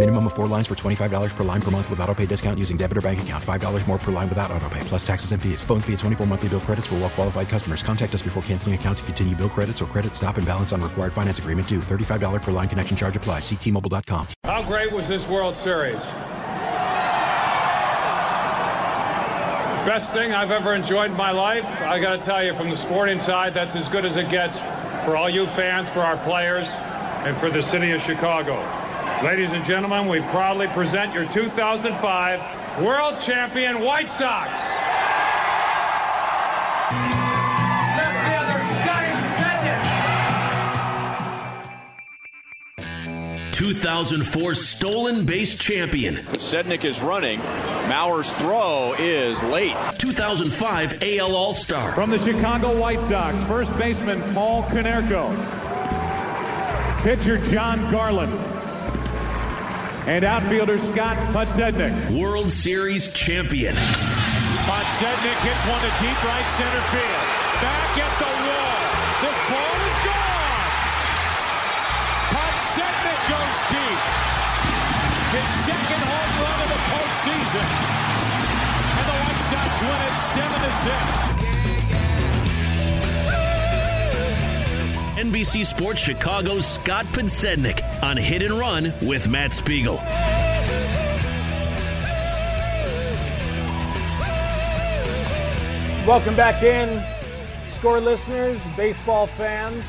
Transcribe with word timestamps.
Minimum 0.00 0.28
of 0.28 0.32
four 0.32 0.46
lines 0.46 0.66
for 0.66 0.74
$25 0.74 1.36
per 1.36 1.44
line 1.44 1.60
per 1.60 1.70
month 1.70 1.90
with 1.90 2.00
auto 2.00 2.14
pay 2.14 2.24
discount 2.24 2.58
using 2.58 2.78
debit 2.78 2.96
or 2.96 3.02
bank 3.02 3.20
account. 3.20 3.44
$5 3.44 3.86
more 3.86 3.98
per 3.98 4.10
line 4.10 4.30
without 4.30 4.50
auto 4.50 4.66
pay, 4.70 4.80
plus 4.84 5.06
taxes 5.06 5.32
and 5.32 5.42
fees. 5.42 5.62
Phone 5.62 5.82
fee 5.82 5.92
at 5.92 5.98
24 5.98 6.26
monthly 6.26 6.48
bill 6.48 6.60
credits 6.60 6.86
for 6.86 6.94
well 6.94 7.10
qualified 7.10 7.50
customers. 7.50 7.82
Contact 7.82 8.14
us 8.14 8.22
before 8.22 8.42
canceling 8.44 8.74
account 8.74 8.96
to 8.96 9.04
continue 9.04 9.36
bill 9.36 9.50
credits 9.50 9.82
or 9.82 9.84
credit 9.84 10.16
stop 10.16 10.38
and 10.38 10.46
balance 10.46 10.72
on 10.72 10.80
required 10.80 11.12
finance 11.12 11.38
agreement 11.38 11.68
due. 11.68 11.80
$35 11.80 12.40
per 12.40 12.50
line 12.50 12.66
connection 12.66 12.96
charge 12.96 13.14
applies. 13.14 13.42
Ctmobile.com. 13.42 14.28
How 14.44 14.62
great 14.62 14.90
was 14.90 15.06
this 15.06 15.28
World 15.28 15.54
Series? 15.56 16.00
Best 19.84 20.14
thing 20.14 20.32
I've 20.32 20.50
ever 20.50 20.72
enjoyed 20.72 21.10
in 21.10 21.16
my 21.18 21.30
life. 21.30 21.66
I 21.82 22.00
got 22.00 22.18
to 22.18 22.24
tell 22.24 22.42
you, 22.42 22.54
from 22.54 22.70
the 22.70 22.76
sporting 22.78 23.18
side, 23.18 23.52
that's 23.52 23.76
as 23.76 23.86
good 23.88 24.06
as 24.06 24.16
it 24.16 24.30
gets 24.30 24.58
for 25.04 25.14
all 25.14 25.28
you 25.28 25.44
fans, 25.48 25.90
for 25.90 26.00
our 26.00 26.16
players, 26.24 26.66
and 27.26 27.36
for 27.36 27.50
the 27.50 27.62
city 27.62 27.90
of 27.90 28.00
Chicago. 28.00 28.79
Ladies 29.22 29.50
and 29.50 29.62
gentlemen, 29.66 30.08
we 30.08 30.20
proudly 30.30 30.66
present 30.68 31.12
your 31.12 31.26
2005 31.26 32.82
World 32.82 33.20
Champion 33.20 33.82
White 33.82 34.08
Sox. 34.12 34.48
Left 37.98 38.16
fielder, 38.24 38.58
Scotty 38.80 39.12
Sedgwick. 42.78 43.52
2004 43.52 44.54
stolen 44.54 45.26
base 45.26 45.58
champion. 45.58 46.16
Sednick 46.38 46.84
is 46.84 47.02
running. 47.02 47.40
Mauer's 47.90 48.32
throw 48.36 48.94
is 48.98 49.42
late. 49.42 49.76
2005 49.98 51.02
AL 51.02 51.36
All 51.36 51.52
Star. 51.52 51.92
From 51.92 52.08
the 52.08 52.18
Chicago 52.24 52.74
White 52.74 53.00
Sox, 53.10 53.36
first 53.46 53.78
baseman 53.78 54.22
Paul 54.32 54.62
Konerko. 54.62 55.36
Pitcher 57.02 57.36
John 57.50 57.90
Garland. 57.92 58.49
And 60.10 60.24
outfielder 60.24 60.80
Scott 60.90 61.16
Podsednik. 61.30 61.94
World 62.10 62.50
Series 62.50 63.14
champion. 63.14 63.76
Podsednik 64.66 65.38
hits 65.46 65.62
one 65.70 65.78
to 65.86 65.92
deep 66.02 66.18
right 66.26 66.50
center 66.50 66.82
field. 66.90 67.26
Back 67.62 67.94
at 67.94 68.14
the 68.18 68.26
wall. 68.26 68.80
This 69.22 69.38
ball 69.46 69.76
is 69.86 69.96
gone. 70.02 70.66
Podsednik 72.34 73.22
goes 73.30 73.58
deep. 73.70 74.02
His 75.30 75.46
second 75.62 76.02
home 76.02 76.34
run 76.42 76.58
of 76.58 76.68
the 76.74 76.82
postseason. 76.90 77.68
And 78.98 79.06
the 79.06 79.14
White 79.14 79.42
Sox 79.46 79.78
win 79.78 80.00
it 80.10 80.18
7 80.18 80.50
to 80.58 80.72
6. 81.46 81.49
NBC 85.20 85.66
Sports 85.66 86.00
Chicago's 86.00 86.66
Scott 86.66 87.04
Podsednik 87.04 87.82
on 88.02 88.16
Hit 88.16 88.40
and 88.40 88.54
Run 88.54 88.90
with 89.02 89.28
Matt 89.28 89.52
Spiegel. 89.52 89.96
Welcome 96.06 96.34
back 96.36 96.62
in, 96.62 97.04
score 97.68 98.00
listeners, 98.00 98.58
baseball 98.78 99.26
fans, 99.26 99.84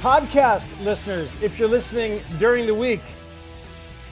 podcast 0.00 0.66
listeners. 0.84 1.38
If 1.40 1.60
you're 1.60 1.68
listening 1.68 2.20
during 2.40 2.66
the 2.66 2.74
week, 2.74 3.02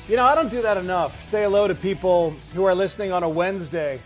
you 0.06 0.14
know, 0.14 0.24
I 0.24 0.36
don't 0.36 0.48
do 0.48 0.62
that 0.62 0.76
enough. 0.76 1.28
Say 1.28 1.42
hello 1.42 1.66
to 1.66 1.74
people 1.74 2.36
who 2.54 2.62
are 2.66 2.74
listening 2.76 3.10
on 3.10 3.24
a 3.24 3.28
Wednesday 3.28 4.00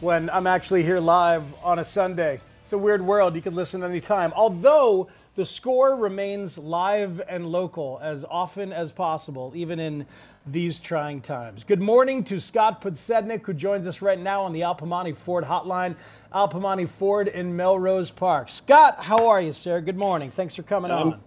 when 0.00 0.30
I'm 0.30 0.46
actually 0.46 0.84
here 0.84 1.00
live 1.00 1.44
on 1.62 1.80
a 1.80 1.84
Sunday. 1.84 2.40
It's 2.68 2.74
a 2.74 2.76
weird 2.76 3.00
world. 3.00 3.34
You 3.34 3.40
can 3.40 3.54
listen 3.54 3.82
anytime. 3.82 4.30
Although 4.36 5.08
the 5.36 5.44
score 5.46 5.96
remains 5.96 6.58
live 6.58 7.22
and 7.26 7.46
local 7.46 7.98
as 8.02 8.26
often 8.28 8.74
as 8.74 8.92
possible, 8.92 9.50
even 9.54 9.80
in 9.80 10.04
these 10.46 10.78
trying 10.78 11.22
times. 11.22 11.64
Good 11.64 11.80
morning 11.80 12.22
to 12.24 12.38
Scott 12.38 12.82
Podsednik, 12.82 13.46
who 13.46 13.54
joins 13.54 13.86
us 13.86 14.02
right 14.02 14.20
now 14.20 14.42
on 14.42 14.52
the 14.52 14.64
Al 14.64 14.74
Piemonte 14.74 15.16
Ford 15.16 15.44
hotline. 15.44 15.96
Al 16.34 16.46
Piemonte 16.46 16.90
Ford 16.90 17.28
in 17.28 17.56
Melrose 17.56 18.10
Park. 18.10 18.50
Scott, 18.50 18.98
how 18.98 19.28
are 19.28 19.40
you, 19.40 19.54
sir? 19.54 19.80
Good 19.80 19.96
morning. 19.96 20.30
Thanks 20.30 20.54
for 20.54 20.62
coming 20.62 20.90
Um, 20.90 21.14
on. 21.14 21.20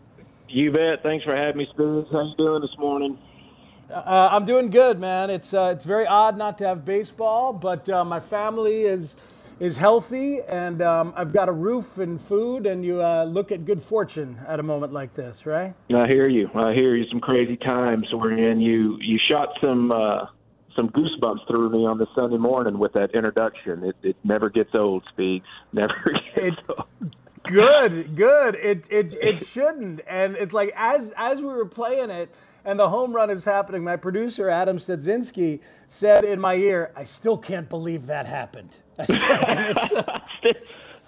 You 0.47 0.71
bet. 0.71 1.01
Thanks 1.01 1.25
for 1.25 1.33
having 1.33 1.57
me, 1.57 1.67
Spoons. 1.73 2.05
How 2.11 2.21
you 2.21 2.35
doing 2.37 2.61
this 2.61 2.77
morning? 2.77 3.17
Uh, 3.91 4.29
I'm 4.31 4.45
doing 4.45 4.69
good, 4.69 4.99
man. 4.99 5.31
It's 5.31 5.55
uh, 5.55 5.73
it's 5.75 5.85
very 5.85 6.05
odd 6.05 6.37
not 6.37 6.59
to 6.59 6.67
have 6.67 6.85
baseball, 6.85 7.51
but 7.51 7.89
uh, 7.89 8.05
my 8.05 8.19
family 8.19 8.83
is 8.83 9.15
is 9.61 9.77
healthy, 9.77 10.41
and 10.49 10.81
um, 10.81 11.13
I've 11.15 11.31
got 11.31 11.47
a 11.47 11.51
roof 11.51 11.99
and 11.99 12.19
food, 12.19 12.65
and 12.65 12.83
you 12.83 12.99
uh, 12.99 13.25
look 13.25 13.51
at 13.51 13.63
good 13.63 13.81
fortune 13.81 14.41
at 14.47 14.59
a 14.59 14.63
moment 14.63 14.91
like 14.91 15.13
this, 15.13 15.45
right? 15.45 15.75
I 15.95 16.07
hear 16.07 16.27
you. 16.27 16.49
I 16.55 16.73
hear 16.73 16.95
you. 16.95 17.05
Some 17.11 17.19
crazy 17.19 17.57
times 17.57 18.07
we're 18.11 18.35
in. 18.35 18.59
You 18.59 18.97
you 18.99 19.19
shot 19.29 19.49
some 19.63 19.91
uh, 19.91 20.25
some 20.75 20.89
goosebumps 20.89 21.47
through 21.47 21.69
me 21.69 21.85
on 21.85 21.99
the 21.99 22.07
Sunday 22.15 22.37
morning 22.37 22.79
with 22.79 22.93
that 22.93 23.11
introduction. 23.13 23.83
It 23.83 23.95
it 24.01 24.15
never 24.23 24.49
gets 24.49 24.71
old, 24.75 25.03
Speaks. 25.09 25.47
Never 25.73 26.11
gets 26.35 26.57
old. 26.67 27.15
Good, 27.43 28.15
good. 28.15 28.55
It 28.55 28.85
it 28.89 29.13
it 29.21 29.45
shouldn't. 29.45 30.01
And 30.07 30.35
it's 30.37 30.53
like 30.53 30.73
as 30.75 31.13
as 31.15 31.39
we 31.39 31.47
were 31.47 31.65
playing 31.65 32.09
it 32.09 32.33
and 32.65 32.79
the 32.79 32.87
home 32.87 33.13
run 33.13 33.29
is 33.29 33.43
happening, 33.45 33.83
my 33.83 33.95
producer 33.95 34.49
Adam 34.49 34.77
Sedzinski 34.77 35.59
said 35.87 36.23
in 36.23 36.39
my 36.39 36.55
ear, 36.55 36.91
"I 36.95 37.03
still 37.03 37.37
can't 37.37 37.69
believe 37.69 38.07
that 38.07 38.25
happened." 38.25 38.77
Uh, 39.09 40.19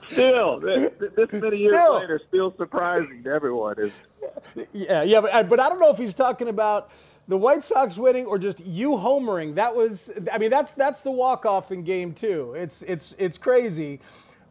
Still, 0.09 0.59
this, 0.59 0.91
this 0.99 1.31
many 1.31 1.57
years 1.57 1.73
Still. 1.73 1.99
later, 1.99 2.21
still 2.27 2.53
surprising 2.57 3.23
to 3.23 3.29
everyone. 3.29 3.75
Is 3.79 3.91
yeah, 4.73 5.01
yeah, 5.03 5.21
but 5.21 5.33
I, 5.33 5.43
but 5.43 5.59
I 5.59 5.69
don't 5.69 5.79
know 5.79 5.89
if 5.89 5.97
he's 5.97 6.13
talking 6.13 6.49
about 6.49 6.91
the 7.27 7.37
White 7.37 7.63
Sox 7.63 7.97
winning 7.97 8.25
or 8.25 8.37
just 8.37 8.59
you 8.59 8.91
homering. 8.91 9.55
That 9.55 9.73
was, 9.73 10.11
I 10.31 10.37
mean, 10.37 10.49
that's 10.49 10.73
that's 10.73 11.01
the 11.01 11.11
walk 11.11 11.45
off 11.45 11.71
in 11.71 11.83
Game 11.83 12.13
Two. 12.13 12.53
It's 12.55 12.81
it's 12.83 13.15
it's 13.17 13.37
crazy. 13.37 13.99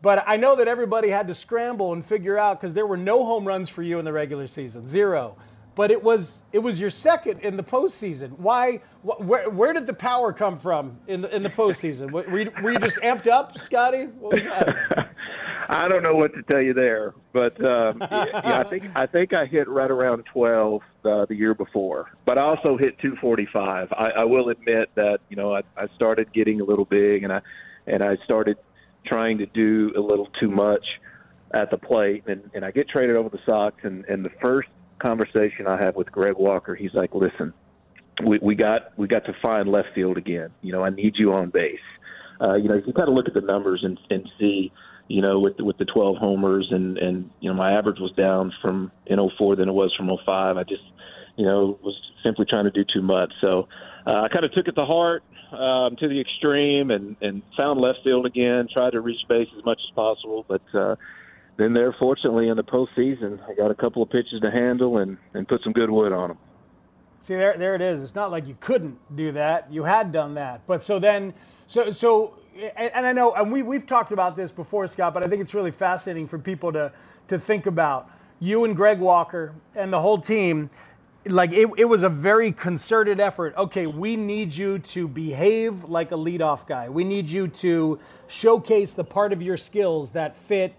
But 0.00 0.24
I 0.26 0.36
know 0.36 0.56
that 0.56 0.66
everybody 0.66 1.08
had 1.08 1.28
to 1.28 1.34
scramble 1.34 1.92
and 1.92 2.04
figure 2.04 2.36
out 2.36 2.60
because 2.60 2.74
there 2.74 2.86
were 2.86 2.96
no 2.96 3.24
home 3.24 3.46
runs 3.46 3.68
for 3.68 3.82
you 3.82 4.00
in 4.00 4.04
the 4.04 4.12
regular 4.12 4.48
season, 4.48 4.86
zero. 4.86 5.36
But 5.75 5.91
it 5.91 6.03
was 6.03 6.43
it 6.53 6.59
was 6.59 6.81
your 6.81 6.91
second 6.91 7.41
in 7.41 7.56
the 7.56 7.62
postseason. 7.62 8.38
Why? 8.38 8.81
Wh- 9.03 9.21
where, 9.21 9.49
where 9.50 9.72
did 9.72 9.87
the 9.87 9.94
power 9.94 10.33
come 10.33 10.59
from 10.59 10.99
in 11.06 11.22
the 11.22 11.34
in 11.34 11.43
the 11.43 11.50
postseason? 11.50 12.10
Were 12.10 12.38
you, 12.38 12.50
were 12.62 12.72
you 12.72 12.78
just 12.78 12.97
amped 12.97 13.27
up, 13.27 13.59
Scotty? 13.59 14.05
What 14.05 14.34
was 14.34 14.44
that? 14.44 15.10
I 15.69 15.88
don't 15.88 16.03
know 16.03 16.15
what 16.15 16.34
to 16.34 16.43
tell 16.43 16.60
you 16.60 16.75
there, 16.75 17.15
but 17.33 17.59
um, 17.65 17.99
yeah, 18.00 18.62
I 18.65 18.69
think 18.69 18.84
I 18.94 19.06
think 19.06 19.34
I 19.34 19.47
hit 19.47 19.69
right 19.69 19.91
around 19.91 20.25
12 20.27 20.83
uh, 21.05 21.25
the 21.27 21.34
year 21.34 21.55
before, 21.55 22.10
but 22.27 22.39
I 22.39 22.43
also 22.43 22.77
hit 22.77 22.99
245. 22.99 23.92
I, 23.92 24.10
I 24.18 24.25
will 24.25 24.51
admit 24.51 24.91
that 24.97 25.21
you 25.30 25.36
know 25.36 25.54
I, 25.54 25.63
I 25.77 25.86
started 25.95 26.33
getting 26.33 26.60
a 26.60 26.65
little 26.65 26.84
big, 26.84 27.22
and 27.22 27.33
I 27.33 27.41
and 27.86 28.03
I 28.03 28.16
started 28.25 28.59
trying 29.07 29.39
to 29.39 29.47
do 29.47 29.92
a 29.97 30.01
little 30.01 30.28
too 30.41 30.51
much 30.51 30.84
at 31.54 31.71
the 31.71 31.78
plate, 31.78 32.25
and, 32.27 32.51
and 32.54 32.65
I 32.65 32.71
get 32.71 32.89
traded 32.89 33.16
over 33.16 33.28
the 33.28 33.41
Sox, 33.47 33.77
and, 33.83 34.04
and 34.07 34.25
the 34.25 34.30
first 34.42 34.68
conversation 35.03 35.66
I 35.66 35.83
have 35.84 35.97
with 35.97 36.10
Greg 36.10 36.34
Walker, 36.37 36.75
he's 36.75 36.95
like, 36.95 37.15
"Listen, 37.15 37.53
we, 38.25 38.39
we 38.41 38.54
got 38.54 38.97
we 38.97 39.09
got 39.09 39.25
to 39.27 39.34
find 39.43 39.69
left 39.69 39.89
field 39.95 40.16
again. 40.16 40.51
You 40.63 40.72
know, 40.72 40.83
I 40.83 40.91
need 40.91 41.15
you 41.16 41.33
on 41.33 41.51
base. 41.51 41.78
Uh, 42.41 42.57
you 42.57 42.69
know, 42.69 42.75
you 42.75 42.93
kind 42.93 43.09
of 43.09 43.15
look 43.15 43.28
at 43.28 43.34
the 43.34 43.41
numbers 43.41 43.83
and, 43.84 43.99
and 44.10 44.28
see." 44.39 44.72
you 45.09 45.21
know, 45.21 45.41
with 45.41 45.59
with 45.59 45.77
the 45.78 45.84
12 45.84 46.16
homers 46.16 46.69
and 46.71 46.97
and 46.97 47.31
you 47.41 47.51
know 47.51 47.57
my 47.57 47.72
average 47.72 47.99
was 47.99 48.13
down 48.13 48.53
from 48.63 48.91
in 49.07 49.19
04 49.37 49.57
than 49.57 49.69
it 49.69 49.72
was 49.72 49.93
from 49.95 50.09
05. 50.09 50.57
I 50.57 50.63
just 50.63 50.83
you 51.37 51.47
know 51.47 51.78
was 51.83 51.95
simply 52.25 52.47
trying 52.49 52.65
to 52.65 52.71
do 52.71 52.84
too 52.84 53.03
much. 53.03 53.33
So 53.43 53.69
uh, 54.07 54.22
I 54.25 54.28
kind 54.28 54.45
of 54.45 54.53
took 54.53 54.69
it 54.69 54.72
to 54.72 54.84
heart 54.87 55.22
um, 55.53 55.97
to 55.97 56.09
the 56.09 56.21
extreme 56.21 56.91
and 56.91 57.16
and 57.21 57.43
found 57.59 57.81
left 57.81 57.99
field 58.04 58.27
again. 58.27 58.69
Tried 58.72 58.93
to 58.93 59.01
reach 59.01 59.21
base 59.28 59.49
as 59.57 59.65
much 59.65 59.81
as 59.87 59.95
possible, 59.95 60.47
but 60.49 60.63
uh, 60.72 60.97
then 61.57 61.75
there, 61.75 61.95
fortunately, 61.99 62.49
in 62.49 62.57
the 62.57 62.65
postseason, 62.65 63.39
I 63.49 63.54
got 63.54 63.71
a 63.71 63.75
couple 63.75 64.03
of 64.03 64.10
pitches 64.10 64.41
to 64.41 64.51
handle 64.51 64.99
and 64.99 65.19
and 65.34 65.47
put 65.47 65.63
some 65.63 65.72
good 65.72 65.91
wood 65.91 66.13
on 66.13 66.28
them. 66.28 66.39
See 67.21 67.34
there, 67.34 67.57
there 67.57 67.75
it 67.75 67.83
is. 67.83 68.03
It's 68.03 68.15
not 68.15 68.31
like 68.31 68.49
you 68.49 68.57
couldn't 68.60 68.99
do 69.15 69.33
that. 69.33 69.72
You 69.72 69.84
had 69.84 70.10
done 70.10 70.34
that. 70.34 70.66
But 70.66 70.83
so 70.83 70.99
then, 70.99 71.33
so 71.66 71.91
so, 71.91 72.34
and 72.77 73.07
I 73.07 73.13
know, 73.13 73.33
and 73.34 73.53
we 73.53 73.63
we've 73.63 73.87
talked 73.87 74.13
about 74.13 74.34
this 74.34 74.51
before, 74.51 74.89
Scott. 74.89 75.15
But 75.15 75.25
I 75.25 75.28
think 75.28 75.41
it's 75.41 75.54
really 75.54 75.71
fascinating 75.71 76.27
for 76.27 76.39
people 76.39 76.72
to 76.72 76.91
to 77.28 77.39
think 77.39 77.66
about 77.66 78.10
you 78.41 78.65
and 78.65 78.75
Greg 78.75 78.99
Walker 78.99 79.54
and 79.75 79.93
the 79.93 80.01
whole 80.01 80.19
team. 80.19 80.69
Like 81.25 81.53
it, 81.53 81.69
it 81.77 81.84
was 81.84 82.03
a 82.03 82.09
very 82.09 82.51
concerted 82.51 83.21
effort. 83.21 83.54
Okay, 83.57 83.87
we 83.87 84.16
need 84.16 84.53
you 84.53 84.81
to 84.81 85.07
behave 85.07 85.84
like 85.84 86.10
a 86.10 86.16
leadoff 86.16 86.66
guy. 86.66 86.89
We 86.89 87.04
need 87.04 87.28
you 87.28 87.47
to 87.47 88.01
showcase 88.27 88.95
the 88.95 89.04
part 89.04 89.33
of 89.33 89.41
your 89.41 89.57
skills 89.57 90.10
that 90.10 90.34
fit 90.34 90.75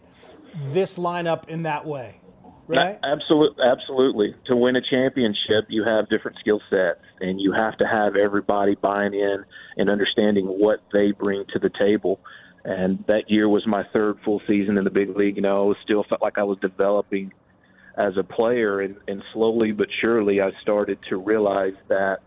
this 0.72 0.98
lineup 0.98 1.48
in 1.50 1.64
that 1.64 1.86
way 1.86 2.20
right? 2.68 3.00
Absolutely, 3.04 3.64
absolutely. 3.64 4.36
To 4.48 4.56
win 4.56 4.76
a 4.76 4.82
championship, 4.82 5.66
you 5.70 5.84
have 5.88 6.10
different 6.10 6.38
skill 6.40 6.62
sets, 6.70 7.02
and 7.20 7.40
you 7.40 7.54
have 7.54 7.78
to 7.78 7.88
have 7.88 8.16
everybody 8.16 8.76
buying 8.76 9.14
in 9.14 9.44
and 9.78 9.92
understanding 9.92 10.46
what 10.46 10.80
they 10.94 11.12
bring 11.12 11.46
to 11.54 11.60
the 11.60 11.70
table. 11.80 12.20
And 12.64 13.04
that 13.08 13.30
year 13.30 13.50
was 13.50 13.66
my 13.68 13.84
third 13.94 14.18
full 14.24 14.42
season 14.50 14.78
in 14.78 14.84
the 14.84 14.90
big 14.90 15.16
league. 15.16 15.36
You 15.36 15.42
know, 15.42 15.72
I 15.72 15.76
still 15.84 16.06
felt 16.08 16.22
like 16.22 16.38
I 16.38 16.44
was 16.44 16.58
developing 16.60 17.34
as 17.98 18.14
a 18.18 18.24
player, 18.24 18.80
and, 18.80 18.96
and 19.08 19.22
slowly 19.34 19.72
but 19.72 19.88
surely, 20.02 20.42
I 20.42 20.52
started 20.62 20.98
to 21.10 21.18
realize 21.18 21.76
that 21.90 22.20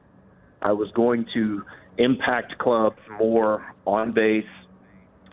I 0.62 0.72
was 0.72 0.90
going 0.92 1.26
to 1.34 1.62
impact 1.98 2.58
clubs 2.58 3.00
more 3.18 3.74
on 3.86 4.12
base, 4.12 4.44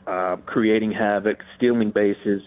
uh, 0.08 0.38
creating 0.46 0.94
havoc, 0.94 1.38
stealing 1.58 1.92
bases 1.92 2.42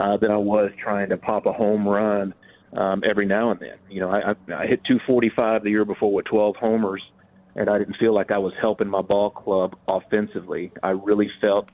uh, 0.00 0.16
than 0.16 0.30
I 0.30 0.38
was 0.38 0.70
trying 0.82 1.10
to 1.10 1.16
pop 1.16 1.46
a 1.46 1.52
home 1.52 1.86
run 1.86 2.34
um, 2.76 3.02
every 3.04 3.26
now 3.26 3.50
and 3.50 3.60
then. 3.60 3.76
You 3.88 4.00
know, 4.00 4.10
I, 4.10 4.30
I 4.54 4.66
hit 4.66 4.82
245 4.84 5.62
the 5.62 5.70
year 5.70 5.84
before 5.84 6.12
with 6.12 6.24
12 6.26 6.56
homers, 6.56 7.02
and 7.54 7.68
I 7.68 7.78
didn't 7.78 7.96
feel 7.96 8.14
like 8.14 8.32
I 8.32 8.38
was 8.38 8.54
helping 8.60 8.88
my 8.88 9.02
ball 9.02 9.30
club 9.30 9.76
offensively. 9.86 10.72
I 10.82 10.90
really 10.90 11.30
felt 11.40 11.68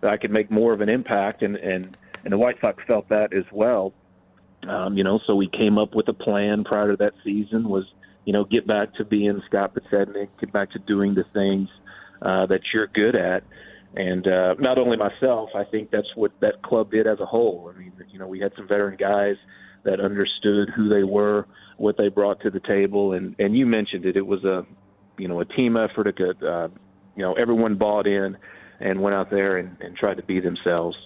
that 0.00 0.12
I 0.12 0.16
could 0.16 0.32
make 0.32 0.50
more 0.50 0.72
of 0.72 0.80
an 0.80 0.88
impact, 0.88 1.42
and 1.42 1.56
and 1.56 1.96
and 2.24 2.32
the 2.32 2.38
White 2.38 2.56
Sox 2.60 2.82
felt 2.86 3.08
that 3.08 3.32
as 3.32 3.44
well. 3.50 3.92
Um, 4.68 4.96
you 4.96 5.02
know, 5.02 5.18
so 5.26 5.34
we 5.34 5.48
came 5.48 5.78
up 5.78 5.94
with 5.94 6.08
a 6.08 6.12
plan 6.12 6.64
prior 6.64 6.90
to 6.90 6.96
that 6.98 7.14
season 7.24 7.68
was, 7.68 7.84
you 8.24 8.32
know, 8.32 8.44
get 8.44 8.64
back 8.66 8.94
to 8.94 9.04
being 9.04 9.42
Scott 9.46 9.74
Podsednik, 9.74 10.28
get 10.38 10.52
back 10.52 10.70
to 10.72 10.78
doing 10.78 11.14
the 11.14 11.24
things 11.32 11.68
uh, 12.20 12.46
that 12.46 12.60
you're 12.72 12.86
good 12.86 13.16
at. 13.16 13.42
And 13.94 14.26
uh, 14.26 14.54
not 14.58 14.78
only 14.78 14.96
myself, 14.96 15.50
I 15.54 15.64
think 15.64 15.90
that's 15.90 16.08
what 16.14 16.32
that 16.40 16.62
club 16.62 16.90
did 16.90 17.06
as 17.06 17.20
a 17.20 17.26
whole. 17.26 17.70
I 17.74 17.78
mean, 17.78 17.92
you 18.10 18.18
know, 18.18 18.26
we 18.26 18.40
had 18.40 18.52
some 18.56 18.66
veteran 18.66 18.96
guys 18.96 19.36
that 19.84 20.00
understood 20.00 20.70
who 20.74 20.88
they 20.88 21.02
were, 21.02 21.46
what 21.76 21.96
they 21.98 22.08
brought 22.08 22.40
to 22.40 22.50
the 22.50 22.60
table, 22.60 23.12
and 23.12 23.34
and 23.38 23.56
you 23.56 23.66
mentioned 23.66 24.06
it. 24.06 24.16
It 24.16 24.26
was 24.26 24.42
a, 24.44 24.64
you 25.18 25.28
know, 25.28 25.40
a 25.40 25.44
team 25.44 25.76
effort. 25.76 26.06
It 26.06 26.16
could, 26.16 26.42
uh, 26.42 26.68
you 27.16 27.22
know, 27.22 27.34
everyone 27.34 27.74
bought 27.76 28.06
in 28.06 28.38
and 28.80 29.00
went 29.02 29.14
out 29.14 29.30
there 29.30 29.58
and, 29.58 29.76
and 29.80 29.96
tried 29.96 30.16
to 30.16 30.22
be 30.22 30.40
themselves. 30.40 30.96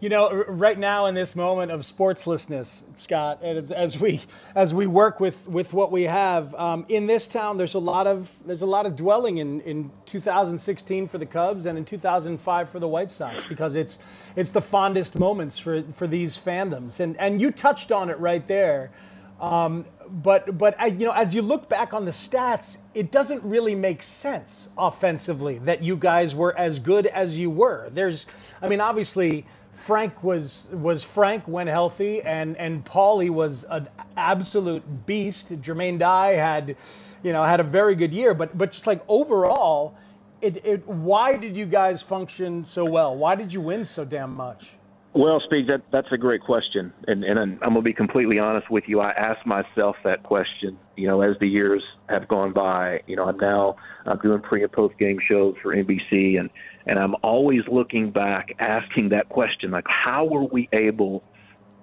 You 0.00 0.10
know, 0.10 0.44
right 0.44 0.78
now 0.78 1.06
in 1.06 1.16
this 1.16 1.34
moment 1.34 1.72
of 1.72 1.80
sportslessness, 1.80 2.84
Scott, 2.98 3.42
as, 3.42 3.72
as 3.72 3.98
we 3.98 4.20
as 4.54 4.72
we 4.72 4.86
work 4.86 5.18
with, 5.18 5.48
with 5.48 5.72
what 5.72 5.90
we 5.90 6.04
have 6.04 6.54
um, 6.54 6.86
in 6.88 7.08
this 7.08 7.26
town, 7.26 7.58
there's 7.58 7.74
a 7.74 7.80
lot 7.80 8.06
of 8.06 8.32
there's 8.46 8.62
a 8.62 8.66
lot 8.66 8.86
of 8.86 8.94
dwelling 8.94 9.38
in, 9.38 9.60
in 9.62 9.90
2016 10.06 11.08
for 11.08 11.18
the 11.18 11.26
Cubs 11.26 11.66
and 11.66 11.76
in 11.76 11.84
2005 11.84 12.70
for 12.70 12.78
the 12.78 12.86
White 12.86 13.10
Sox 13.10 13.44
because 13.46 13.74
it's 13.74 13.98
it's 14.36 14.50
the 14.50 14.62
fondest 14.62 15.18
moments 15.18 15.58
for 15.58 15.82
for 15.94 16.06
these 16.06 16.38
fandoms, 16.38 17.00
and 17.00 17.16
and 17.16 17.40
you 17.40 17.50
touched 17.50 17.90
on 17.90 18.08
it 18.08 18.20
right 18.20 18.46
there. 18.46 18.92
Um, 19.40 19.84
but 20.22 20.56
but 20.58 20.80
you 20.92 21.06
know, 21.06 21.12
as 21.12 21.34
you 21.34 21.42
look 21.42 21.68
back 21.68 21.92
on 21.92 22.04
the 22.04 22.12
stats, 22.12 22.78
it 22.94 23.10
doesn't 23.10 23.42
really 23.42 23.74
make 23.74 24.04
sense 24.04 24.68
offensively 24.78 25.58
that 25.60 25.82
you 25.82 25.96
guys 25.96 26.36
were 26.36 26.56
as 26.56 26.78
good 26.78 27.06
as 27.06 27.38
you 27.38 27.50
were. 27.50 27.90
There's, 27.92 28.26
I 28.62 28.68
mean, 28.68 28.80
obviously 28.80 29.44
Frank 29.78 30.22
was 30.22 30.66
was 30.72 31.04
Frank 31.04 31.46
when 31.46 31.66
healthy, 31.66 32.20
and 32.22 32.56
and 32.56 32.84
Paulie 32.84 33.30
was 33.30 33.64
an 33.70 33.88
absolute 34.16 35.06
beast. 35.06 35.48
Jermaine 35.62 35.98
Dye 35.98 36.32
had, 36.32 36.76
you 37.22 37.32
know, 37.32 37.42
had 37.42 37.60
a 37.60 37.64
very 37.64 37.94
good 37.94 38.12
year, 38.12 38.34
but 38.34 38.56
but 38.58 38.72
just 38.72 38.86
like 38.86 39.02
overall, 39.08 39.94
it, 40.40 40.64
it 40.66 40.86
why 40.86 41.36
did 41.36 41.56
you 41.56 41.64
guys 41.64 42.02
function 42.02 42.64
so 42.64 42.84
well? 42.84 43.16
Why 43.16 43.34
did 43.34 43.52
you 43.52 43.60
win 43.60 43.84
so 43.84 44.04
damn 44.04 44.34
much? 44.34 44.68
Well, 45.14 45.40
Speak, 45.40 45.68
that 45.68 45.82
that's 45.90 46.12
a 46.12 46.18
great 46.18 46.42
question, 46.42 46.92
and 47.06 47.24
and 47.24 47.38
I'm 47.38 47.58
gonna 47.60 47.80
be 47.80 47.94
completely 47.94 48.38
honest 48.38 48.70
with 48.70 48.84
you. 48.86 49.00
I 49.00 49.10
asked 49.12 49.46
myself 49.46 49.96
that 50.04 50.22
question, 50.22 50.78
you 50.96 51.08
know, 51.08 51.22
as 51.22 51.36
the 51.40 51.48
years 51.48 51.82
have 52.10 52.28
gone 52.28 52.52
by. 52.52 53.00
You 53.06 53.16
know, 53.16 53.24
I'm 53.24 53.38
now 53.38 53.76
I'm 54.04 54.18
doing 54.18 54.40
pre 54.42 54.62
and 54.62 54.70
post 54.70 54.98
game 54.98 55.18
shows 55.26 55.54
for 55.62 55.74
NBC, 55.74 56.38
and 56.38 56.50
and 56.86 56.98
I'm 56.98 57.14
always 57.22 57.62
looking 57.70 58.10
back, 58.10 58.50
asking 58.58 59.08
that 59.10 59.30
question, 59.30 59.70
like, 59.70 59.86
how 59.88 60.26
were 60.26 60.44
we 60.44 60.68
able 60.72 61.24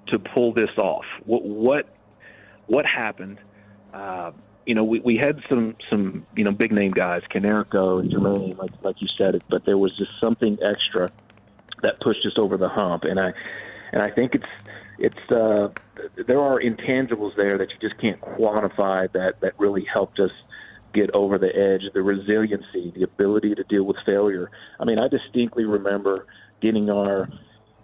to 0.08 0.20
pull 0.20 0.54
this 0.54 0.72
off? 0.78 1.06
What 1.26 1.44
what 1.44 1.96
what 2.68 2.86
happened? 2.86 3.40
Uh, 3.92 4.32
you 4.68 4.76
know, 4.76 4.84
we, 4.84 5.00
we 5.00 5.18
had 5.18 5.40
some 5.50 5.76
some 5.90 6.28
you 6.36 6.44
know 6.44 6.52
big 6.52 6.72
name 6.72 6.92
guys, 6.92 7.24
Konerko 7.34 8.02
and 8.02 8.12
Jermaine, 8.12 8.56
like 8.60 8.72
like 8.84 8.98
you 9.00 9.08
said 9.18 9.42
but 9.50 9.66
there 9.66 9.80
was 9.80 9.98
just 9.98 10.12
something 10.22 10.60
extra 10.62 11.12
that 11.82 12.00
pushed 12.00 12.26
us 12.26 12.34
over 12.38 12.58
the 12.58 12.70
hump, 12.70 13.04
and 13.04 13.20
I 13.20 13.34
and 13.92 14.02
I 14.02 14.12
think 14.12 14.36
it's 14.36 14.46
it's 14.98 15.32
uh, 15.32 15.70
there 16.28 16.42
are 16.42 16.60
intangibles 16.60 17.36
there 17.36 17.58
that 17.58 17.70
you 17.70 17.78
just 17.82 18.00
can't 18.00 18.20
quantify 18.22 19.12
that 19.14 19.42
that 19.42 19.60
really 19.60 19.86
helped 19.94 20.20
us 20.20 20.32
get 20.94 21.10
over 21.14 21.38
the 21.38 21.54
edge, 21.54 21.82
the 21.94 22.02
resiliency, 22.02 22.92
the 22.96 23.04
ability 23.04 23.54
to 23.56 23.64
deal 23.66 23.84
with 23.84 23.98
failure. 24.06 24.50
I 24.80 24.86
mean, 24.86 24.98
I 25.00 25.08
distinctly 25.10 25.66
remember 25.66 26.26
getting 26.62 26.90
our 26.90 27.30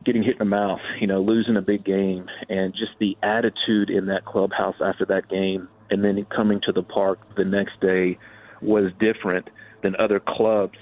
getting 0.03 0.23
hit 0.23 0.33
in 0.33 0.39
the 0.39 0.45
mouth, 0.45 0.79
you 0.99 1.05
know, 1.05 1.21
losing 1.21 1.57
a 1.57 1.61
big 1.61 1.83
game, 1.83 2.27
and 2.49 2.73
just 2.73 2.93
the 2.99 3.15
attitude 3.21 3.89
in 3.89 4.07
that 4.07 4.25
clubhouse 4.25 4.75
after 4.83 5.05
that 5.05 5.29
game, 5.29 5.67
and 5.91 6.03
then 6.03 6.25
coming 6.25 6.59
to 6.61 6.71
the 6.71 6.81
park 6.81 7.19
the 7.35 7.45
next 7.45 7.79
day 7.81 8.17
was 8.61 8.91
different 8.99 9.49
than 9.83 9.95
other 9.99 10.19
clubs 10.19 10.77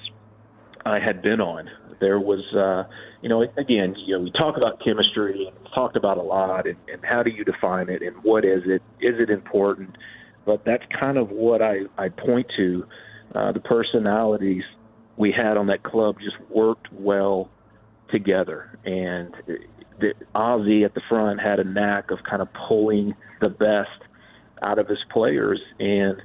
I 0.85 0.99
had 0.99 1.21
been 1.21 1.41
on. 1.41 1.69
There 1.99 2.19
was, 2.19 2.45
uh, 2.55 2.89
you 3.21 3.29
know, 3.29 3.41
again, 3.57 3.95
you 3.97 4.17
know, 4.17 4.23
we 4.23 4.31
talk 4.31 4.55
about 4.55 4.81
chemistry, 4.85 5.51
talked 5.75 5.97
about 5.97 6.17
a 6.17 6.21
lot, 6.21 6.65
and, 6.65 6.77
and 6.91 7.01
how 7.03 7.23
do 7.23 7.29
you 7.29 7.43
define 7.43 7.89
it, 7.89 8.01
and 8.01 8.15
what 8.23 8.45
is 8.45 8.63
it? 8.65 8.81
Is 9.01 9.19
it 9.19 9.29
important? 9.29 9.97
but 10.49 10.65
that's 10.65 10.83
kind 10.99 11.19
of 11.19 11.29
what 11.29 11.61
I, 11.61 11.81
I 11.95 12.09
point 12.09 12.47
to. 12.57 12.85
Uh, 13.35 13.51
the 13.51 13.59
personalities 13.59 14.63
we 15.15 15.31
had 15.31 15.57
on 15.57 15.67
that 15.67 15.83
club 15.83 16.17
just 16.19 16.37
worked 16.49 16.91
well 16.91 17.51
together. 18.11 18.79
And 18.83 19.35
the, 19.99 20.13
Ozzie 20.33 20.83
at 20.85 20.95
the 20.95 21.01
front 21.07 21.39
had 21.39 21.59
a 21.59 21.63
knack 21.63 22.09
of 22.09 22.17
kind 22.27 22.41
of 22.41 22.47
pulling 22.67 23.13
the 23.41 23.49
best 23.49 23.89
out 24.65 24.79
of 24.79 24.87
his 24.87 24.97
players. 25.11 25.61
And, 25.79 26.19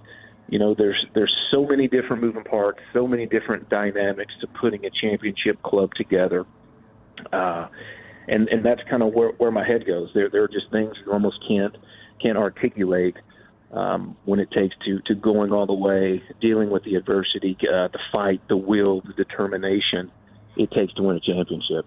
you 0.48 0.58
know, 0.58 0.74
there's 0.74 1.04
there's 1.14 1.34
so 1.52 1.66
many 1.66 1.88
different 1.88 2.22
moving 2.22 2.44
parts, 2.44 2.80
so 2.92 3.06
many 3.06 3.26
different 3.26 3.68
dynamics 3.68 4.32
to 4.40 4.46
putting 4.46 4.84
a 4.84 4.90
championship 4.90 5.62
club 5.62 5.90
together. 5.94 6.44
Uh, 7.32 7.68
and 8.28 8.48
and 8.48 8.64
that's 8.64 8.82
kind 8.90 9.02
of 9.02 9.12
where, 9.14 9.30
where 9.38 9.50
my 9.50 9.66
head 9.66 9.86
goes. 9.86 10.10
There 10.14 10.28
there 10.30 10.42
are 10.42 10.48
just 10.48 10.70
things 10.72 10.94
you 11.04 11.12
almost 11.12 11.38
can't 11.48 11.76
can't 12.22 12.38
articulate 12.38 13.16
um, 13.72 14.16
when 14.24 14.40
it 14.40 14.50
takes 14.50 14.74
to 14.86 15.00
to 15.06 15.14
going 15.14 15.52
all 15.52 15.66
the 15.66 15.74
way, 15.74 16.22
dealing 16.40 16.70
with 16.70 16.84
the 16.84 16.96
adversity, 16.96 17.56
uh, 17.62 17.88
the 17.88 18.00
fight, 18.12 18.40
the 18.48 18.56
will, 18.56 19.00
the 19.00 19.12
determination 19.12 20.10
it 20.56 20.70
takes 20.70 20.92
to 20.94 21.02
win 21.02 21.16
a 21.16 21.20
championship. 21.20 21.84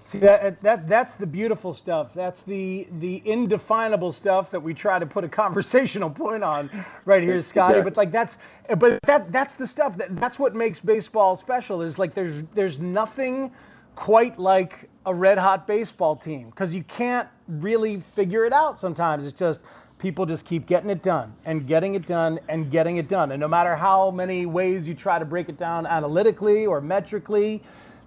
See 0.00 0.18
that 0.18 0.62
that 0.62 0.88
that's 0.88 1.14
the 1.14 1.26
beautiful 1.26 1.72
stuff. 1.74 2.14
That's 2.14 2.44
the 2.44 2.86
the 3.00 3.20
indefinable 3.24 4.12
stuff 4.12 4.50
that 4.52 4.60
we 4.60 4.72
try 4.72 4.98
to 4.98 5.06
put 5.06 5.24
a 5.24 5.28
conversational 5.44 6.08
point 6.08 6.44
on 6.44 6.70
right 7.04 7.22
here, 7.22 7.40
Scotty. 7.40 7.78
Exactly. 7.78 7.90
But 7.90 7.96
like 7.96 8.12
that's 8.12 8.38
but 8.78 9.00
that 9.02 9.32
that's 9.32 9.54
the 9.54 9.66
stuff 9.66 9.96
that 9.98 10.14
that's 10.16 10.38
what 10.38 10.54
makes 10.54 10.78
baseball 10.78 11.36
special. 11.36 11.82
Is 11.82 11.98
like 11.98 12.14
there's 12.14 12.44
there's 12.54 12.78
nothing 12.78 13.50
quite 13.96 14.38
like 14.38 14.88
a 15.06 15.12
red 15.12 15.36
hot 15.36 15.66
baseball 15.66 16.14
team 16.14 16.50
because 16.50 16.72
you 16.72 16.84
can't 16.84 17.28
really 17.48 18.00
figure 18.00 18.44
it 18.44 18.52
out 18.52 18.78
sometimes. 18.78 19.26
It's 19.26 19.38
just 19.38 19.62
people 19.98 20.24
just 20.24 20.46
keep 20.46 20.66
getting 20.66 20.90
it 20.90 21.02
done 21.02 21.34
and 21.44 21.66
getting 21.66 21.96
it 21.96 22.06
done 22.06 22.38
and 22.48 22.70
getting 22.70 22.98
it 22.98 23.08
done. 23.08 23.32
And 23.32 23.40
no 23.40 23.48
matter 23.48 23.74
how 23.74 24.12
many 24.12 24.46
ways 24.46 24.86
you 24.86 24.94
try 24.94 25.18
to 25.18 25.24
break 25.24 25.48
it 25.48 25.58
down 25.58 25.86
analytically 25.86 26.66
or 26.66 26.80
metrically, 26.80 27.60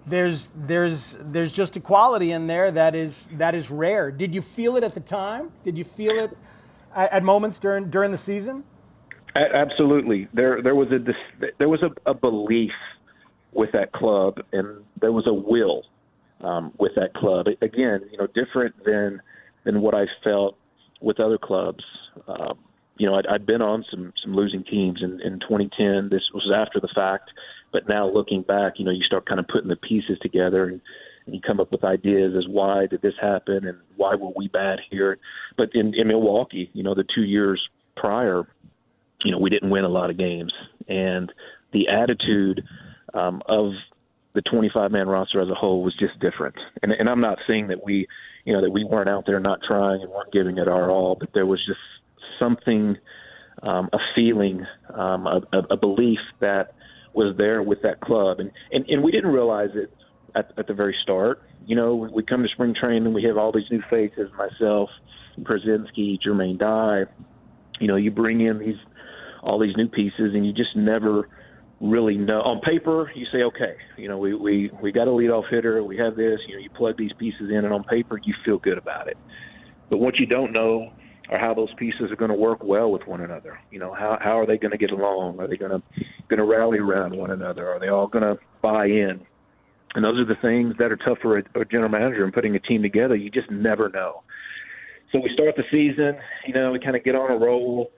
there's 0.06 0.50
there's 0.66 1.16
there's 1.20 1.52
just 1.52 1.76
a 1.76 1.80
quality 1.80 2.32
in 2.32 2.46
there 2.46 2.70
that 2.72 2.94
is 2.94 3.28
that 3.32 3.54
is 3.54 3.70
rare. 3.70 4.10
Did 4.10 4.34
you 4.34 4.42
feel 4.42 4.76
it 4.76 4.84
at 4.84 4.94
the 4.94 5.00
time? 5.00 5.50
Did 5.64 5.78
you 5.78 5.84
feel 5.84 6.18
it 6.18 6.36
at, 6.94 7.12
at 7.12 7.22
moments 7.22 7.58
during 7.58 7.90
during 7.90 8.10
the 8.10 8.18
season? 8.18 8.64
Absolutely. 9.36 10.28
There 10.34 10.62
there 10.62 10.74
was 10.74 10.88
a 10.90 10.98
there 11.58 11.68
was 11.68 11.82
a, 11.82 12.10
a 12.10 12.14
belief 12.14 12.72
with 13.52 13.72
that 13.72 13.92
club, 13.92 14.40
and 14.52 14.84
there 15.00 15.12
was 15.12 15.24
a 15.26 15.34
will 15.34 15.84
um, 16.40 16.72
with 16.78 16.92
that 16.96 17.14
club. 17.14 17.46
Again, 17.60 18.00
you 18.10 18.18
know, 18.18 18.26
different 18.34 18.74
than 18.84 19.22
than 19.64 19.80
what 19.80 19.94
I 19.94 20.06
felt 20.24 20.58
with 21.00 21.20
other 21.20 21.38
clubs. 21.38 21.84
Um, 22.26 22.58
you 22.98 23.08
know, 23.08 23.14
I'd, 23.14 23.26
I'd 23.26 23.46
been 23.46 23.62
on 23.62 23.84
some 23.90 24.12
some 24.22 24.34
losing 24.34 24.64
teams 24.64 25.00
in, 25.02 25.20
in 25.22 25.40
2010. 25.40 26.08
This 26.10 26.22
was 26.34 26.52
after 26.54 26.80
the 26.80 26.88
fact, 26.94 27.30
but 27.72 27.88
now 27.88 28.08
looking 28.08 28.42
back, 28.42 28.74
you 28.76 28.84
know, 28.84 28.90
you 28.90 29.02
start 29.04 29.26
kind 29.26 29.40
of 29.40 29.48
putting 29.48 29.68
the 29.68 29.76
pieces 29.76 30.18
together 30.20 30.64
and, 30.64 30.80
and 31.26 31.34
you 31.34 31.40
come 31.40 31.60
up 31.60 31.72
with 31.72 31.84
ideas 31.84 32.34
as 32.36 32.46
why 32.48 32.86
did 32.86 33.00
this 33.02 33.14
happen 33.20 33.66
and 33.66 33.78
why 33.96 34.14
were 34.14 34.32
we 34.36 34.48
bad 34.48 34.80
here. 34.90 35.18
But 35.56 35.70
in, 35.74 35.94
in 35.96 36.08
Milwaukee, 36.08 36.70
you 36.72 36.82
know, 36.82 36.94
the 36.94 37.06
two 37.14 37.22
years 37.22 37.60
prior, 37.96 38.46
you 39.24 39.30
know, 39.30 39.38
we 39.38 39.50
didn't 39.50 39.70
win 39.70 39.84
a 39.84 39.88
lot 39.88 40.10
of 40.10 40.18
games, 40.18 40.52
and 40.88 41.32
the 41.72 41.88
attitude 41.88 42.64
um, 43.14 43.42
of 43.46 43.72
the 44.34 44.42
25 44.42 44.90
man 44.90 45.08
roster 45.08 45.40
as 45.40 45.48
a 45.48 45.54
whole 45.54 45.82
was 45.82 45.94
just 45.98 46.18
different. 46.18 46.54
And, 46.82 46.92
and 46.92 47.08
I'm 47.08 47.20
not 47.20 47.38
saying 47.48 47.68
that 47.68 47.84
we, 47.84 48.08
you 48.44 48.52
know, 48.52 48.62
that 48.62 48.70
we 48.70 48.84
weren't 48.84 49.10
out 49.10 49.24
there 49.26 49.40
not 49.40 49.60
trying 49.66 50.02
and 50.02 50.10
weren't 50.10 50.32
giving 50.32 50.58
it 50.58 50.70
our 50.70 50.90
all, 50.90 51.16
but 51.18 51.30
there 51.34 51.46
was 51.46 51.60
just 51.66 51.80
something, 52.40 52.96
um, 53.62 53.90
a 53.92 53.98
feeling, 54.14 54.66
um, 54.92 55.26
a, 55.26 55.42
a 55.70 55.76
belief 55.76 56.18
that 56.40 56.74
was 57.14 57.34
there 57.36 57.62
with 57.62 57.82
that 57.82 58.00
club, 58.00 58.40
and 58.40 58.50
and, 58.72 58.84
and 58.88 59.02
we 59.02 59.10
didn't 59.12 59.32
realize 59.32 59.70
it 59.74 59.92
at, 60.34 60.52
at 60.58 60.66
the 60.66 60.74
very 60.74 60.96
start. 61.02 61.42
You 61.66 61.76
know, 61.76 61.94
we, 61.94 62.22
come 62.24 62.42
to 62.42 62.48
spring 62.48 62.74
training, 62.80 63.12
we 63.12 63.24
have 63.28 63.36
all 63.36 63.52
these 63.52 63.70
new 63.70 63.82
faces, 63.88 64.30
myself, 64.36 64.90
Pierzynski, 65.40 66.18
Jermaine 66.20 66.58
Dye. 66.58 67.04
You 67.78 67.86
know, 67.86 67.96
you 67.96 68.10
bring 68.10 68.40
in 68.40 68.58
these 68.58 68.76
all 69.42 69.58
these 69.58 69.76
new 69.76 69.88
pieces, 69.88 70.34
and 70.34 70.46
you 70.46 70.52
just 70.52 70.76
never 70.76 71.28
really 71.80 72.16
know. 72.16 72.40
On 72.42 72.60
paper, 72.60 73.10
you 73.14 73.26
say, 73.32 73.44
okay, 73.44 73.76
you 73.96 74.08
know, 74.08 74.18
we 74.18 74.34
we 74.34 74.70
we 74.80 74.92
got 74.92 75.08
a 75.08 75.10
leadoff 75.10 75.48
hitter, 75.50 75.82
we 75.82 75.96
have 75.96 76.16
this. 76.16 76.40
You 76.48 76.56
know, 76.56 76.60
you 76.60 76.70
plug 76.70 76.96
these 76.96 77.12
pieces 77.18 77.50
in, 77.50 77.64
and 77.64 77.72
on 77.72 77.84
paper, 77.84 78.18
you 78.22 78.34
feel 78.44 78.58
good 78.58 78.78
about 78.78 79.08
it. 79.08 79.16
But 79.90 79.98
what 79.98 80.18
you 80.18 80.26
don't 80.26 80.52
know 80.52 80.92
are 81.28 81.38
how 81.38 81.54
those 81.54 81.72
pieces 81.74 82.10
are 82.10 82.16
going 82.16 82.30
to 82.30 82.36
work 82.36 82.62
well 82.62 82.90
with 82.90 83.06
one 83.06 83.20
another. 83.20 83.58
You 83.70 83.78
know, 83.78 83.92
how 83.94 84.18
how 84.20 84.38
are 84.38 84.46
they 84.46 84.58
going 84.58 84.72
to 84.72 84.78
get 84.78 84.90
along? 84.90 85.40
Are 85.40 85.46
they 85.46 85.56
going 85.56 85.70
to 85.70 85.82
going 86.28 86.38
to 86.38 86.44
rally 86.44 86.78
around 86.78 87.14
one 87.16 87.30
another? 87.30 87.68
Are 87.68 87.78
they 87.78 87.88
all 87.88 88.06
going 88.06 88.24
to 88.24 88.38
buy 88.60 88.86
in? 88.86 89.20
And 89.94 90.04
those 90.04 90.18
are 90.18 90.24
the 90.24 90.40
things 90.40 90.74
that 90.78 90.90
are 90.90 90.96
tough 90.96 91.18
for 91.20 91.38
a, 91.38 91.42
a 91.54 91.64
general 91.66 91.90
manager 91.90 92.24
and 92.24 92.32
putting 92.32 92.56
a 92.56 92.60
team 92.60 92.82
together. 92.82 93.14
You 93.14 93.30
just 93.30 93.50
never 93.50 93.88
know. 93.90 94.22
So 95.14 95.20
we 95.20 95.30
start 95.34 95.56
the 95.56 95.64
season, 95.70 96.18
you 96.46 96.54
know, 96.54 96.72
we 96.72 96.80
kind 96.80 96.96
of 96.96 97.04
get 97.04 97.14
on 97.14 97.30
a 97.30 97.36
roll 97.36 97.92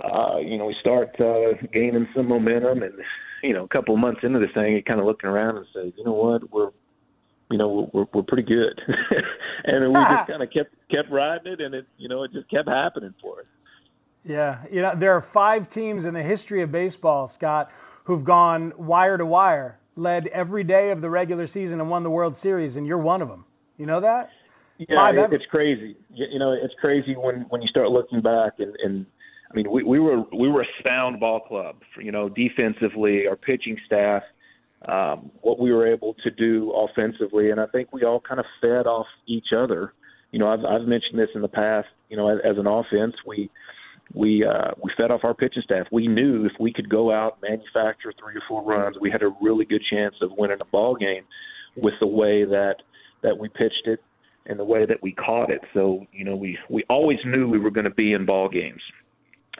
uh, 0.00 0.38
you 0.38 0.58
know, 0.58 0.66
we 0.66 0.76
start 0.80 1.08
uh, 1.20 1.52
gaining 1.72 2.08
some 2.14 2.28
momentum, 2.28 2.82
and 2.82 2.94
you 3.42 3.52
know, 3.52 3.64
a 3.64 3.68
couple 3.68 3.96
months 3.96 4.20
into 4.22 4.38
this 4.38 4.50
thing, 4.54 4.72
you're 4.72 4.82
kind 4.82 5.00
of 5.00 5.06
looking 5.06 5.30
around 5.30 5.56
and 5.56 5.66
say, 5.74 5.92
you 5.96 6.04
know 6.04 6.12
what, 6.12 6.50
we're, 6.50 6.70
you 7.50 7.58
know, 7.58 7.90
we're 7.92 8.06
we're 8.12 8.22
pretty 8.22 8.42
good, 8.42 8.80
and 9.64 9.88
we 9.88 9.94
just 9.94 10.26
kind 10.28 10.42
of 10.42 10.50
kept 10.50 10.74
kept 10.92 11.10
riding 11.10 11.52
it, 11.52 11.60
and 11.60 11.74
it, 11.74 11.86
you 11.98 12.08
know, 12.08 12.22
it 12.22 12.32
just 12.32 12.48
kept 12.50 12.68
happening 12.68 13.14
for 13.20 13.40
us. 13.40 13.46
Yeah, 14.24 14.58
you 14.70 14.80
know, 14.80 14.94
there 14.96 15.12
are 15.12 15.20
five 15.20 15.68
teams 15.68 16.06
in 16.06 16.14
the 16.14 16.22
history 16.22 16.62
of 16.62 16.72
baseball, 16.72 17.26
Scott, 17.26 17.70
who've 18.04 18.24
gone 18.24 18.72
wire 18.76 19.18
to 19.18 19.26
wire, 19.26 19.78
led 19.96 20.28
every 20.28 20.64
day 20.64 20.90
of 20.90 21.02
the 21.02 21.10
regular 21.10 21.46
season, 21.46 21.80
and 21.80 21.90
won 21.90 22.02
the 22.02 22.10
World 22.10 22.36
Series, 22.36 22.76
and 22.76 22.86
you're 22.86 22.98
one 22.98 23.20
of 23.20 23.28
them. 23.28 23.44
You 23.76 23.86
know 23.86 24.00
that? 24.00 24.30
Yeah, 24.78 25.10
it, 25.10 25.32
it's 25.32 25.46
crazy. 25.46 25.96
You 26.10 26.38
know, 26.38 26.52
it's 26.52 26.74
crazy 26.80 27.14
when 27.14 27.42
when 27.50 27.62
you 27.62 27.68
start 27.68 27.90
looking 27.90 28.20
back 28.20 28.54
and 28.58 28.74
and 28.82 29.06
I 29.54 29.56
mean, 29.56 29.70
we, 29.70 29.84
we 29.84 30.00
were 30.00 30.24
we 30.32 30.48
were 30.48 30.62
a 30.62 30.86
sound 30.86 31.20
ball 31.20 31.40
club. 31.40 31.76
You 31.96 32.10
know, 32.10 32.28
defensively, 32.28 33.28
our 33.28 33.36
pitching 33.36 33.78
staff, 33.86 34.22
um, 34.88 35.30
what 35.40 35.58
we 35.58 35.72
were 35.72 35.86
able 35.86 36.14
to 36.24 36.30
do 36.30 36.72
offensively, 36.72 37.50
and 37.50 37.60
I 37.60 37.66
think 37.66 37.92
we 37.92 38.02
all 38.02 38.20
kind 38.20 38.40
of 38.40 38.46
fed 38.60 38.86
off 38.86 39.06
each 39.26 39.48
other. 39.56 39.92
You 40.30 40.38
know, 40.38 40.48
I've, 40.48 40.64
I've 40.64 40.86
mentioned 40.86 41.18
this 41.18 41.30
in 41.34 41.42
the 41.42 41.48
past. 41.48 41.88
You 42.08 42.16
know, 42.16 42.28
as, 42.28 42.38
as 42.44 42.58
an 42.58 42.66
offense, 42.66 43.14
we 43.26 43.50
we 44.12 44.42
uh, 44.44 44.72
we 44.82 44.90
fed 44.98 45.10
off 45.10 45.20
our 45.24 45.34
pitching 45.34 45.62
staff. 45.62 45.86
We 45.90 46.06
knew 46.06 46.44
if 46.44 46.52
we 46.60 46.72
could 46.72 46.88
go 46.88 47.12
out 47.12 47.38
manufacture 47.42 48.12
three 48.18 48.34
or 48.34 48.42
four 48.48 48.62
runs, 48.62 48.96
we 49.00 49.10
had 49.10 49.22
a 49.22 49.34
really 49.40 49.64
good 49.64 49.82
chance 49.90 50.14
of 50.20 50.30
winning 50.36 50.58
a 50.60 50.66
ball 50.66 50.96
game 50.96 51.24
with 51.76 51.94
the 52.00 52.08
way 52.08 52.44
that 52.44 52.76
that 53.22 53.38
we 53.38 53.48
pitched 53.48 53.86
it 53.86 54.02
and 54.46 54.58
the 54.58 54.64
way 54.64 54.84
that 54.84 55.02
we 55.02 55.12
caught 55.12 55.50
it. 55.50 55.62
So 55.72 56.06
you 56.12 56.24
know, 56.24 56.36
we 56.36 56.58
we 56.68 56.84
always 56.90 57.18
knew 57.24 57.48
we 57.48 57.58
were 57.58 57.70
going 57.70 57.86
to 57.86 57.94
be 57.94 58.12
in 58.12 58.26
ball 58.26 58.48
games 58.48 58.82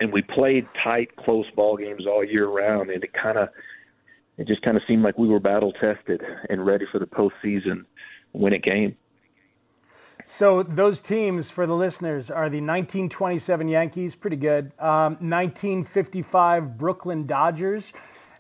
and 0.00 0.12
we 0.12 0.22
played 0.22 0.66
tight, 0.82 1.14
close 1.16 1.46
ball 1.54 1.76
games 1.76 2.06
all 2.06 2.24
year 2.24 2.48
round, 2.48 2.90
and 2.90 3.02
it 3.02 3.12
kind 3.12 3.38
of 3.38 3.48
it 4.38 4.46
just 4.46 4.62
kind 4.62 4.76
of 4.76 4.82
seemed 4.86 5.02
like 5.02 5.18
we 5.18 5.28
were 5.28 5.40
battle 5.40 5.72
tested 5.72 6.22
and 6.50 6.66
ready 6.66 6.86
for 6.90 6.98
the 6.98 7.06
postseason 7.06 7.84
when 8.32 8.52
it 8.52 8.62
came. 8.62 8.96
So 10.24 10.62
those 10.62 11.00
teams 11.00 11.50
for 11.50 11.66
the 11.66 11.74
listeners 11.74 12.30
are 12.30 12.48
the 12.48 12.60
1927 12.60 13.68
Yankees, 13.68 14.14
pretty 14.14 14.36
good. 14.36 14.72
Um, 14.78 15.16
1955 15.20 16.78
Brooklyn 16.78 17.26
Dodgers, 17.26 17.92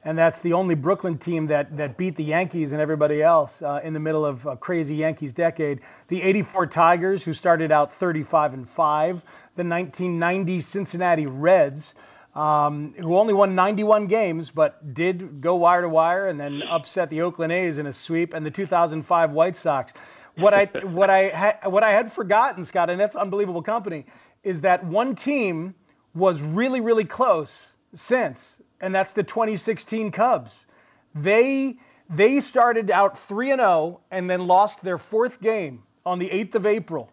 and 0.02 0.16
that's 0.16 0.40
the 0.40 0.54
only 0.54 0.74
Brooklyn 0.74 1.18
team 1.18 1.46
that 1.48 1.76
that 1.76 1.96
beat 1.96 2.16
the 2.16 2.24
Yankees 2.24 2.72
and 2.72 2.80
everybody 2.80 3.22
else 3.22 3.60
uh, 3.60 3.80
in 3.84 3.92
the 3.92 4.00
middle 4.00 4.24
of 4.24 4.46
a 4.46 4.56
crazy 4.56 4.94
Yankees 4.94 5.32
decade. 5.32 5.80
The 6.08 6.22
84 6.22 6.68
Tigers, 6.68 7.22
who 7.22 7.34
started 7.34 7.70
out 7.70 7.94
35 7.96 8.54
and 8.54 8.68
five 8.68 9.22
the 9.56 9.62
1990 9.62 10.60
Cincinnati 10.60 11.26
Reds, 11.26 11.94
um, 12.34 12.94
who 12.98 13.16
only 13.16 13.32
won 13.32 13.54
91 13.54 14.06
games 14.06 14.50
but 14.50 14.94
did 14.94 15.40
go 15.40 15.54
wire 15.54 15.82
to 15.82 15.88
wire 15.88 16.28
and 16.28 16.38
then 16.38 16.62
upset 16.62 17.10
the 17.10 17.22
Oakland 17.22 17.52
A's 17.52 17.78
in 17.78 17.86
a 17.86 17.92
sweep, 17.92 18.34
and 18.34 18.44
the 18.44 18.50
2005 18.50 19.30
White 19.30 19.56
Sox. 19.56 19.92
What 20.36 20.52
I 20.52 20.64
what 20.82 21.10
I 21.10 21.28
ha- 21.28 21.68
what 21.68 21.82
I 21.82 21.92
had 21.92 22.12
forgotten, 22.12 22.64
Scott, 22.64 22.90
and 22.90 23.00
that's 23.00 23.16
unbelievable 23.16 23.62
company, 23.62 24.06
is 24.42 24.60
that 24.62 24.84
one 24.84 25.14
team 25.14 25.74
was 26.14 26.42
really 26.42 26.80
really 26.80 27.04
close 27.04 27.74
since, 27.94 28.60
and 28.80 28.94
that's 28.94 29.12
the 29.12 29.22
2016 29.22 30.10
Cubs. 30.10 30.66
They 31.14 31.78
they 32.10 32.40
started 32.40 32.90
out 32.90 33.18
3 33.18 33.52
and 33.52 33.60
0 33.60 34.00
and 34.10 34.28
then 34.28 34.46
lost 34.46 34.82
their 34.82 34.98
fourth 34.98 35.40
game 35.40 35.82
on 36.04 36.18
the 36.18 36.28
8th 36.28 36.56
of 36.56 36.66
April 36.66 37.10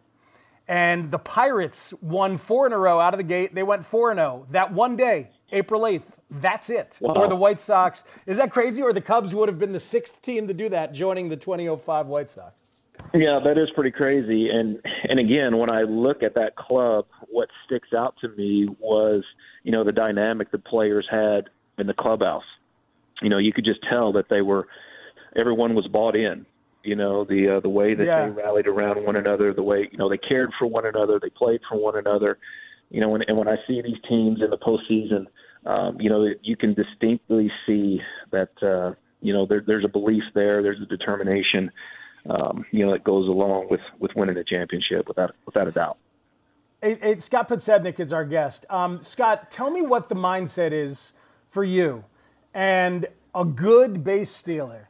and 0.71 1.11
the 1.11 1.19
Pirates 1.19 1.93
won 1.99 2.37
four 2.37 2.65
in 2.65 2.71
a 2.71 2.77
row 2.77 2.97
out 2.97 3.13
of 3.13 3.17
the 3.17 3.25
gate. 3.25 3.53
They 3.53 3.61
went 3.61 3.85
4 3.85 4.11
and 4.11 4.17
0 4.17 4.47
that 4.51 4.71
one 4.71 4.95
day, 4.95 5.29
April 5.51 5.81
8th. 5.81 6.03
That's 6.39 6.69
it. 6.69 6.97
Wow. 7.01 7.15
Or 7.15 7.27
the 7.27 7.35
White 7.35 7.59
Sox. 7.59 8.05
Is 8.25 8.37
that 8.37 8.53
crazy? 8.53 8.81
Or 8.81 8.93
the 8.93 9.01
Cubs 9.01 9.35
would 9.35 9.49
have 9.49 9.59
been 9.59 9.73
the 9.73 9.81
sixth 9.81 10.21
team 10.21 10.47
to 10.47 10.53
do 10.53 10.69
that, 10.69 10.93
joining 10.93 11.27
the 11.27 11.35
2005 11.35 12.07
White 12.07 12.29
Sox. 12.29 12.53
Yeah, 13.13 13.39
that 13.43 13.57
is 13.57 13.69
pretty 13.75 13.91
crazy. 13.91 14.49
And 14.49 14.79
and 15.09 15.19
again, 15.19 15.57
when 15.57 15.69
I 15.69 15.81
look 15.81 16.23
at 16.23 16.35
that 16.35 16.55
club, 16.55 17.05
what 17.27 17.49
sticks 17.65 17.89
out 17.93 18.15
to 18.21 18.29
me 18.29 18.69
was, 18.79 19.25
you 19.63 19.73
know, 19.73 19.83
the 19.83 19.91
dynamic 19.91 20.51
the 20.51 20.59
players 20.59 21.05
had 21.11 21.49
in 21.79 21.87
the 21.87 21.93
clubhouse. 21.93 22.45
You 23.21 23.29
know, 23.29 23.39
you 23.39 23.51
could 23.51 23.65
just 23.65 23.81
tell 23.91 24.13
that 24.13 24.29
they 24.29 24.41
were 24.41 24.69
everyone 25.35 25.75
was 25.75 25.87
bought 25.87 26.15
in. 26.15 26.45
You 26.83 26.95
know 26.95 27.23
the 27.23 27.57
uh, 27.57 27.59
the 27.59 27.69
way 27.69 27.93
that 27.93 28.05
yeah. 28.05 28.25
they 28.25 28.31
rallied 28.31 28.67
around 28.67 29.03
one 29.05 29.15
another, 29.15 29.53
the 29.53 29.63
way 29.63 29.87
you 29.91 29.97
know 29.97 30.09
they 30.09 30.17
cared 30.17 30.51
for 30.57 30.67
one 30.67 30.85
another, 30.85 31.19
they 31.19 31.29
played 31.29 31.61
for 31.69 31.77
one 31.77 31.97
another. 31.97 32.37
You 32.89 33.01
know, 33.01 33.15
and, 33.15 33.23
and 33.27 33.37
when 33.37 33.47
I 33.47 33.55
see 33.67 33.81
these 33.81 33.99
teams 34.09 34.41
in 34.41 34.49
the 34.49 34.57
postseason, 34.57 35.27
um, 35.65 35.99
you 35.99 36.09
know 36.09 36.27
you 36.41 36.57
can 36.57 36.73
distinctly 36.73 37.51
see 37.65 38.01
that 38.31 38.51
uh, 38.63 38.93
you 39.21 39.33
know 39.33 39.45
there, 39.45 39.63
there's 39.65 39.85
a 39.85 39.89
belief 39.89 40.23
there, 40.33 40.63
there's 40.63 40.81
a 40.81 40.85
determination, 40.85 41.71
um, 42.29 42.65
you 42.71 42.85
know, 42.85 42.91
that 42.91 43.03
goes 43.03 43.27
along 43.27 43.67
with 43.69 43.81
with 43.99 44.11
winning 44.15 44.37
a 44.37 44.43
championship 44.43 45.07
without 45.07 45.35
without 45.45 45.67
a 45.67 45.71
doubt. 45.71 45.97
Hey, 46.81 46.95
hey, 46.95 47.17
Scott 47.17 47.47
Podsednik 47.47 47.99
is 47.99 48.11
our 48.11 48.25
guest. 48.25 48.65
Um, 48.69 48.99
Scott, 49.01 49.51
tell 49.51 49.69
me 49.69 49.83
what 49.83 50.09
the 50.09 50.15
mindset 50.15 50.71
is 50.71 51.13
for 51.51 51.63
you 51.63 52.03
and 52.53 53.07
a 53.35 53.45
good 53.45 54.03
base 54.03 54.31
stealer 54.31 54.89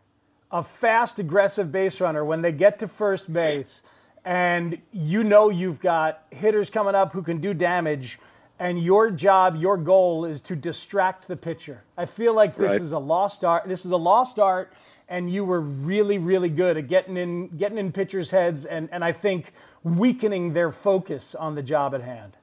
a 0.51 0.63
fast, 0.63 1.19
aggressive 1.19 1.71
base 1.71 2.01
runner 2.01 2.25
when 2.25 2.41
they 2.41 2.51
get 2.51 2.79
to 2.79 2.87
first 2.87 3.31
base 3.31 3.83
and 4.25 4.77
you 4.91 5.23
know 5.23 5.49
you've 5.49 5.79
got 5.79 6.23
hitters 6.31 6.69
coming 6.69 6.93
up 6.93 7.11
who 7.11 7.23
can 7.23 7.41
do 7.41 7.53
damage 7.53 8.19
and 8.61 8.81
your 8.83 9.09
job, 9.09 9.55
your 9.55 9.75
goal 9.75 10.23
is 10.25 10.39
to 10.43 10.55
distract 10.55 11.27
the 11.27 11.35
pitcher. 11.35 11.81
I 11.97 12.05
feel 12.05 12.35
like 12.35 12.55
this 12.55 12.73
right. 12.73 12.81
is 12.81 12.91
a 12.91 12.99
lost 12.99 13.43
art. 13.43 13.67
This 13.67 13.87
is 13.87 13.91
a 13.91 13.97
lost 13.97 14.37
art, 14.37 14.73
and 15.09 15.33
you 15.33 15.43
were 15.43 15.61
really, 15.61 16.19
really 16.19 16.49
good 16.49 16.77
at 16.77 16.87
getting 16.87 17.17
in, 17.17 17.47
getting 17.57 17.79
in 17.79 17.91
pitchers' 17.91 18.29
heads, 18.29 18.65
and, 18.65 18.87
and 18.91 19.03
I 19.03 19.13
think 19.13 19.53
weakening 19.83 20.53
their 20.53 20.71
focus 20.71 21.33
on 21.33 21.55
the 21.55 21.63
job 21.63 21.95
at 21.95 22.03
hand. 22.03 22.37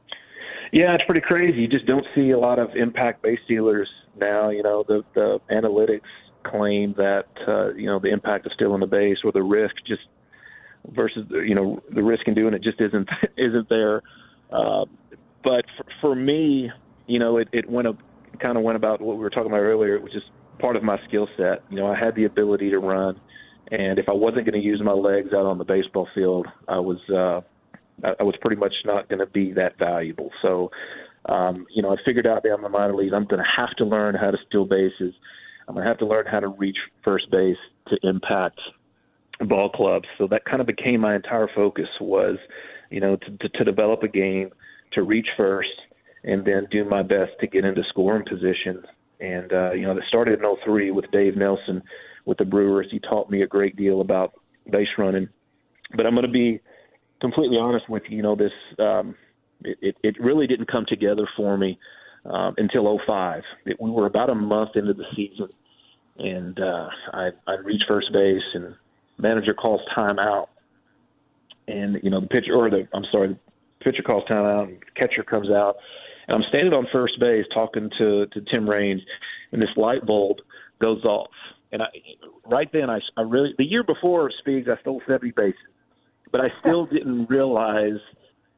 Yeah, 0.73 0.93
it's 0.93 1.05
pretty 1.05 1.21
crazy. 1.21 1.61
You 1.61 1.69
just 1.69 1.87
don't 1.87 2.05
see 2.17 2.31
a 2.31 2.39
lot 2.39 2.59
of 2.59 2.75
impact 2.75 3.23
base 3.23 3.39
stealers 3.45 3.89
now. 4.21 4.51
You 4.51 4.65
know, 4.65 4.85
the 4.87 5.05
the 5.15 5.41
analytics 5.53 6.01
claim 6.51 6.95
that 6.99 7.27
uh, 7.47 7.75
you 7.75 7.87
know 7.87 7.99
the 7.99 8.09
impact 8.09 8.47
of 8.47 8.53
stealing 8.53 8.81
the 8.81 8.87
base 8.87 9.19
or 9.25 9.33
the 9.33 9.43
risk 9.43 9.75
just 9.87 10.03
versus 10.87 11.27
you 11.31 11.55
know 11.55 11.83
the 11.91 12.03
risk 12.03 12.27
in 12.27 12.35
doing 12.35 12.55
it 12.55 12.63
just 12.63 12.81
isn't 12.81 13.09
isn't 13.37 13.69
there. 13.69 14.03
Uh, 14.51 14.85
but 15.45 15.65
for, 15.77 15.87
for 16.01 16.15
me, 16.15 16.71
you 17.07 17.19
know, 17.19 17.37
it, 17.39 17.49
it 17.53 17.69
went 17.69 17.87
a, 17.87 17.97
kind 18.39 18.57
of 18.57 18.63
went 18.63 18.77
about 18.77 19.01
what 19.01 19.17
we 19.17 19.23
were 19.23 19.31
talking 19.31 19.51
about 19.51 19.61
earlier, 19.61 20.01
which 20.01 20.15
is 20.15 20.23
part 20.59 20.77
of 20.77 20.83
my 20.83 20.99
skill 21.07 21.29
set. 21.37 21.63
You 21.71 21.77
know, 21.77 21.87
I 21.87 21.97
had 21.97 22.15
the 22.15 22.25
ability 22.25 22.71
to 22.71 22.79
run, 22.79 23.21
and 23.71 23.99
if 23.99 24.09
I 24.09 24.15
wasn't 24.15 24.51
going 24.51 24.61
to 24.61 24.67
use 24.67 24.81
my 24.83 24.93
legs 24.93 25.31
out 25.33 25.47
on 25.47 25.59
the 25.59 25.65
baseball 25.65 26.09
field, 26.15 26.47
I 26.67 26.81
was 26.81 26.99
uh, 27.11 27.41
I 28.19 28.23
was 28.23 28.35
pretty 28.41 28.59
much 28.59 28.75
not 28.85 29.09
going 29.09 29.21
to 29.21 29.27
be 29.27 29.53
that 29.53 29.79
valuable. 29.79 30.31
So 30.43 30.71
Um, 31.29 31.67
you 31.75 31.83
know, 31.83 31.91
I 31.91 31.97
figured 32.07 32.27
out 32.27 32.43
down 32.43 32.63
the 32.63 32.69
minor 32.69 32.95
leagues 32.95 33.13
I'm 33.15 33.27
going 33.27 33.43
to 33.43 33.63
have 33.63 33.71
to 33.77 33.85
learn 33.85 34.15
how 34.15 34.31
to 34.31 34.39
steal 34.49 34.65
bases. 34.65 35.15
I'm 35.69 35.75
going 35.75 35.85
to 35.85 35.91
have 35.91 35.99
to 35.99 36.07
learn 36.07 36.25
how 36.27 36.41
to 36.41 36.49
reach 36.49 36.79
first 37.07 37.31
base 37.31 37.59
to 37.89 37.99
impact 38.03 38.59
ball 39.41 39.71
clubs. 39.71 40.07
So 40.17 40.27
that 40.29 40.45
kind 40.47 40.61
of 40.61 40.67
became 40.67 41.01
my 41.01 41.15
entire 41.15 41.49
focus 41.55 41.89
was, 42.01 42.39
you 42.91 43.01
know, 43.01 43.17
to, 43.17 43.31
to, 43.37 43.49
to 43.51 43.65
develop 43.65 44.03
a 44.03 44.09
game, 44.09 44.51
to 44.95 45.03
reach 45.03 45.29
first, 45.39 45.69
and 46.25 46.45
then 46.45 46.67
do 46.71 46.85
my 46.85 47.03
best 47.03 47.33
to 47.41 47.47
get 47.47 47.65
into 47.65 47.83
scoring 47.91 48.25
position. 48.27 48.83
And 49.21 49.53
uh, 49.53 49.73
you 49.73 49.83
know, 49.83 49.95
that 49.95 50.05
started 50.09 50.41
in 50.41 50.57
'03 50.65 50.91
with 50.91 51.11
Dave 51.11 51.37
Nelson 51.37 51.83
with 52.25 52.39
the 52.39 52.45
Brewers. 52.45 52.87
He 52.91 52.99
taught 53.01 53.31
me 53.31 53.43
a 53.43 53.47
great 53.47 53.77
deal 53.77 54.01
about 54.01 54.33
base 54.71 54.89
running. 54.97 55.29
But 55.95 56.07
I'm 56.07 56.15
going 56.15 56.27
to 56.27 56.33
be 56.33 56.61
completely 57.21 57.59
honest 57.59 57.89
with 57.89 58.05
you. 58.09 58.17
You 58.17 58.23
know, 58.23 58.37
this 58.37 58.53
um, 58.79 59.17
it, 59.65 59.79
it, 59.83 59.97
it 60.03 60.21
really 60.21 60.47
didn't 60.47 60.71
come 60.71 60.87
together 60.89 61.29
for 61.37 61.57
me 61.59 61.79
um, 62.25 62.55
until 62.59 62.99
'05. 63.07 63.43
we 63.67 63.91
were 63.91 64.07
about 64.07 64.31
a 64.31 64.35
month 64.35 64.71
into 64.75 64.95
the 64.95 65.05
season, 65.15 65.49
and 66.19 66.59
uh, 66.61 66.89
I 67.13 67.31
I 67.47 67.55
reached 67.65 67.85
first 67.89 68.13
base, 68.13 68.43
and 68.55 68.75
manager 69.19 69.55
calls 69.55 69.81
timeout, 69.97 70.49
and 71.67 71.99
you 72.03 72.11
know 72.11 72.21
the 72.21 72.27
pitcher 72.27 72.55
or 72.55 72.71
the 72.71 72.89
I'm 72.93 73.05
sorry, 73.11 73.29
the 73.29 73.39
pitcher 73.85 74.03
calls 74.03 74.25
timeout, 74.31 74.69
and 74.69 74.79
catcher 74.95 75.23
comes 75.23 75.51
out, 75.51 75.77
and 76.27 76.37
I'm 76.37 76.45
standing 76.49 76.73
on 76.73 76.87
first 76.93 77.19
base 77.21 77.47
talking 77.53 77.91
to 77.99 78.27
to 78.27 78.41
Tim 78.53 78.69
Raines, 78.69 79.03
and 79.53 79.63
this 79.63 79.71
light 79.77 80.05
bulb 80.05 80.39
goes 80.81 81.05
off, 81.05 81.31
and 81.73 81.83
I 81.83 81.89
right 82.47 82.71
then 82.73 82.91
I 82.91 83.01
I 83.17 83.23
really 83.23 83.55
the 83.59 83.65
year 83.65 83.83
before 83.83 84.31
Speeds 84.39 84.69
I 84.69 84.81
stole 84.81 85.03
70 85.07 85.33
bases, 85.33 85.59
but 86.33 86.41
I 86.41 86.49
still 86.61 86.87
didn't 86.93 87.29
realize 87.29 88.01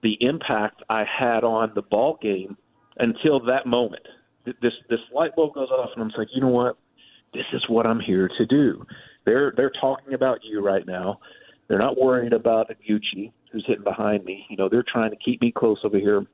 the 0.02 0.16
impact 0.20 0.82
I 0.88 1.04
had 1.04 1.44
on 1.44 1.72
the 1.74 1.82
ball 1.82 2.18
game 2.22 2.56
until 3.00 3.40
that 3.46 3.66
moment. 3.66 4.06
This 4.44 4.72
this 4.88 5.00
light 5.12 5.36
bulb 5.36 5.54
goes 5.54 5.68
off, 5.70 5.90
and 5.94 6.02
I'm 6.02 6.10
like, 6.16 6.28
you 6.34 6.40
know 6.40 6.48
what? 6.48 6.76
This 7.34 7.44
is 7.52 7.62
what 7.68 7.88
I'm 7.88 8.00
here 8.00 8.28
to 8.38 8.46
do. 8.46 8.84
They're 9.26 9.52
they're 9.56 9.72
talking 9.80 10.14
about 10.14 10.40
you 10.42 10.60
right 10.60 10.86
now. 10.86 11.20
They're 11.68 11.78
not 11.78 11.98
worried 11.98 12.32
about 12.32 12.70
Iguchi 12.70 13.32
who's 13.52 13.64
hitting 13.66 13.84
behind 13.84 14.24
me. 14.24 14.46
You 14.48 14.56
know, 14.56 14.68
they're 14.68 14.84
trying 14.86 15.10
to 15.10 15.16
keep 15.16 15.40
me 15.40 15.52
close 15.52 15.78
over 15.84 15.98
here. 15.98 16.24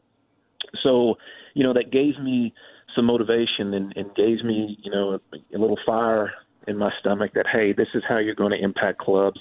So, 0.85 1.17
you 1.55 1.63
know, 1.63 1.73
that 1.75 1.91
gave 1.91 2.19
me 2.23 2.55
some 2.97 3.07
motivation 3.07 3.75
and, 3.75 3.93
and 3.97 4.15
gave 4.15 4.45
me, 4.45 4.79
you 4.83 4.91
know, 4.91 5.19
a, 5.33 5.57
a 5.57 5.59
little 5.59 5.79
fire 5.85 6.33
in 6.67 6.77
my 6.77 6.91
stomach 7.01 7.33
that 7.35 7.47
hey, 7.53 7.73
this 7.73 7.89
is 7.95 8.03
how 8.09 8.19
you're 8.19 8.35
going 8.35 8.53
to 8.53 8.63
impact 8.63 8.99
clubs. 8.99 9.41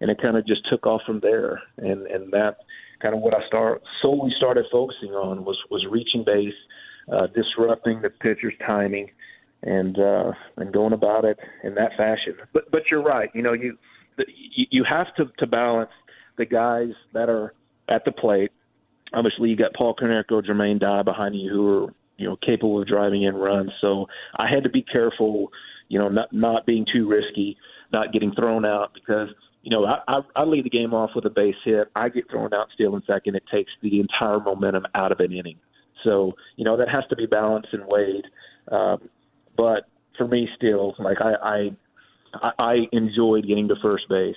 And 0.00 0.10
it 0.10 0.20
kind 0.20 0.36
of 0.36 0.46
just 0.46 0.68
took 0.70 0.86
off 0.86 1.02
from 1.06 1.20
there. 1.20 1.62
And 1.78 2.06
and 2.06 2.32
that 2.32 2.58
kind 3.04 3.14
of 3.14 3.20
what 3.20 3.34
I 3.34 3.46
start 3.46 3.82
solely 4.00 4.32
started 4.36 4.64
focusing 4.72 5.10
on 5.10 5.44
was 5.44 5.58
was 5.70 5.86
reaching 5.90 6.24
base, 6.24 6.54
uh, 7.12 7.26
disrupting 7.28 8.00
the 8.00 8.08
pitcher's 8.08 8.54
timing, 8.68 9.10
and 9.62 9.98
uh, 9.98 10.32
and 10.56 10.72
going 10.72 10.94
about 10.94 11.26
it 11.26 11.38
in 11.62 11.74
that 11.74 11.92
fashion. 11.98 12.36
But 12.52 12.70
but 12.72 12.82
you're 12.90 13.02
right. 13.02 13.28
You 13.34 13.42
know 13.42 13.52
you 13.52 13.76
you 14.70 14.84
have 14.88 15.14
to 15.16 15.26
to 15.38 15.46
balance 15.46 15.90
the 16.38 16.46
guys 16.46 16.90
that 17.12 17.28
are 17.28 17.52
at 17.88 18.04
the 18.06 18.12
plate. 18.12 18.52
Obviously, 19.12 19.50
you 19.50 19.56
got 19.56 19.74
Paul 19.74 19.94
Konerko, 19.94 20.42
Jermaine 20.42 20.80
Dye 20.80 21.02
behind 21.02 21.36
you 21.36 21.50
who 21.50 21.68
are 21.68 21.94
you 22.16 22.26
know 22.26 22.36
capable 22.36 22.80
of 22.80 22.88
driving 22.88 23.24
in 23.24 23.34
runs. 23.34 23.70
So 23.82 24.06
I 24.38 24.48
had 24.48 24.64
to 24.64 24.70
be 24.70 24.82
careful, 24.82 25.52
you 25.88 25.98
know, 25.98 26.08
not 26.08 26.32
not 26.32 26.64
being 26.64 26.86
too 26.90 27.06
risky, 27.06 27.58
not 27.92 28.14
getting 28.14 28.32
thrown 28.32 28.66
out 28.66 28.92
because 28.94 29.28
you 29.64 29.70
know 29.70 29.84
I, 29.86 29.98
I, 30.06 30.20
I 30.36 30.44
lead 30.44 30.64
the 30.64 30.70
game 30.70 30.94
off 30.94 31.10
with 31.16 31.24
a 31.24 31.30
base 31.30 31.56
hit. 31.64 31.88
I 31.96 32.08
get 32.08 32.30
thrown 32.30 32.54
out 32.54 32.68
stealing 32.74 33.02
second. 33.06 33.34
It 33.34 33.44
takes 33.52 33.72
the 33.82 33.98
entire 34.00 34.38
momentum 34.38 34.84
out 34.94 35.12
of 35.12 35.18
an 35.18 35.32
inning. 35.32 35.58
So 36.04 36.34
you 36.56 36.64
know 36.64 36.76
that 36.76 36.88
has 36.88 37.04
to 37.10 37.16
be 37.16 37.26
balanced 37.26 37.70
and 37.72 37.82
weighed. 37.88 38.24
Um, 38.70 39.08
but 39.56 39.88
for 40.16 40.26
me, 40.26 40.48
still, 40.56 40.94
like 40.98 41.18
I, 41.20 41.70
I, 42.32 42.50
I 42.58 42.74
enjoyed 42.92 43.46
getting 43.46 43.68
to 43.68 43.76
first 43.84 44.08
base 44.08 44.36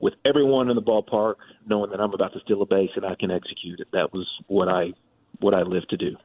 with 0.00 0.14
everyone 0.28 0.68
in 0.68 0.76
the 0.76 0.82
ballpark, 0.82 1.36
knowing 1.66 1.90
that 1.90 2.00
I'm 2.00 2.12
about 2.12 2.32
to 2.32 2.40
steal 2.40 2.62
a 2.62 2.66
base 2.66 2.90
and 2.96 3.04
I 3.04 3.14
can 3.14 3.30
execute 3.30 3.80
it. 3.80 3.88
That 3.92 4.12
was 4.12 4.26
what 4.48 4.68
I, 4.68 4.92
what 5.40 5.54
I 5.54 5.62
lived 5.62 5.90
to 5.90 5.96
do. 5.96 6.16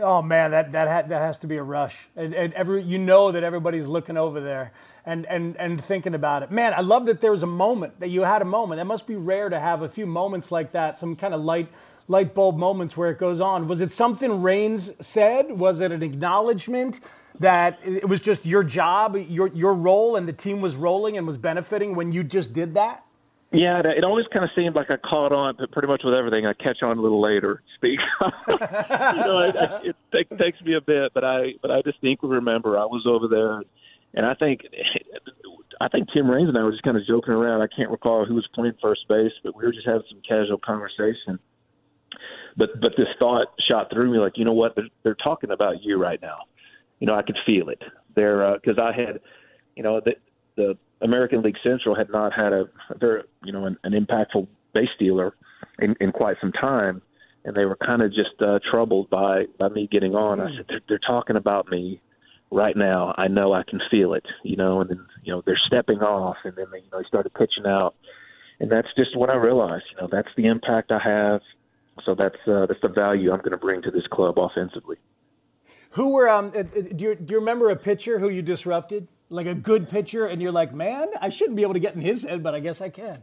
Oh 0.00 0.22
man, 0.22 0.52
that 0.52 0.72
that 0.72 0.88
ha- 0.88 1.08
that 1.08 1.20
has 1.20 1.38
to 1.40 1.46
be 1.46 1.56
a 1.56 1.62
rush. 1.62 1.96
And, 2.16 2.34
and 2.34 2.52
every 2.54 2.82
you 2.82 2.98
know 2.98 3.32
that 3.32 3.44
everybody's 3.44 3.86
looking 3.86 4.16
over 4.16 4.40
there 4.40 4.72
and 5.06 5.26
and 5.26 5.56
and 5.56 5.84
thinking 5.84 6.14
about 6.14 6.42
it. 6.42 6.50
Man, 6.50 6.74
I 6.74 6.80
love 6.80 7.06
that 7.06 7.20
there 7.20 7.30
was 7.30 7.42
a 7.42 7.48
moment 7.48 8.00
that 8.00 8.08
you 8.08 8.22
had 8.22 8.42
a 8.42 8.46
moment. 8.46 8.78
That 8.78 8.86
must 8.86 9.06
be 9.06 9.16
rare 9.16 9.48
to 9.48 9.58
have 9.60 9.82
a 9.82 9.88
few 9.88 10.06
moments 10.06 10.50
like 10.50 10.72
that, 10.72 10.98
some 10.98 11.16
kind 11.16 11.34
of 11.34 11.42
light 11.42 11.68
light 12.08 12.34
bulb 12.34 12.56
moments 12.56 12.96
where 12.96 13.10
it 13.10 13.18
goes 13.18 13.40
on. 13.40 13.68
Was 13.68 13.80
it 13.80 13.92
something 13.92 14.42
Raines 14.42 14.92
said? 15.00 15.50
Was 15.50 15.80
it 15.80 15.92
an 15.92 16.02
acknowledgement? 16.02 17.00
that 17.38 17.78
it 17.84 18.06
was 18.06 18.20
just 18.20 18.44
your 18.44 18.62
job, 18.62 19.16
your 19.16 19.48
your 19.48 19.72
role, 19.72 20.16
and 20.16 20.28
the 20.28 20.32
team 20.32 20.60
was 20.60 20.76
rolling 20.76 21.16
and 21.16 21.26
was 21.26 21.38
benefiting 21.38 21.94
when 21.94 22.12
you 22.12 22.22
just 22.22 22.52
did 22.52 22.74
that? 22.74 23.02
Yeah, 23.52 23.82
it 23.84 24.04
always 24.04 24.26
kind 24.32 24.44
of 24.44 24.50
seemed 24.54 24.76
like 24.76 24.92
I 24.92 24.96
caught 24.96 25.32
on, 25.32 25.56
but 25.58 25.72
pretty 25.72 25.88
much 25.88 26.02
with 26.04 26.14
everything, 26.14 26.46
I 26.46 26.52
catch 26.52 26.78
on 26.84 26.98
a 26.98 27.00
little 27.00 27.20
later. 27.20 27.62
Speak, 27.76 27.98
you 28.22 28.56
know, 28.58 29.38
I, 29.38 29.48
I, 29.48 29.80
it, 29.82 29.96
it 30.12 30.38
takes 30.38 30.60
me 30.60 30.74
a 30.74 30.80
bit, 30.80 31.12
but 31.12 31.24
I 31.24 31.54
but 31.60 31.72
I 31.72 31.82
distinctly 31.82 32.30
remember 32.30 32.78
I 32.78 32.84
was 32.84 33.04
over 33.08 33.26
there, 33.26 33.62
and 34.14 34.24
I 34.24 34.34
think 34.34 34.60
I 35.80 35.88
think 35.88 36.12
Tim 36.12 36.30
Raines 36.30 36.48
and 36.48 36.56
I 36.56 36.62
were 36.62 36.70
just 36.70 36.84
kind 36.84 36.96
of 36.96 37.04
joking 37.08 37.34
around. 37.34 37.60
I 37.60 37.66
can't 37.74 37.90
recall 37.90 38.24
who 38.24 38.34
was 38.34 38.46
playing 38.54 38.74
first 38.80 39.08
base, 39.08 39.32
but 39.42 39.56
we 39.56 39.64
were 39.64 39.72
just 39.72 39.86
having 39.88 40.04
some 40.08 40.22
casual 40.28 40.58
conversation. 40.58 41.40
But 42.56 42.80
but 42.80 42.92
this 42.96 43.08
thought 43.20 43.48
shot 43.68 43.90
through 43.92 44.12
me 44.12 44.18
like, 44.18 44.34
you 44.36 44.44
know 44.44 44.54
what? 44.54 44.76
They're, 44.76 44.88
they're 45.02 45.16
talking 45.16 45.50
about 45.50 45.82
you 45.82 46.00
right 46.00 46.22
now 46.22 46.38
you 47.00 47.06
know, 47.06 47.14
I 47.14 47.22
could 47.22 47.38
feel 47.46 47.70
it 47.70 47.82
there 48.14 48.54
because 48.54 48.78
uh, 48.80 48.84
I 48.84 48.92
had, 48.94 49.20
you 49.74 49.82
know, 49.82 50.00
the, 50.04 50.14
the 50.56 50.78
American 51.02 51.42
League 51.42 51.56
Central 51.62 51.94
had 51.94 52.10
not 52.10 52.32
had 52.32 52.52
a, 52.52 52.68
very, 52.98 53.22
you 53.44 53.52
know, 53.52 53.64
an, 53.64 53.76
an 53.84 53.92
impactful 53.92 54.46
base 54.74 54.88
stealer 54.94 55.34
in, 55.80 55.96
in 56.00 56.12
quite 56.12 56.36
some 56.40 56.52
time, 56.52 57.02
and 57.44 57.56
they 57.56 57.64
were 57.64 57.76
kind 57.76 58.02
of 58.02 58.10
just 58.12 58.40
uh, 58.40 58.58
troubled 58.70 59.08
by 59.10 59.44
by 59.58 59.68
me 59.68 59.88
getting 59.90 60.14
on. 60.14 60.40
I 60.40 60.56
said, 60.56 60.66
they're, 60.68 60.80
they're 60.88 61.08
talking 61.08 61.36
about 61.36 61.70
me 61.70 62.00
right 62.50 62.76
now. 62.76 63.14
I 63.16 63.28
know 63.28 63.52
I 63.52 63.62
can 63.62 63.80
feel 63.90 64.14
it, 64.14 64.26
you 64.42 64.56
know, 64.56 64.80
and 64.80 64.90
then 64.90 65.06
you 65.22 65.32
know 65.32 65.42
they're 65.44 65.60
stepping 65.66 66.00
off, 66.00 66.36
and 66.44 66.54
then 66.56 66.66
they, 66.70 66.78
you 66.78 66.90
know 66.92 66.98
they 66.98 67.08
started 67.08 67.32
pitching 67.34 67.66
out, 67.66 67.94
and 68.58 68.70
that's 68.70 68.88
just 68.98 69.16
what 69.16 69.30
I 69.30 69.36
realized. 69.36 69.84
You 69.92 70.02
know, 70.02 70.08
that's 70.10 70.28
the 70.36 70.46
impact 70.46 70.92
I 70.92 71.00
have. 71.02 71.40
So 72.04 72.14
that's 72.14 72.36
uh, 72.46 72.66
that's 72.66 72.80
the 72.82 72.90
value 72.90 73.32
I'm 73.32 73.38
going 73.38 73.50
to 73.52 73.58
bring 73.58 73.82
to 73.82 73.90
this 73.90 74.06
club 74.10 74.38
offensively. 74.38 74.96
Who 75.92 76.10
were 76.10 76.28
um? 76.28 76.52
Uh, 76.54 76.60
uh, 76.60 76.64
do 76.94 77.04
you 77.04 77.14
do 77.14 77.34
you 77.34 77.40
remember 77.40 77.70
a 77.70 77.76
pitcher 77.76 78.18
who 78.18 78.28
you 78.28 78.42
disrupted? 78.42 79.08
Like 79.30 79.46
a 79.46 79.54
good 79.54 79.88
pitcher, 79.88 80.26
and 80.26 80.42
you're 80.42 80.52
like, 80.52 80.74
man, 80.74 81.06
I 81.20 81.28
shouldn't 81.28 81.56
be 81.56 81.62
able 81.62 81.74
to 81.74 81.80
get 81.80 81.94
in 81.94 82.00
his 82.00 82.22
head, 82.22 82.42
but 82.42 82.54
I 82.54 82.60
guess 82.60 82.80
I 82.80 82.88
can. 82.88 83.22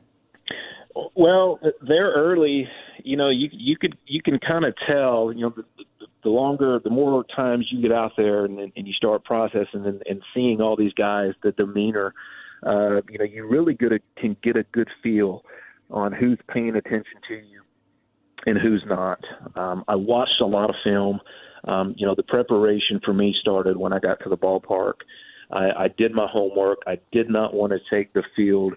Well, 1.16 1.60
they're 1.82 2.12
early. 2.12 2.68
You 3.04 3.18
know, 3.18 3.30
you 3.30 3.50
you 3.52 3.78
could 3.78 3.98
you 4.06 4.22
can 4.22 4.40
kind 4.40 4.66
of 4.66 4.74
tell. 4.88 5.32
You 5.34 5.42
know, 5.42 5.54
the, 5.56 5.86
the 6.24 6.30
longer, 6.30 6.80
the 6.84 6.90
more 6.90 7.26
times 7.38 7.68
you 7.72 7.82
get 7.82 7.94
out 7.94 8.14
there 8.18 8.46
and, 8.46 8.60
and 8.60 8.88
you 8.88 8.94
start 8.94 9.24
processing 9.26 9.86
and, 9.86 10.02
and 10.10 10.22
seeing 10.34 10.62
all 10.62 10.76
these 10.76 10.94
guys, 10.94 11.34
the 11.44 11.52
demeanor. 11.52 12.14
Uh, 12.66 13.02
you 13.10 13.20
know, 13.20 13.26
you 13.26 13.48
really 13.48 13.76
get 13.76 13.92
a, 13.92 14.00
can 14.18 14.36
get 14.42 14.58
a 14.58 14.64
good 14.72 14.90
feel 15.04 15.44
on 15.92 16.12
who's 16.12 16.40
paying 16.52 16.76
attention 16.76 17.20
to 17.28 17.36
you 17.36 17.62
and 18.48 18.58
who's 18.58 18.84
not. 18.88 19.20
Um, 19.56 19.84
I 19.88 19.96
watched 19.96 20.42
a 20.42 20.48
lot 20.48 20.70
of 20.70 20.76
film 20.86 21.20
um, 21.68 21.94
you 21.98 22.06
know, 22.06 22.16
the 22.16 22.24
preparation 22.24 23.00
for 23.04 23.14
me 23.14 23.36
started 23.42 23.78
when 23.78 23.94
I 23.94 24.00
got 24.00 24.20
to 24.24 24.30
the 24.30 24.38
ballpark. 24.38 24.94
I, 25.52 25.70
I 25.78 25.88
did 25.98 26.14
my 26.14 26.28
homework. 26.32 26.80
I 26.86 27.00
did 27.12 27.30
not 27.30 27.54
want 27.54 27.74
to 27.74 27.80
take 27.94 28.14
the 28.14 28.24
field 28.36 28.74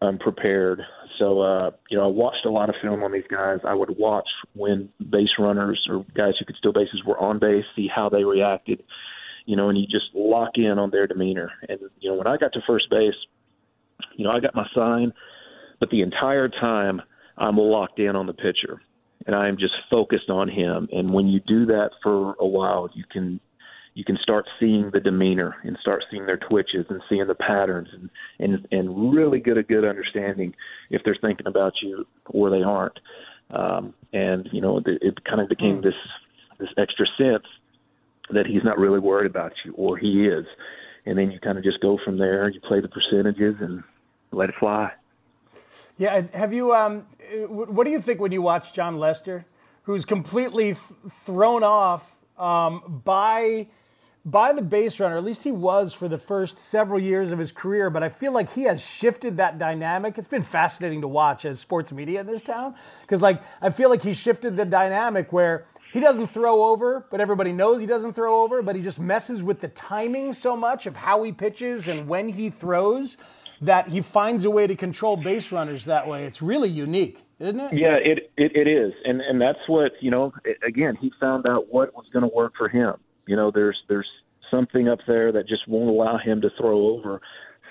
unprepared. 0.00 0.80
So, 1.20 1.40
uh, 1.40 1.70
you 1.90 1.96
know, 1.96 2.04
I 2.04 2.08
watched 2.08 2.44
a 2.44 2.50
lot 2.50 2.68
of 2.68 2.74
film 2.82 3.02
on 3.02 3.12
these 3.12 3.26
guys. 3.28 3.60
I 3.64 3.74
would 3.74 3.96
watch 3.98 4.28
when 4.54 4.88
base 5.10 5.30
runners 5.38 5.86
or 5.88 6.04
guys 6.14 6.34
who 6.38 6.44
could 6.44 6.56
steal 6.56 6.72
bases 6.72 7.02
were 7.04 7.18
on 7.24 7.38
base, 7.38 7.64
see 7.76 7.88
how 7.92 8.08
they 8.08 8.24
reacted, 8.24 8.82
you 9.46 9.56
know, 9.56 9.68
and 9.68 9.78
you 9.78 9.86
just 9.86 10.06
lock 10.14 10.50
in 10.56 10.78
on 10.78 10.90
their 10.90 11.06
demeanor. 11.06 11.50
And, 11.68 11.80
you 12.00 12.10
know, 12.10 12.16
when 12.16 12.26
I 12.26 12.36
got 12.36 12.52
to 12.54 12.60
first 12.66 12.90
base, 12.90 13.14
you 14.16 14.24
know, 14.24 14.30
I 14.30 14.40
got 14.40 14.54
my 14.54 14.66
sign, 14.74 15.12
but 15.80 15.90
the 15.90 16.02
entire 16.02 16.48
time 16.48 17.00
I'm 17.38 17.56
locked 17.56 17.98
in 17.98 18.16
on 18.16 18.26
the 18.26 18.34
pitcher 18.34 18.80
and 19.26 19.34
I 19.34 19.48
am 19.48 19.56
just 19.56 19.74
focused 19.92 20.30
on 20.30 20.48
him. 20.48 20.88
And 20.92 21.12
when 21.12 21.28
you 21.28 21.40
do 21.40 21.66
that 21.66 21.90
for 22.02 22.34
a 22.38 22.46
while, 22.46 22.90
you 22.94 23.04
can 23.10 23.40
you 23.94 24.04
can 24.04 24.18
start 24.22 24.46
seeing 24.58 24.90
the 24.92 25.00
demeanor 25.00 25.56
and 25.62 25.78
start 25.80 26.04
seeing 26.10 26.26
their 26.26 26.36
twitches 26.36 26.86
and 26.88 27.00
seeing 27.08 27.26
the 27.26 27.34
patterns 27.34 27.88
and 27.92 28.10
and 28.38 28.66
and 28.70 29.14
really 29.14 29.40
get 29.40 29.56
a 29.56 29.62
good 29.62 29.86
understanding 29.86 30.54
if 30.90 31.02
they're 31.04 31.16
thinking 31.20 31.46
about 31.46 31.74
you 31.82 32.06
or 32.26 32.50
they 32.50 32.62
aren't. 32.62 32.98
Um, 33.50 33.94
and 34.12 34.48
you 34.52 34.60
know, 34.60 34.78
it, 34.78 34.86
it 34.86 35.24
kind 35.24 35.40
of 35.40 35.48
became 35.48 35.80
this 35.80 35.94
this 36.58 36.70
extra 36.76 37.06
sense 37.18 37.44
that 38.30 38.46
he's 38.46 38.64
not 38.64 38.78
really 38.78 38.98
worried 38.98 39.30
about 39.30 39.52
you 39.64 39.72
or 39.74 39.96
he 39.96 40.26
is. 40.26 40.46
And 41.06 41.18
then 41.18 41.30
you 41.30 41.38
kind 41.38 41.58
of 41.58 41.64
just 41.64 41.80
go 41.80 41.98
from 42.02 42.18
there. 42.18 42.48
You 42.48 42.60
play 42.60 42.80
the 42.80 42.88
percentages 42.88 43.56
and 43.60 43.82
let 44.32 44.48
it 44.48 44.54
fly. 44.58 44.90
Yeah, 45.98 46.22
have 46.32 46.52
you? 46.52 46.74
Um, 46.74 47.06
what 47.46 47.84
do 47.84 47.90
you 47.90 48.00
think 48.00 48.20
when 48.20 48.32
you 48.32 48.42
watch 48.42 48.72
Jon 48.72 48.98
Lester? 48.98 49.44
who's 49.84 50.04
completely 50.04 50.72
f- 50.72 50.92
thrown 51.24 51.62
off 51.62 52.10
um, 52.38 53.02
by 53.04 53.66
by 54.24 54.52
the 54.52 54.62
base 54.62 55.00
runner. 55.00 55.16
At 55.16 55.24
least 55.24 55.42
he 55.42 55.52
was 55.52 55.92
for 55.92 56.08
the 56.08 56.18
first 56.18 56.58
several 56.58 57.00
years 57.00 57.32
of 57.32 57.38
his 57.38 57.52
career. 57.52 57.90
But 57.90 58.02
I 58.02 58.08
feel 58.08 58.32
like 58.32 58.52
he 58.52 58.62
has 58.62 58.82
shifted 58.82 59.36
that 59.36 59.58
dynamic. 59.58 60.18
It's 60.18 60.28
been 60.28 60.42
fascinating 60.42 61.02
to 61.02 61.08
watch 61.08 61.44
as 61.44 61.60
sports 61.60 61.92
media 61.92 62.20
in 62.20 62.26
this 62.26 62.42
town 62.42 62.74
because 63.02 63.20
like 63.20 63.42
I 63.60 63.70
feel 63.70 63.90
like 63.90 64.02
he 64.02 64.14
shifted 64.14 64.56
the 64.56 64.64
dynamic 64.64 65.32
where 65.32 65.66
he 65.92 66.00
doesn't 66.00 66.28
throw 66.28 66.64
over, 66.64 67.06
but 67.10 67.20
everybody 67.20 67.52
knows 67.52 67.80
he 67.80 67.86
doesn't 67.86 68.14
throw 68.14 68.42
over. 68.42 68.62
But 68.62 68.76
he 68.76 68.82
just 68.82 68.98
messes 68.98 69.42
with 69.42 69.60
the 69.60 69.68
timing 69.68 70.32
so 70.32 70.56
much 70.56 70.86
of 70.86 70.96
how 70.96 71.22
he 71.22 71.32
pitches 71.32 71.88
and 71.88 72.08
when 72.08 72.28
he 72.28 72.50
throws 72.50 73.18
that 73.60 73.88
he 73.88 74.00
finds 74.00 74.44
a 74.44 74.50
way 74.50 74.66
to 74.66 74.74
control 74.74 75.16
base 75.16 75.52
runners 75.52 75.84
that 75.84 76.08
way. 76.08 76.24
It's 76.24 76.42
really 76.42 76.68
unique, 76.68 77.18
isn't 77.38 77.60
it? 77.60 77.72
Yeah, 77.72 77.96
it 77.96 78.30
it, 78.36 78.56
it 78.56 78.66
is, 78.66 78.92
and 79.04 79.20
and 79.20 79.40
that's 79.40 79.60
what 79.66 79.92
you 80.00 80.10
know. 80.10 80.32
Again, 80.66 80.96
he 81.00 81.12
found 81.20 81.46
out 81.46 81.72
what 81.72 81.94
was 81.94 82.06
going 82.12 82.28
to 82.28 82.34
work 82.34 82.54
for 82.56 82.68
him. 82.68 82.94
You 83.26 83.36
know, 83.36 83.50
there's 83.50 83.76
there's 83.88 84.08
something 84.50 84.88
up 84.88 85.00
there 85.06 85.32
that 85.32 85.48
just 85.48 85.66
won't 85.68 85.90
allow 85.90 86.18
him 86.18 86.40
to 86.42 86.50
throw 86.58 86.88
over, 86.88 87.20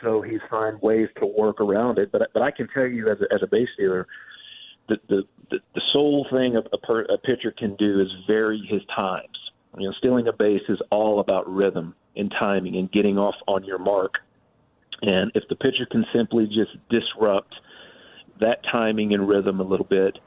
so 0.02 0.22
he's 0.22 0.42
find 0.50 0.82
ways 0.82 1.10
to 1.20 1.26
work 1.26 1.62
around 1.62 2.00
it. 2.00 2.12
But 2.12 2.32
but 2.34 2.44
I 2.44 2.52
can 2.52 2.68
tell 2.74 2.88
you 2.88 3.10
as 3.10 3.18
a, 3.22 3.34
as 3.34 3.42
a 3.44 3.48
base 3.48 3.70
stealer, 3.76 4.08
the 4.90 4.98
the 5.10 5.24
the, 5.52 5.60
the 5.76 5.82
sole 5.94 6.26
thing 6.32 6.56
a, 6.56 6.62
a, 6.74 6.78
per, 6.78 7.02
a 7.04 7.18
pitcher 7.18 7.54
can 7.58 7.76
do 7.76 8.02
is 8.02 8.08
vary 8.28 8.66
his 8.70 8.82
times. 8.98 9.38
You 9.78 9.88
know, 9.88 9.94
stealing 9.98 10.28
a 10.28 10.34
base 10.34 10.62
is 10.70 10.80
all 10.92 11.20
about 11.20 11.52
rhythm 11.52 11.96
and 12.16 12.34
timing 12.40 12.76
and 12.76 12.92
getting 12.92 13.18
off 13.18 13.36
on 13.48 13.64
your 13.64 13.80
mark 13.80 14.14
and 15.04 15.32
if 15.36 15.44
the 15.50 15.56
pitcher 15.56 15.86
can 15.90 16.06
simply 16.16 16.48
just 16.48 16.72
disrupt 16.90 17.54
that 18.40 18.60
timing 18.74 19.14
and 19.14 19.28
rhythm 19.28 19.60
a 19.60 19.64
little 19.64 19.86
bit, 19.86 20.18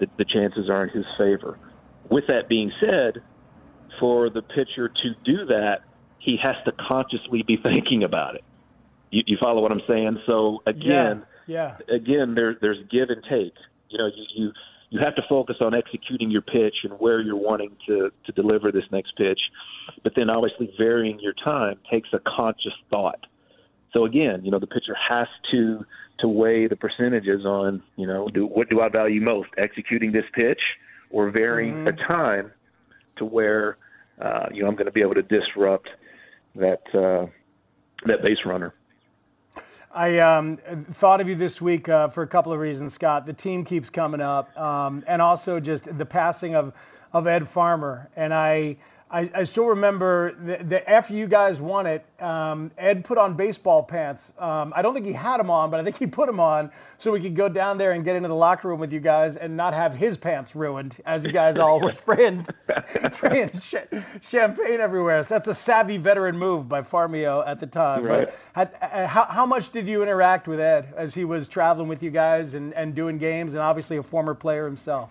the, 0.00 0.06
the 0.18 0.24
chances 0.24 0.68
are 0.68 0.84
in 0.84 0.90
his 0.90 1.06
favor. 1.16 1.58
With 2.10 2.24
that 2.28 2.48
being 2.48 2.72
said, 2.80 3.22
for 3.98 4.30
the 4.30 4.42
pitcher 4.42 4.88
to 4.88 5.14
do 5.24 5.46
that, 5.46 5.82
he 6.18 6.38
has 6.42 6.56
to 6.64 6.72
consciously 6.72 7.42
be 7.42 7.56
thinking 7.56 8.02
about 8.02 8.34
it. 8.34 8.44
You, 9.10 9.22
you 9.26 9.36
follow 9.42 9.60
what 9.62 9.72
I'm 9.72 9.82
saying? 9.86 10.18
So 10.26 10.62
again, 10.66 11.24
yeah, 11.46 11.76
yeah. 11.88 11.94
again, 11.94 12.34
there, 12.34 12.56
there's 12.60 12.78
give 12.90 13.10
and 13.10 13.22
take. 13.24 13.54
You 13.90 13.98
know, 13.98 14.06
you, 14.06 14.24
you 14.34 14.52
you 14.90 15.00
have 15.00 15.14
to 15.16 15.22
focus 15.28 15.56
on 15.60 15.74
executing 15.74 16.30
your 16.30 16.42
pitch 16.42 16.76
and 16.84 16.92
where 17.00 17.20
you're 17.20 17.36
wanting 17.36 17.76
to 17.86 18.10
to 18.26 18.32
deliver 18.32 18.72
this 18.72 18.84
next 18.90 19.16
pitch, 19.16 19.40
but 20.02 20.14
then 20.14 20.30
obviously 20.30 20.72
varying 20.78 21.18
your 21.20 21.34
time 21.44 21.78
takes 21.90 22.08
a 22.12 22.20
conscious 22.20 22.72
thought. 22.90 23.26
So 23.92 24.04
again, 24.04 24.44
you 24.44 24.50
know, 24.50 24.58
the 24.58 24.66
pitcher 24.66 24.96
has 25.10 25.28
to 25.52 25.84
to 26.20 26.28
weigh 26.28 26.68
the 26.68 26.76
percentages 26.76 27.44
on, 27.44 27.82
you 27.96 28.06
know, 28.06 28.28
do 28.28 28.46
what 28.46 28.68
do 28.70 28.80
I 28.80 28.88
value 28.88 29.20
most, 29.20 29.48
executing 29.58 30.12
this 30.12 30.24
pitch 30.32 30.60
or 31.10 31.30
varying 31.30 31.74
mm-hmm. 31.74 31.88
a 31.88 32.08
time 32.08 32.52
to 33.16 33.24
where 33.24 33.76
uh, 34.20 34.46
you 34.52 34.62
know 34.62 34.68
I'm 34.68 34.74
going 34.74 34.86
to 34.86 34.92
be 34.92 35.02
able 35.02 35.14
to 35.14 35.22
disrupt 35.22 35.88
that 36.54 36.82
uh, 36.94 37.26
that 38.06 38.22
base 38.22 38.38
runner. 38.44 38.74
I 39.92 40.18
um, 40.18 40.58
thought 40.94 41.20
of 41.20 41.28
you 41.28 41.36
this 41.36 41.60
week 41.60 41.88
uh, 41.88 42.08
for 42.08 42.22
a 42.22 42.26
couple 42.26 42.52
of 42.52 42.58
reasons, 42.58 42.94
Scott. 42.94 43.26
The 43.26 43.32
team 43.32 43.64
keeps 43.64 43.90
coming 43.90 44.20
up, 44.20 44.56
um, 44.58 45.04
and 45.06 45.22
also 45.22 45.60
just 45.60 45.84
the 45.98 46.06
passing 46.06 46.54
of 46.54 46.72
of 47.12 47.26
Ed 47.26 47.48
Farmer, 47.48 48.10
and 48.16 48.34
I 48.34 48.76
I, 49.14 49.30
I 49.32 49.44
still 49.44 49.66
remember 49.66 50.34
the, 50.44 50.64
the 50.64 50.90
after 50.90 51.14
you 51.14 51.28
guys 51.28 51.60
won 51.60 51.86
it, 51.86 52.04
um, 52.18 52.72
Ed 52.76 53.04
put 53.04 53.16
on 53.16 53.34
baseball 53.34 53.80
pants. 53.80 54.32
Um, 54.40 54.72
I 54.74 54.82
don't 54.82 54.92
think 54.92 55.06
he 55.06 55.12
had 55.12 55.38
them 55.38 55.50
on, 55.50 55.70
but 55.70 55.78
I 55.78 55.84
think 55.84 55.96
he 55.96 56.06
put 56.06 56.26
them 56.26 56.40
on 56.40 56.72
so 56.98 57.12
we 57.12 57.20
could 57.20 57.36
go 57.36 57.48
down 57.48 57.78
there 57.78 57.92
and 57.92 58.04
get 58.04 58.16
into 58.16 58.28
the 58.28 58.34
locker 58.34 58.66
room 58.66 58.80
with 58.80 58.92
you 58.92 58.98
guys 58.98 59.36
and 59.36 59.56
not 59.56 59.72
have 59.72 59.94
his 59.94 60.16
pants 60.16 60.56
ruined 60.56 60.96
as 61.06 61.24
you 61.24 61.30
guys 61.30 61.58
all 61.58 61.80
were 61.80 61.92
spraying, 61.92 62.44
spraying 63.12 63.52
sh- 63.60 63.76
champagne 64.20 64.80
everywhere. 64.80 65.22
So 65.22 65.28
that's 65.30 65.48
a 65.48 65.54
savvy 65.54 65.96
veteran 65.96 66.36
move 66.36 66.68
by 66.68 66.82
Farmio 66.82 67.46
at 67.46 67.60
the 67.60 67.68
time. 67.68 68.02
Right. 68.02 68.26
But 68.26 68.34
had, 68.52 68.76
uh, 68.82 69.06
how, 69.06 69.26
how 69.26 69.46
much 69.46 69.70
did 69.70 69.86
you 69.86 70.02
interact 70.02 70.48
with 70.48 70.58
Ed 70.58 70.92
as 70.96 71.14
he 71.14 71.24
was 71.24 71.48
traveling 71.48 71.86
with 71.86 72.02
you 72.02 72.10
guys 72.10 72.54
and, 72.54 72.74
and 72.74 72.96
doing 72.96 73.18
games 73.18 73.54
and 73.54 73.62
obviously 73.62 73.96
a 73.96 74.02
former 74.02 74.34
player 74.34 74.64
himself? 74.64 75.10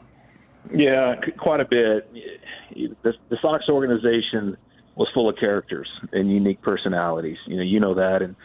Yeah, 0.72 1.16
quite 1.38 1.60
a 1.60 1.66
bit. 1.66 2.12
The, 3.04 3.14
the 3.30 3.38
Sox 3.42 3.66
organization 3.70 4.58
was 4.96 5.08
full 5.14 5.30
of 5.30 5.36
characters 5.38 5.88
and 6.12 6.32
unique 6.32 6.62
personalities. 6.62 7.38
You 7.48 7.58
know, 7.58 7.64
you 7.64 7.80
know 7.80 7.94
that, 7.96 8.22
and 8.22 8.36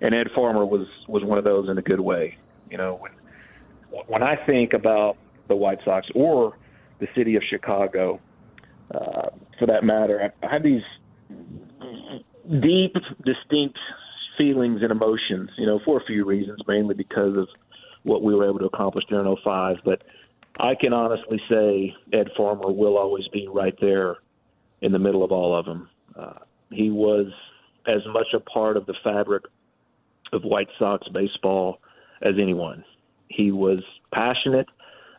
and 0.00 0.14
Ed 0.14 0.28
Farmer 0.34 0.64
was 0.64 0.86
was 1.06 1.22
one 1.24 1.38
of 1.38 1.44
those 1.44 1.68
in 1.68 1.78
a 1.78 1.82
good 1.82 2.00
way. 2.00 2.36
You 2.70 2.78
know, 2.78 2.94
when 3.00 3.12
when 4.06 4.24
I 4.24 4.36
think 4.46 4.72
about 4.74 5.16
the 5.48 5.56
White 5.56 5.78
Sox 5.84 6.06
or 6.14 6.56
the 6.98 7.06
city 7.14 7.36
of 7.36 7.42
Chicago, 7.48 8.20
uh, 8.94 9.28
for 9.58 9.66
that 9.66 9.84
matter, 9.84 10.32
I, 10.42 10.46
I 10.46 10.52
have 10.52 10.62
these 10.62 10.82
deep, 12.60 12.94
distinct 13.24 13.78
feelings 14.38 14.80
and 14.82 14.90
emotions. 14.90 15.50
You 15.56 15.66
know, 15.66 15.80
for 15.84 16.00
a 16.00 16.04
few 16.04 16.24
reasons, 16.24 16.58
mainly 16.66 16.94
because 16.94 17.36
of 17.36 17.48
what 18.02 18.22
we 18.22 18.34
were 18.34 18.48
able 18.48 18.58
to 18.60 18.66
accomplish 18.66 19.04
during 19.08 19.36
05, 19.44 19.78
but 19.84 20.02
I 20.58 20.74
can 20.74 20.92
honestly 20.92 21.40
say 21.48 21.94
Ed 22.12 22.28
Farmer 22.36 22.70
will 22.70 22.98
always 22.98 23.26
be 23.28 23.48
right 23.52 23.76
there 23.80 24.16
in 24.80 24.92
the 24.92 24.98
middle 24.98 25.22
of 25.22 25.30
all 25.30 25.56
of 25.56 25.66
them. 25.66 25.88
Uh, 26.18 26.38
he 26.70 26.90
was 26.90 27.26
as 27.86 28.02
much 28.12 28.26
a 28.34 28.40
part 28.40 28.76
of 28.76 28.86
the 28.86 28.94
fabric 29.04 29.44
of 30.32 30.42
White 30.42 30.68
Sox 30.78 31.06
baseball 31.08 31.80
as 32.22 32.34
anyone. 32.40 32.84
He 33.28 33.52
was 33.52 33.78
passionate 34.12 34.66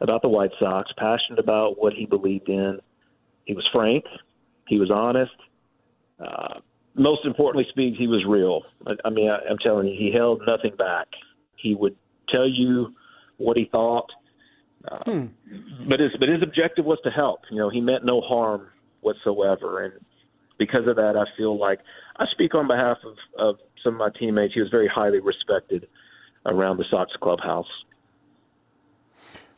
about 0.01 0.21
the 0.21 0.29
White 0.29 0.51
Sox, 0.61 0.91
passionate 0.97 1.39
about 1.39 1.81
what 1.81 1.93
he 1.93 2.05
believed 2.05 2.49
in. 2.49 2.79
He 3.45 3.53
was 3.53 3.67
frank. 3.73 4.05
He 4.67 4.77
was 4.77 4.91
honest. 4.93 5.31
Uh, 6.19 6.59
most 6.95 7.25
importantly, 7.25 7.65
Speeds, 7.69 7.97
he 7.97 8.07
was 8.07 8.23
real. 8.27 8.63
I, 8.85 8.91
I 9.05 9.09
mean, 9.09 9.29
I, 9.29 9.39
I'm 9.49 9.57
telling 9.57 9.87
you, 9.87 9.95
he 9.97 10.11
held 10.15 10.41
nothing 10.47 10.75
back. 10.75 11.07
He 11.55 11.75
would 11.75 11.95
tell 12.31 12.47
you 12.47 12.93
what 13.37 13.57
he 13.57 13.69
thought 13.73 14.11
hmm. 14.87 15.25
But 15.89 15.99
his 15.99 16.11
but 16.19 16.29
his 16.29 16.41
objective 16.41 16.85
was 16.85 16.99
to 17.03 17.09
help. 17.09 17.41
You 17.51 17.57
know, 17.57 17.69
he 17.69 17.81
meant 17.81 18.05
no 18.05 18.21
harm 18.21 18.67
whatsoever, 19.01 19.83
and 19.83 19.93
because 20.57 20.87
of 20.87 20.95
that, 20.97 21.15
I 21.15 21.25
feel 21.37 21.57
like 21.57 21.79
I 22.17 22.25
speak 22.31 22.53
on 22.53 22.67
behalf 22.67 22.97
of, 23.05 23.15
of 23.37 23.55
some 23.83 23.93
of 23.93 23.99
my 23.99 24.09
teammates. 24.19 24.53
He 24.53 24.61
was 24.61 24.69
very 24.69 24.89
highly 24.93 25.19
respected 25.19 25.87
around 26.51 26.77
the 26.77 26.85
Sox 26.89 27.11
clubhouse. 27.21 27.67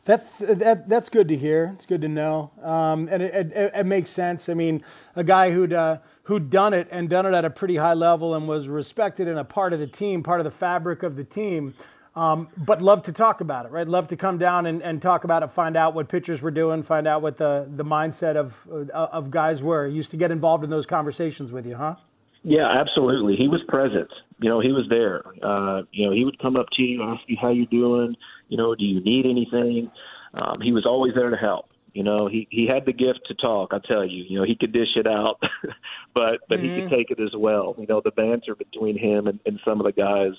That's 0.04 0.38
that, 0.38 0.88
that's 0.88 1.08
good 1.08 1.28
to 1.28 1.36
hear. 1.36 1.70
It's 1.74 1.86
good 1.86 2.00
to 2.02 2.08
know, 2.08 2.50
um, 2.62 3.08
and 3.08 3.22
it, 3.22 3.52
it, 3.52 3.72
it, 3.72 3.86
makes 3.86 4.10
sense. 4.10 4.48
I 4.48 4.54
mean, 4.54 4.82
a 5.14 5.22
guy 5.22 5.52
who'd 5.52 5.72
uh, 5.72 5.98
who'd 6.24 6.50
done 6.50 6.74
it 6.74 6.88
and 6.90 7.08
done 7.08 7.24
it 7.24 7.34
at 7.34 7.44
a 7.44 7.50
pretty 7.50 7.76
high 7.76 7.94
level 7.94 8.34
and 8.34 8.48
was 8.48 8.66
respected 8.66 9.28
and 9.28 9.38
a 9.38 9.44
part 9.44 9.72
of 9.72 9.78
the 9.78 9.86
team, 9.86 10.24
part 10.24 10.40
of 10.40 10.44
the 10.44 10.50
fabric 10.50 11.04
of 11.04 11.14
the 11.14 11.22
team. 11.22 11.74
Um, 12.14 12.48
but 12.58 12.82
love 12.82 13.04
to 13.04 13.12
talk 13.12 13.40
about 13.40 13.64
it, 13.64 13.72
right? 13.72 13.88
Love 13.88 14.08
to 14.08 14.16
come 14.16 14.36
down 14.36 14.66
and, 14.66 14.82
and 14.82 15.00
talk 15.00 15.24
about 15.24 15.42
it, 15.42 15.50
find 15.50 15.76
out 15.76 15.94
what 15.94 16.08
pitchers 16.08 16.42
were 16.42 16.50
doing, 16.50 16.82
find 16.82 17.06
out 17.06 17.22
what 17.22 17.38
the, 17.38 17.66
the 17.74 17.84
mindset 17.84 18.36
of 18.36 18.54
uh, 18.70 19.08
of 19.12 19.30
guys 19.30 19.62
were. 19.62 19.86
Used 19.86 20.10
to 20.10 20.18
get 20.18 20.30
involved 20.30 20.62
in 20.62 20.68
those 20.68 20.84
conversations 20.84 21.52
with 21.52 21.66
you, 21.66 21.74
huh? 21.74 21.96
Yeah, 22.44 22.68
absolutely. 22.68 23.36
He 23.36 23.48
was 23.48 23.62
present. 23.66 24.10
You 24.40 24.50
know, 24.50 24.60
he 24.60 24.72
was 24.72 24.86
there. 24.90 25.22
Uh, 25.42 25.82
you 25.92 26.06
know, 26.06 26.12
he 26.12 26.24
would 26.24 26.38
come 26.38 26.56
up 26.56 26.66
to 26.74 26.82
you, 26.82 27.02
ask 27.02 27.22
you 27.28 27.36
how 27.40 27.50
you're 27.50 27.66
doing. 27.66 28.16
You 28.48 28.58
know, 28.58 28.74
do 28.74 28.84
you 28.84 29.00
need 29.00 29.24
anything? 29.24 29.90
Um, 30.34 30.60
he 30.60 30.72
was 30.72 30.84
always 30.84 31.14
there 31.14 31.30
to 31.30 31.36
help. 31.36 31.70
You 31.94 32.02
know, 32.02 32.26
he 32.26 32.46
he 32.50 32.68
had 32.70 32.84
the 32.84 32.92
gift 32.92 33.20
to 33.28 33.34
talk. 33.34 33.72
I 33.72 33.78
tell 33.86 34.04
you, 34.04 34.24
you 34.28 34.38
know, 34.38 34.44
he 34.44 34.56
could 34.56 34.72
dish 34.72 34.96
it 34.96 35.06
out, 35.06 35.40
but 36.14 36.40
but 36.48 36.58
mm-hmm. 36.58 36.62
he 36.62 36.74
could 36.74 36.84
mm-hmm. 36.84 36.94
take 36.94 37.10
it 37.10 37.20
as 37.20 37.34
well. 37.36 37.74
You 37.78 37.86
know, 37.86 38.02
the 38.04 38.10
banter 38.10 38.54
between 38.54 38.98
him 38.98 39.26
and, 39.26 39.40
and 39.46 39.60
some 39.64 39.80
of 39.80 39.86
the 39.86 39.92
guys 39.92 40.32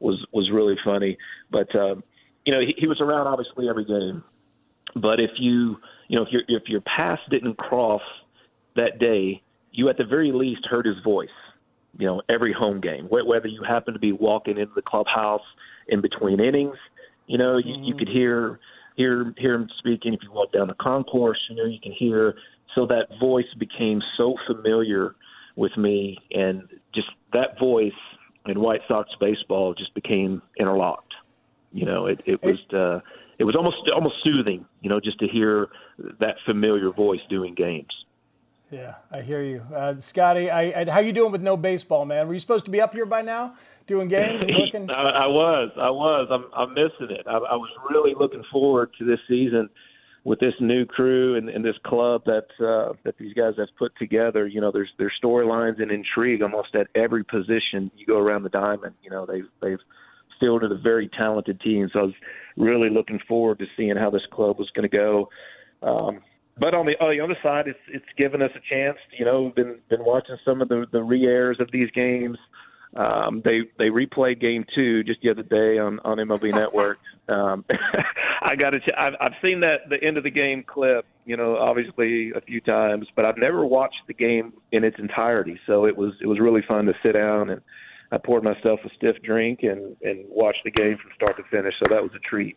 was 0.00 0.24
was 0.32 0.50
really 0.52 0.76
funny. 0.84 1.16
But 1.50 1.74
um, 1.76 2.02
you 2.44 2.52
know, 2.52 2.60
he, 2.60 2.74
he 2.76 2.86
was 2.86 3.00
around 3.00 3.26
obviously 3.26 3.68
every 3.68 3.84
game. 3.84 4.24
But 4.96 5.20
if 5.20 5.30
you 5.38 5.76
you 6.08 6.16
know 6.16 6.24
if 6.24 6.32
your 6.32 6.42
if 6.48 6.68
your 6.68 6.80
pass 6.80 7.18
didn't 7.30 7.56
cross 7.56 8.02
that 8.76 8.98
day, 8.98 9.42
you 9.72 9.88
at 9.88 9.96
the 9.96 10.04
very 10.04 10.32
least 10.32 10.66
heard 10.68 10.86
his 10.86 10.98
voice. 11.04 11.28
You 11.98 12.06
know, 12.06 12.22
every 12.28 12.52
home 12.52 12.80
game, 12.80 13.06
whether 13.06 13.48
you 13.48 13.64
happen 13.64 13.94
to 13.94 14.00
be 14.00 14.12
walking 14.12 14.58
into 14.58 14.72
the 14.74 14.82
clubhouse 14.82 15.42
in 15.88 16.00
between 16.00 16.38
innings, 16.38 16.76
you 17.26 17.36
know, 17.36 17.58
you, 17.58 17.74
mm-hmm. 17.74 17.82
you 17.82 17.94
could 17.96 18.08
hear 18.08 18.60
hear 18.96 19.34
hear 19.36 19.54
him 19.54 19.68
speaking. 19.78 20.14
If 20.14 20.20
you 20.22 20.32
walk 20.32 20.52
down 20.52 20.68
the 20.68 20.74
concourse, 20.74 21.38
you 21.48 21.56
know, 21.56 21.64
you 21.64 21.80
can 21.80 21.92
hear. 21.92 22.34
So 22.74 22.86
that 22.86 23.08
voice 23.18 23.52
became 23.58 24.00
so 24.16 24.36
familiar 24.46 25.16
with 25.56 25.76
me, 25.76 26.18
and 26.30 26.68
just 26.94 27.08
that 27.32 27.58
voice 27.58 27.92
and 28.46 28.58
White 28.58 28.80
Sox 28.88 29.10
baseball 29.20 29.74
just 29.74 29.94
became 29.94 30.42
interlocked. 30.58 31.14
You 31.72 31.84
know, 31.86 32.06
it, 32.06 32.20
it 32.26 32.42
was 32.42 32.58
uh, 32.72 33.00
it 33.38 33.44
was 33.44 33.54
almost 33.54 33.76
almost 33.94 34.16
soothing, 34.24 34.66
you 34.80 34.90
know, 34.90 35.00
just 35.00 35.18
to 35.20 35.28
hear 35.28 35.68
that 36.20 36.36
familiar 36.44 36.90
voice 36.90 37.20
doing 37.28 37.54
games. 37.54 37.92
Yeah, 38.70 38.94
I 39.10 39.22
hear 39.22 39.42
you, 39.42 39.62
uh, 39.74 39.96
Scotty. 39.98 40.48
I, 40.48 40.82
I, 40.82 40.90
how 40.90 41.00
you 41.00 41.12
doing 41.12 41.32
with 41.32 41.42
no 41.42 41.56
baseball, 41.56 42.04
man? 42.04 42.28
Were 42.28 42.34
you 42.34 42.40
supposed 42.40 42.64
to 42.66 42.70
be 42.70 42.80
up 42.80 42.92
here 42.92 43.06
by 43.06 43.20
now, 43.20 43.54
doing 43.88 44.06
games? 44.06 44.42
Looking? 44.48 44.88
I, 44.90 45.24
I 45.24 45.26
was, 45.26 45.70
I 45.76 45.90
was. 45.90 46.28
I'm, 46.30 46.46
I'm 46.54 46.74
missing 46.74 47.10
it. 47.16 47.26
I, 47.26 47.32
I 47.32 47.56
was 47.56 47.70
really 47.90 48.14
looking 48.14 48.44
forward 48.50 48.90
to 48.98 49.04
this 49.04 49.18
season 49.28 49.68
with 50.24 50.38
this 50.38 50.54
new 50.60 50.84
crew 50.84 51.36
and, 51.36 51.48
and 51.48 51.64
this 51.64 51.76
club 51.84 52.22
that 52.26 52.46
uh, 52.60 52.92
that 53.04 53.16
these 53.18 53.32
guys 53.34 53.54
have 53.56 53.68
put 53.78 53.92
together, 53.96 54.46
you 54.46 54.60
know, 54.60 54.70
there's 54.70 54.90
there's 54.98 55.12
storylines 55.22 55.80
and 55.80 55.90
intrigue 55.90 56.42
almost 56.42 56.74
at 56.74 56.88
every 56.94 57.24
position 57.24 57.90
you 57.96 58.06
go 58.06 58.18
around 58.18 58.42
the 58.42 58.50
diamond. 58.50 58.94
You 59.02 59.10
know, 59.10 59.26
they've 59.26 59.48
they've 59.62 59.78
fielded 60.40 60.72
a 60.72 60.78
very 60.78 61.08
talented 61.08 61.60
team, 61.60 61.88
so 61.92 61.98
I 61.98 62.02
was 62.02 62.14
really 62.56 62.90
looking 62.90 63.20
forward 63.26 63.58
to 63.60 63.66
seeing 63.76 63.96
how 63.96 64.10
this 64.10 64.26
club 64.30 64.58
was 64.58 64.70
going 64.70 64.88
to 64.88 64.96
go. 64.96 65.28
Um, 65.82 66.20
but 66.58 66.76
on 66.76 66.84
the 66.84 66.92
on 67.02 67.16
the 67.16 67.24
other 67.24 67.38
side, 67.42 67.68
it's 67.68 67.78
it's 67.88 68.04
given 68.18 68.42
us 68.42 68.50
a 68.54 68.74
chance. 68.74 68.98
You 69.18 69.24
know, 69.24 69.50
been 69.56 69.78
been 69.88 70.04
watching 70.04 70.36
some 70.44 70.60
of 70.60 70.68
the 70.68 70.86
the 70.92 71.02
re-airs 71.02 71.58
of 71.60 71.70
these 71.72 71.90
games. 71.92 72.36
Um, 72.96 73.40
they 73.44 73.60
they 73.78 73.88
replayed 73.88 74.40
game 74.40 74.64
two 74.74 75.04
just 75.04 75.20
the 75.22 75.30
other 75.30 75.42
day 75.42 75.78
on 75.78 76.00
on 76.00 76.18
MLB 76.18 76.52
Network. 76.54 76.98
Um, 77.28 77.64
I 78.42 78.56
got 78.56 78.70
to. 78.70 78.80
I've, 78.96 79.14
I've 79.20 79.34
seen 79.42 79.60
that 79.60 79.88
the 79.88 80.02
end 80.02 80.16
of 80.16 80.24
the 80.24 80.30
game 80.30 80.64
clip. 80.66 81.06
You 81.24 81.36
know, 81.36 81.56
obviously 81.56 82.32
a 82.34 82.40
few 82.40 82.60
times, 82.60 83.06
but 83.14 83.26
I've 83.26 83.36
never 83.36 83.64
watched 83.64 84.02
the 84.08 84.14
game 84.14 84.52
in 84.72 84.84
its 84.84 84.98
entirety. 84.98 85.60
So 85.66 85.86
it 85.86 85.96
was 85.96 86.14
it 86.20 86.26
was 86.26 86.40
really 86.40 86.62
fun 86.68 86.86
to 86.86 86.94
sit 87.04 87.14
down 87.14 87.50
and 87.50 87.60
I 88.10 88.18
poured 88.18 88.42
myself 88.42 88.80
a 88.84 88.88
stiff 88.96 89.22
drink 89.22 89.60
and 89.62 89.96
and 90.02 90.24
watched 90.28 90.64
the 90.64 90.72
game 90.72 90.98
from 90.98 91.10
start 91.14 91.36
to 91.36 91.44
finish. 91.50 91.74
So 91.78 91.94
that 91.94 92.02
was 92.02 92.12
a 92.16 92.18
treat. 92.20 92.56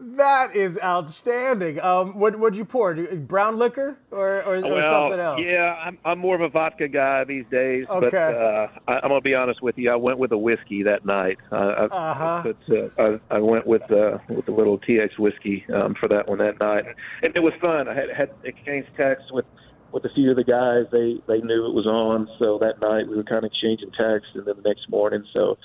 That 0.00 0.56
is 0.56 0.78
outstanding. 0.82 1.80
Um, 1.80 2.18
what 2.18 2.38
would 2.38 2.56
you 2.56 2.64
pour? 2.64 2.94
Brown 2.94 3.58
liquor 3.58 3.96
or, 4.10 4.42
or, 4.42 4.56
or 4.56 4.60
well, 4.60 5.02
something 5.02 5.20
else? 5.20 5.40
Yeah, 5.42 5.74
I'm, 5.74 5.98
I'm 6.04 6.18
more 6.18 6.34
of 6.34 6.40
a 6.40 6.48
vodka 6.48 6.88
guy 6.88 7.24
these 7.24 7.44
days. 7.50 7.86
Okay. 7.88 8.10
But 8.10 8.14
uh, 8.14 8.68
I, 8.88 8.94
I'm 8.96 9.08
gonna 9.08 9.20
be 9.20 9.34
honest 9.34 9.62
with 9.62 9.78
you. 9.78 9.90
I 9.90 9.96
went 9.96 10.18
with 10.18 10.32
a 10.32 10.36
whiskey 10.38 10.82
that 10.82 11.06
night. 11.06 11.38
Uh, 11.50 11.86
I, 11.90 12.10
Uh-huh. 12.10 12.52
I, 12.68 12.74
uh, 12.74 13.18
I, 13.30 13.36
I 13.36 13.40
went 13.40 13.66
with 13.66 13.88
uh, 13.90 14.18
with 14.28 14.48
a 14.48 14.52
little 14.52 14.78
TX 14.78 15.18
whiskey 15.18 15.64
um, 15.74 15.94
for 15.94 16.08
that 16.08 16.28
one 16.28 16.38
that 16.38 16.58
night, 16.60 16.84
and 17.22 17.34
it 17.36 17.42
was 17.42 17.52
fun. 17.60 17.88
I 17.88 17.94
had 17.94 18.10
had 18.16 18.30
exchanged 18.42 18.90
texts 18.96 19.30
with 19.32 19.46
with 19.92 20.04
a 20.04 20.10
few 20.14 20.28
of 20.30 20.36
the 20.36 20.44
guys. 20.44 20.86
They 20.90 21.22
they 21.28 21.40
knew 21.40 21.66
it 21.66 21.72
was 21.72 21.86
on, 21.86 22.28
so 22.42 22.58
that 22.58 22.80
night 22.80 23.06
we 23.08 23.16
were 23.16 23.24
kind 23.24 23.38
of 23.38 23.44
exchanging 23.44 23.92
texts, 23.92 24.32
and 24.34 24.44
then 24.44 24.56
the 24.60 24.68
next 24.68 24.90
morning, 24.90 25.24
so 25.32 25.56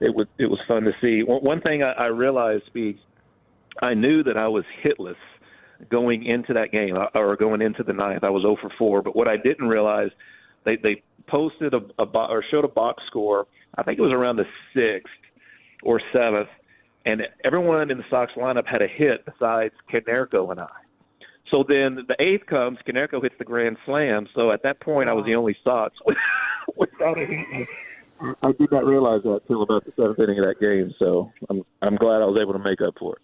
it 0.00 0.12
was 0.14 0.26
it 0.38 0.50
was 0.50 0.58
fun 0.66 0.82
to 0.84 0.92
see. 1.02 1.22
One, 1.22 1.40
one 1.40 1.60
thing 1.60 1.84
I, 1.84 1.92
I 1.92 2.06
realized, 2.08 2.64
Speaks, 2.66 3.00
I 3.82 3.94
knew 3.94 4.22
that 4.24 4.36
I 4.36 4.48
was 4.48 4.64
hitless 4.84 5.16
going 5.90 6.24
into 6.24 6.54
that 6.54 6.72
game 6.72 6.96
uh, 6.96 7.06
or 7.14 7.36
going 7.36 7.62
into 7.62 7.82
the 7.82 7.92
ninth. 7.92 8.24
I 8.24 8.30
was 8.30 8.42
0 8.42 8.56
for 8.60 8.70
4, 8.78 9.02
but 9.02 9.14
what 9.14 9.30
I 9.30 9.36
didn't 9.36 9.68
realize, 9.68 10.10
they 10.64 10.76
they 10.76 11.02
posted 11.26 11.74
a, 11.74 11.80
a 11.98 12.06
bo- 12.06 12.26
or 12.26 12.44
showed 12.50 12.64
a 12.64 12.68
box 12.68 13.02
score. 13.06 13.46
I 13.76 13.82
think 13.82 13.98
it 13.98 14.02
was 14.02 14.14
around 14.14 14.36
the 14.36 14.46
sixth 14.76 15.12
or 15.82 16.00
seventh, 16.14 16.48
and 17.04 17.22
everyone 17.44 17.90
in 17.90 17.98
the 17.98 18.04
Sox 18.08 18.32
lineup 18.36 18.66
had 18.66 18.82
a 18.82 18.88
hit 18.88 19.24
besides 19.24 19.74
Konerko 19.92 20.50
and 20.50 20.60
I. 20.60 20.68
So 21.52 21.64
then 21.68 22.06
the 22.08 22.16
eighth 22.18 22.46
comes, 22.46 22.78
Konerko 22.86 23.22
hits 23.22 23.34
the 23.38 23.44
grand 23.44 23.76
slam. 23.84 24.26
So 24.34 24.50
at 24.50 24.62
that 24.62 24.80
point, 24.80 25.08
I 25.08 25.14
was 25.14 25.24
the 25.26 25.34
only 25.34 25.56
Sox 25.62 25.94
without 26.76 27.18
a 27.18 27.26
hit. 27.26 27.68
I 28.42 28.52
did 28.52 28.72
not 28.72 28.86
realize 28.86 29.22
that 29.24 29.42
till 29.46 29.62
about 29.62 29.84
the 29.84 29.92
seventh 29.94 30.18
inning 30.18 30.38
of 30.38 30.46
that 30.46 30.60
game. 30.60 30.92
So 30.98 31.30
I'm 31.50 31.62
I'm 31.82 31.96
glad 31.96 32.22
I 32.22 32.24
was 32.24 32.40
able 32.40 32.54
to 32.54 32.58
make 32.58 32.80
up 32.80 32.94
for 32.98 33.16
it. 33.16 33.22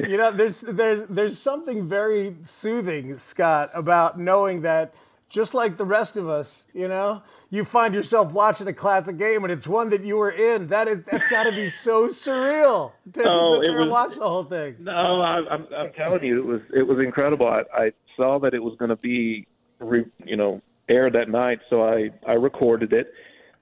You 0.00 0.16
know, 0.16 0.30
there's 0.30 0.60
there's 0.60 1.02
there's 1.08 1.38
something 1.38 1.88
very 1.88 2.36
soothing, 2.44 3.18
Scott, 3.18 3.70
about 3.74 4.18
knowing 4.18 4.62
that 4.62 4.94
just 5.28 5.54
like 5.54 5.78
the 5.78 5.84
rest 5.84 6.16
of 6.16 6.28
us, 6.28 6.66
you 6.74 6.88
know, 6.88 7.22
you 7.48 7.64
find 7.64 7.94
yourself 7.94 8.32
watching 8.32 8.68
a 8.68 8.72
classic 8.72 9.16
game 9.16 9.44
and 9.44 9.52
it's 9.52 9.66
one 9.66 9.88
that 9.90 10.04
you 10.04 10.16
were 10.16 10.30
in. 10.30 10.68
That 10.68 10.88
is 10.88 10.98
that's 11.10 11.26
got 11.28 11.44
to 11.44 11.52
be 11.52 11.70
so 11.70 12.08
surreal 12.08 12.92
to 13.14 13.20
sit 13.20 13.26
it 13.26 13.60
there 13.62 13.80
and 13.80 13.90
watch 13.90 14.14
the 14.16 14.28
whole 14.28 14.44
thing. 14.44 14.76
No, 14.80 14.92
I, 14.92 15.54
I'm 15.54 15.66
I'm 15.74 15.92
telling 15.92 16.22
you, 16.24 16.38
it 16.38 16.46
was 16.46 16.60
it 16.74 16.86
was 16.86 17.02
incredible. 17.02 17.46
I, 17.46 17.62
I 17.74 17.92
saw 18.16 18.38
that 18.40 18.52
it 18.54 18.62
was 18.62 18.76
going 18.78 18.90
to 18.90 18.96
be, 18.96 19.46
re, 19.78 20.04
you 20.24 20.36
know, 20.36 20.60
aired 20.88 21.14
that 21.14 21.30
night, 21.30 21.60
so 21.70 21.82
I 21.82 22.10
I 22.26 22.34
recorded 22.34 22.92
it. 22.92 23.12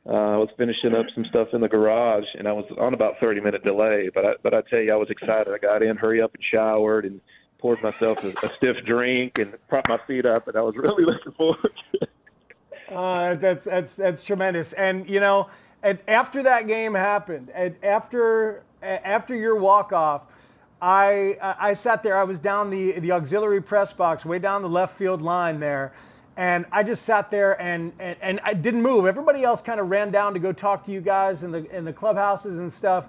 Uh, 0.07 0.13
I 0.13 0.37
was 0.37 0.49
finishing 0.57 0.95
up 0.95 1.07
some 1.15 1.25
stuff 1.27 1.49
in 1.53 1.61
the 1.61 1.69
garage, 1.69 2.25
and 2.39 2.49
I 2.49 2.53
was 2.53 2.65
on 2.79 2.95
about 2.95 3.21
30 3.21 3.41
minute 3.41 3.65
delay. 3.65 4.11
But 4.15 4.29
I, 4.29 4.33
but 4.43 4.55
I 4.55 4.63
tell 4.63 4.81
you, 4.81 4.93
I 4.93 4.97
was 4.97 5.11
excited. 5.11 5.53
I 5.53 5.59
got 5.59 5.83
in, 5.83 5.97
hurry 5.97 6.23
up, 6.23 6.35
and 6.35 6.43
showered, 6.43 7.05
and 7.05 7.21
poured 7.59 7.83
myself 7.83 8.19
a, 8.25 8.29
a 8.43 8.55
stiff 8.57 8.77
drink, 8.87 9.39
and 9.39 9.55
propped 9.69 9.89
my 9.89 9.99
feet 10.07 10.25
up, 10.25 10.49
and 10.49 10.57
I 10.57 10.63
was 10.63 10.75
really 10.77 11.05
looking 11.13 11.33
forward. 11.33 11.73
to. 11.93 12.09
Uh, 12.95 13.35
that's 13.37 13.65
that's 13.65 13.95
that's 13.95 14.25
tremendous. 14.25 14.73
And 14.73 15.09
you 15.09 15.21
know, 15.21 15.49
and 15.83 15.99
after 16.09 16.43
that 16.43 16.67
game 16.67 16.95
happened, 16.95 17.51
and 17.55 17.77
after 17.83 18.63
after 18.83 19.35
your 19.35 19.57
walk 19.57 19.93
off, 19.93 20.23
I 20.83 21.37
I 21.41 21.75
sat 21.75 22.03
there. 22.03 22.17
I 22.17 22.25
was 22.25 22.41
down 22.41 22.71
the 22.71 22.99
the 23.01 23.13
auxiliary 23.13 23.61
press 23.61 23.93
box, 23.93 24.25
way 24.25 24.39
down 24.39 24.63
the 24.63 24.69
left 24.69 24.97
field 24.97 25.23
line 25.23 25.61
there, 25.61 25.93
and 26.41 26.65
I 26.73 26.83
just 26.83 27.03
sat 27.05 27.31
there 27.31 27.61
and 27.61 27.93
and, 27.99 28.17
and 28.23 28.41
I 28.43 28.55
didn't 28.55 28.81
move. 28.83 29.05
Everybody 29.07 29.45
else 29.45 29.61
kind 29.61 29.79
of 29.79 29.91
ran 29.91 30.11
down 30.11 30.33
to 30.33 30.41
go 30.41 30.53
talk 30.53 30.83
to 30.87 30.91
you 30.91 31.03
guys 31.03 31.43
in 31.43 31.51
the 31.53 31.71
in 31.77 31.85
the 31.85 31.93
clubhouses 31.93 32.59
and 32.59 32.73
stuff, 32.73 33.05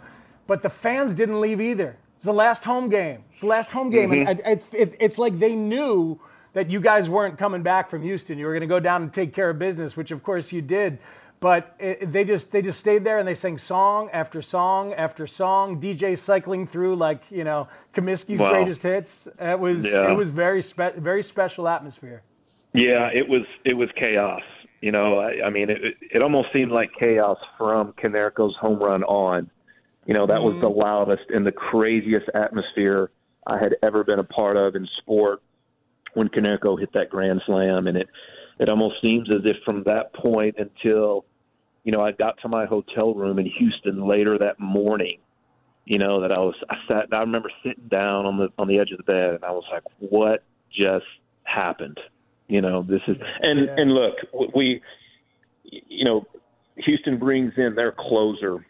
but 0.47 0.61
the 0.61 0.69
fans 0.69 1.15
didn't 1.15 1.39
leave 1.39 1.61
either. 1.61 1.91
It 1.91 1.97
was 2.19 2.25
the 2.25 2.33
last 2.33 2.65
home 2.65 2.89
game. 2.89 3.23
It's 3.31 3.39
the 3.39 3.47
last 3.47 3.71
home 3.71 3.89
game, 3.89 4.11
and 4.11 4.27
Mhm. 4.27 4.45
I, 4.45 4.51
it's 4.51 4.73
it, 4.73 4.95
it's 4.99 5.17
like 5.17 5.39
they 5.39 5.55
knew 5.55 6.19
that 6.51 6.69
you 6.69 6.81
guys 6.81 7.09
weren't 7.09 7.37
coming 7.37 7.63
back 7.63 7.89
from 7.89 8.01
Houston. 8.01 8.37
You 8.37 8.45
were 8.47 8.51
going 8.51 8.61
to 8.61 8.67
go 8.67 8.81
down 8.81 9.01
and 9.03 9.13
take 9.13 9.33
care 9.33 9.49
of 9.49 9.57
business, 9.57 9.95
which 9.95 10.11
of 10.11 10.21
course 10.23 10.51
you 10.51 10.61
did. 10.61 10.99
But 11.39 11.73
it, 11.79 12.11
they 12.11 12.25
just 12.25 12.51
they 12.51 12.61
just 12.61 12.81
stayed 12.81 13.05
there 13.05 13.17
and 13.19 13.25
they 13.27 13.33
sang 13.33 13.57
song 13.57 14.09
after 14.11 14.41
song 14.41 14.93
after 14.95 15.25
song. 15.25 15.79
DJ 15.79 16.17
cycling 16.17 16.67
through 16.67 16.97
like 16.97 17.21
you 17.31 17.45
know 17.45 17.69
Comiskey's 17.93 18.39
Wow. 18.41 18.51
greatest 18.51 18.83
hits. 18.83 19.29
It 19.39 19.57
was 19.57 19.85
Yeah. 19.85 20.11
it 20.11 20.15
was 20.17 20.29
very 20.31 20.61
spe- 20.61 20.97
very 20.97 21.23
special 21.23 21.67
atmosphere. 21.69 22.21
Yeah, 22.73 23.09
it 23.13 23.27
was 23.27 23.43
it 23.65 23.75
was 23.75 23.89
chaos. 23.97 24.41
You 24.81 24.91
know, 24.91 25.19
I, 25.19 25.45
I 25.45 25.49
mean, 25.49 25.69
it, 25.69 25.77
it 26.01 26.23
almost 26.23 26.47
seemed 26.53 26.71
like 26.71 26.89
chaos 26.99 27.37
from 27.57 27.93
Konerko's 27.93 28.55
home 28.59 28.79
run 28.79 29.03
on. 29.03 29.49
You 30.07 30.15
know, 30.15 30.25
that 30.25 30.41
was 30.41 30.59
the 30.61 30.69
mm-hmm. 30.69 30.79
loudest 30.79 31.29
and 31.29 31.45
the 31.45 31.51
craziest 31.51 32.27
atmosphere 32.33 33.11
I 33.45 33.57
had 33.59 33.75
ever 33.83 34.03
been 34.03 34.19
a 34.19 34.23
part 34.23 34.57
of 34.57 34.75
in 34.75 34.87
sport 34.97 35.41
when 36.13 36.29
Konerko 36.29 36.79
hit 36.79 36.91
that 36.93 37.09
grand 37.09 37.41
slam, 37.45 37.87
and 37.87 37.97
it 37.97 38.09
it 38.59 38.69
almost 38.69 38.95
seems 39.03 39.29
as 39.29 39.41
if 39.45 39.57
from 39.65 39.83
that 39.83 40.13
point 40.13 40.55
until 40.57 41.25
you 41.83 41.91
know 41.91 42.01
I 42.01 42.11
got 42.11 42.39
to 42.41 42.47
my 42.47 42.65
hotel 42.65 43.13
room 43.13 43.37
in 43.37 43.45
Houston 43.45 44.07
later 44.07 44.37
that 44.39 44.59
morning, 44.59 45.19
you 45.85 45.99
know 45.99 46.21
that 46.21 46.31
I 46.31 46.39
was 46.39 46.55
I 46.69 46.75
sat 46.89 47.07
I 47.11 47.19
remember 47.19 47.51
sitting 47.63 47.87
down 47.87 48.25
on 48.25 48.37
the 48.37 48.49
on 48.57 48.67
the 48.67 48.79
edge 48.79 48.91
of 48.91 48.97
the 48.97 49.11
bed 49.11 49.35
and 49.35 49.43
I 49.43 49.51
was 49.51 49.65
like, 49.71 49.83
what 49.99 50.43
just 50.71 51.05
happened? 51.43 51.99
You 52.51 52.59
know, 52.59 52.83
this 52.83 52.99
is 53.07 53.15
and 53.41 53.69
and 53.79 53.93
look, 53.93 54.15
we 54.53 54.81
you 55.63 56.03
know, 56.03 56.27
Houston 56.75 57.17
brings 57.17 57.53
in 57.55 57.75
their 57.75 57.93
closer. 57.93 58.65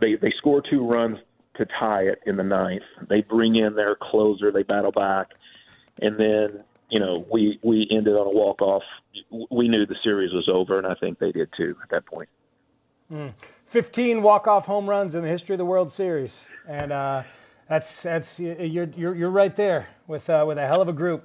They 0.00 0.16
they 0.16 0.32
score 0.36 0.60
two 0.68 0.84
runs 0.84 1.18
to 1.54 1.64
tie 1.78 2.02
it 2.02 2.18
in 2.26 2.36
the 2.36 2.42
ninth. 2.42 2.82
They 3.08 3.20
bring 3.20 3.56
in 3.56 3.76
their 3.76 3.96
closer. 4.02 4.50
They 4.50 4.64
battle 4.64 4.90
back, 4.90 5.28
and 6.02 6.18
then 6.18 6.64
you 6.90 6.98
know 6.98 7.24
we 7.30 7.60
we 7.62 7.86
ended 7.88 8.14
on 8.14 8.26
a 8.26 8.30
walk 8.30 8.60
off. 8.60 8.82
We 9.48 9.68
knew 9.68 9.86
the 9.86 9.94
series 10.02 10.32
was 10.32 10.48
over, 10.52 10.76
and 10.76 10.84
I 10.84 10.94
think 10.94 11.20
they 11.20 11.30
did 11.30 11.50
too 11.56 11.76
at 11.84 11.90
that 11.90 12.06
point. 12.06 12.28
Mm. 13.12 13.32
15 13.66 14.22
walk-off 14.22 14.66
home 14.66 14.90
runs 14.90 15.14
in 15.14 15.22
the 15.22 15.28
history 15.28 15.54
of 15.54 15.58
the 15.58 15.64
World 15.64 15.92
Series, 15.92 16.42
and 16.66 16.90
uh, 16.90 17.22
that's 17.68 18.02
that's 18.02 18.40
you're 18.40 18.88
you're 18.96 19.14
you're 19.14 19.30
right 19.30 19.54
there 19.54 19.86
with 20.08 20.28
uh, 20.28 20.44
with 20.48 20.58
a 20.58 20.66
hell 20.66 20.82
of 20.82 20.88
a 20.88 20.92
group. 20.92 21.24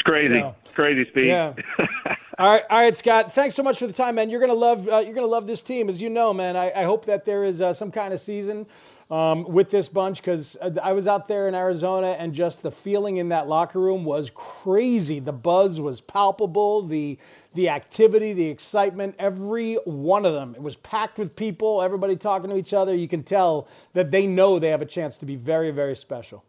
It's 0.00 0.06
crazy. 0.06 0.40
So, 0.40 0.56
it's 0.62 0.70
crazy, 0.70 1.04
Speed. 1.10 1.26
Yeah. 1.26 1.52
All 2.38 2.50
right, 2.52 2.62
all 2.70 2.78
right, 2.78 2.96
Scott. 2.96 3.34
Thanks 3.34 3.54
so 3.54 3.62
much 3.62 3.80
for 3.80 3.86
the 3.86 3.92
time, 3.92 4.14
man. 4.14 4.30
You're 4.30 4.40
gonna 4.40 4.54
love 4.54 4.88
uh, 4.88 5.00
you're 5.00 5.12
gonna 5.12 5.26
love 5.26 5.46
this 5.46 5.62
team, 5.62 5.90
as 5.90 6.00
you 6.00 6.08
know, 6.08 6.32
man. 6.32 6.56
I, 6.56 6.72
I 6.74 6.84
hope 6.84 7.04
that 7.04 7.26
there 7.26 7.44
is 7.44 7.60
uh, 7.60 7.74
some 7.74 7.90
kind 7.90 8.14
of 8.14 8.20
season 8.20 8.64
um, 9.10 9.44
with 9.44 9.70
this 9.70 9.88
bunch 9.88 10.22
because 10.22 10.56
I 10.82 10.92
was 10.92 11.06
out 11.06 11.28
there 11.28 11.48
in 11.48 11.54
Arizona 11.54 12.16
and 12.18 12.32
just 12.32 12.62
the 12.62 12.70
feeling 12.70 13.18
in 13.18 13.28
that 13.28 13.46
locker 13.46 13.78
room 13.78 14.06
was 14.06 14.30
crazy. 14.34 15.20
The 15.20 15.34
buzz 15.34 15.82
was 15.82 16.00
palpable. 16.00 16.86
The 16.86 17.18
the 17.52 17.68
activity, 17.68 18.32
the 18.32 18.46
excitement, 18.46 19.16
every 19.18 19.74
one 19.84 20.24
of 20.24 20.32
them. 20.32 20.54
It 20.54 20.62
was 20.62 20.76
packed 20.76 21.18
with 21.18 21.36
people. 21.36 21.82
Everybody 21.82 22.16
talking 22.16 22.48
to 22.48 22.56
each 22.56 22.72
other. 22.72 22.94
You 22.94 23.08
can 23.08 23.22
tell 23.22 23.68
that 23.92 24.10
they 24.10 24.26
know 24.26 24.58
they 24.58 24.70
have 24.70 24.80
a 24.80 24.86
chance 24.86 25.18
to 25.18 25.26
be 25.26 25.36
very, 25.36 25.72
very 25.72 25.94
special. 25.94 26.42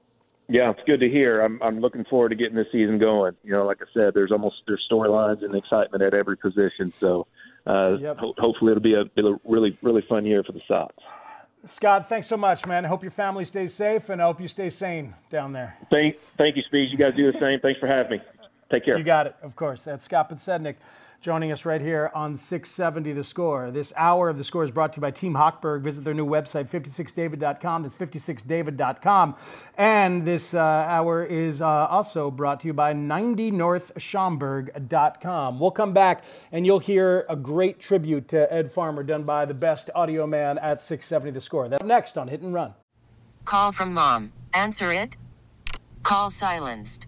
Yeah, 0.51 0.71
it's 0.71 0.81
good 0.85 0.99
to 0.99 1.09
hear. 1.09 1.39
I'm 1.41 1.63
I'm 1.63 1.79
looking 1.79 2.03
forward 2.03 2.29
to 2.29 2.35
getting 2.35 2.55
this 2.57 2.67
season 2.73 2.99
going. 2.99 3.35
You 3.41 3.53
know, 3.53 3.65
like 3.65 3.77
I 3.81 3.85
said, 3.93 4.13
there's 4.13 4.33
almost 4.33 4.57
there's 4.67 4.85
storylines 4.91 5.45
and 5.45 5.55
excitement 5.55 6.03
at 6.03 6.13
every 6.13 6.35
position. 6.35 6.91
So 6.99 7.25
uh, 7.65 7.95
Yep. 8.01 8.17
ho- 8.17 8.33
hopefully 8.37 8.71
it'll 8.73 8.81
be 8.83 8.95
a, 8.95 9.05
be 9.05 9.25
a 9.25 9.39
really 9.45 9.77
really 9.81 10.03
fun 10.09 10.25
year 10.25 10.43
for 10.43 10.51
the 10.51 10.59
Sox. 10.67 10.93
Scott, 11.67 12.09
thanks 12.09 12.27
so 12.27 12.35
much, 12.35 12.65
man. 12.65 12.83
I 12.83 12.89
hope 12.89 13.01
your 13.01 13.11
family 13.11 13.45
stays 13.45 13.73
safe 13.73 14.09
and 14.09 14.21
I 14.21 14.25
hope 14.25 14.41
you 14.41 14.49
stay 14.49 14.69
sane 14.69 15.13
down 15.29 15.53
there. 15.53 15.77
Thank 15.89 16.17
thank 16.37 16.57
you, 16.57 16.63
Speed. 16.63 16.89
You 16.91 16.97
guys 16.97 17.13
do 17.15 17.31
the 17.31 17.39
same. 17.39 17.61
Thanks 17.61 17.79
for 17.79 17.87
having 17.87 18.19
me. 18.19 18.21
Take 18.71 18.85
care. 18.85 18.97
You 18.97 19.03
got 19.03 19.27
it, 19.27 19.35
of 19.43 19.55
course. 19.57 19.83
That's 19.83 20.05
Scott 20.05 20.31
Podsednik, 20.31 20.75
joining 21.19 21.51
us 21.51 21.65
right 21.65 21.81
here 21.81 22.09
on 22.15 22.37
670 22.37 23.11
The 23.11 23.23
Score. 23.23 23.69
This 23.69 23.91
hour 23.97 24.29
of 24.29 24.37
The 24.37 24.45
Score 24.45 24.63
is 24.63 24.71
brought 24.71 24.93
to 24.93 24.97
you 24.97 25.01
by 25.01 25.11
Team 25.11 25.33
Hochberg. 25.33 25.81
Visit 25.81 26.05
their 26.05 26.13
new 26.13 26.25
website, 26.25 26.69
56david.com. 26.69 27.83
That's 27.83 27.95
56david.com. 27.95 29.35
And 29.77 30.25
this 30.25 30.53
uh, 30.53 30.59
hour 30.59 31.25
is 31.25 31.61
uh, 31.61 31.67
also 31.67 32.31
brought 32.31 32.61
to 32.61 32.67
you 32.67 32.73
by 32.73 32.93
90northschomburg.com. 32.93 35.59
We'll 35.59 35.71
come 35.71 35.91
back 35.91 36.23
and 36.53 36.65
you'll 36.65 36.79
hear 36.79 37.25
a 37.27 37.35
great 37.35 37.81
tribute 37.81 38.29
to 38.29 38.53
Ed 38.53 38.71
Farmer 38.71 39.03
done 39.03 39.23
by 39.23 39.43
the 39.43 39.53
best 39.53 39.89
audio 39.95 40.25
man 40.25 40.57
at 40.59 40.81
670 40.81 41.31
The 41.31 41.41
Score. 41.41 41.67
That's 41.67 41.83
next 41.83 42.17
on 42.17 42.29
Hit 42.29 42.39
and 42.39 42.53
Run. 42.53 42.73
Call 43.43 43.73
from 43.73 43.93
mom. 43.93 44.31
Answer 44.53 44.93
it. 44.93 45.17
Call 46.03 46.29
silenced. 46.29 47.07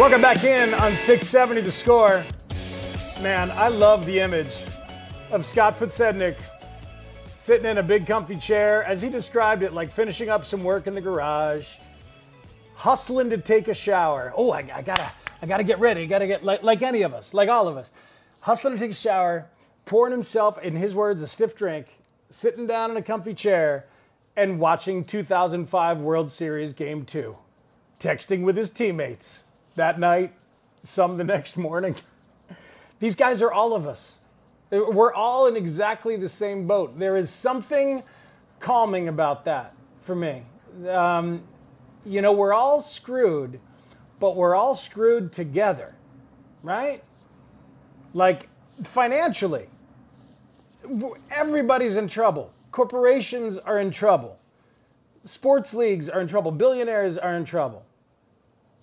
Welcome 0.00 0.22
back 0.22 0.44
in 0.44 0.72
on 0.72 0.96
670 0.96 1.60
The 1.60 1.70
Score. 1.70 2.24
Man, 3.20 3.50
I 3.50 3.68
love 3.68 4.06
the 4.06 4.20
image 4.20 4.56
of 5.30 5.44
Scott 5.44 5.78
Podsednik 5.78 6.36
sitting 7.36 7.66
in 7.66 7.76
a 7.76 7.82
big 7.82 8.06
comfy 8.06 8.36
chair, 8.36 8.82
as 8.84 9.02
he 9.02 9.10
described 9.10 9.62
it, 9.62 9.74
like 9.74 9.90
finishing 9.90 10.30
up 10.30 10.46
some 10.46 10.64
work 10.64 10.86
in 10.86 10.94
the 10.94 11.02
garage, 11.02 11.66
hustling 12.74 13.28
to 13.28 13.36
take 13.36 13.68
a 13.68 13.74
shower. 13.74 14.32
Oh, 14.34 14.52
I, 14.52 14.60
I 14.74 14.80
gotta, 14.80 15.12
I 15.42 15.46
gotta 15.46 15.64
get 15.64 15.78
ready. 15.78 16.06
Gotta 16.06 16.26
get 16.26 16.42
like, 16.42 16.62
like 16.62 16.80
any 16.80 17.02
of 17.02 17.12
us, 17.12 17.34
like 17.34 17.50
all 17.50 17.68
of 17.68 17.76
us, 17.76 17.90
hustling 18.40 18.72
to 18.72 18.80
take 18.80 18.92
a 18.92 18.94
shower, 18.94 19.50
pouring 19.84 20.12
himself, 20.12 20.58
in 20.62 20.74
his 20.74 20.94
words, 20.94 21.20
a 21.20 21.28
stiff 21.28 21.54
drink, 21.54 21.88
sitting 22.30 22.66
down 22.66 22.90
in 22.90 22.96
a 22.96 23.02
comfy 23.02 23.34
chair, 23.34 23.84
and 24.36 24.58
watching 24.58 25.04
2005 25.04 25.98
World 25.98 26.30
Series 26.30 26.72
Game 26.72 27.04
Two, 27.04 27.36
texting 28.00 28.44
with 28.44 28.56
his 28.56 28.70
teammates 28.70 29.42
that 29.74 29.98
night, 29.98 30.32
some 30.82 31.16
the 31.16 31.24
next 31.36 31.56
morning. 31.56 31.94
These 32.98 33.16
guys 33.16 33.42
are 33.42 33.52
all 33.52 33.74
of 33.74 33.86
us. 33.86 34.18
We're 34.70 35.12
all 35.12 35.46
in 35.46 35.56
exactly 35.56 36.16
the 36.16 36.28
same 36.28 36.66
boat. 36.66 36.96
There 36.98 37.16
is 37.16 37.28
something 37.30 38.02
calming 38.60 39.08
about 39.08 39.44
that 39.46 39.74
for 40.02 40.14
me. 40.14 40.42
Um, 40.88 41.42
you 42.04 42.22
know, 42.22 42.32
we're 42.32 42.52
all 42.52 42.80
screwed, 42.80 43.58
but 44.20 44.36
we're 44.36 44.54
all 44.54 44.74
screwed 44.74 45.32
together, 45.32 45.94
right? 46.62 47.02
Like 48.14 48.48
financially, 48.84 49.66
everybody's 51.30 51.96
in 51.96 52.06
trouble. 52.06 52.52
Corporations 52.70 53.58
are 53.58 53.80
in 53.80 53.90
trouble. 53.90 54.38
Sports 55.24 55.74
leagues 55.74 56.08
are 56.08 56.20
in 56.20 56.28
trouble. 56.28 56.50
Billionaires 56.50 57.18
are 57.18 57.34
in 57.34 57.44
trouble. 57.44 57.82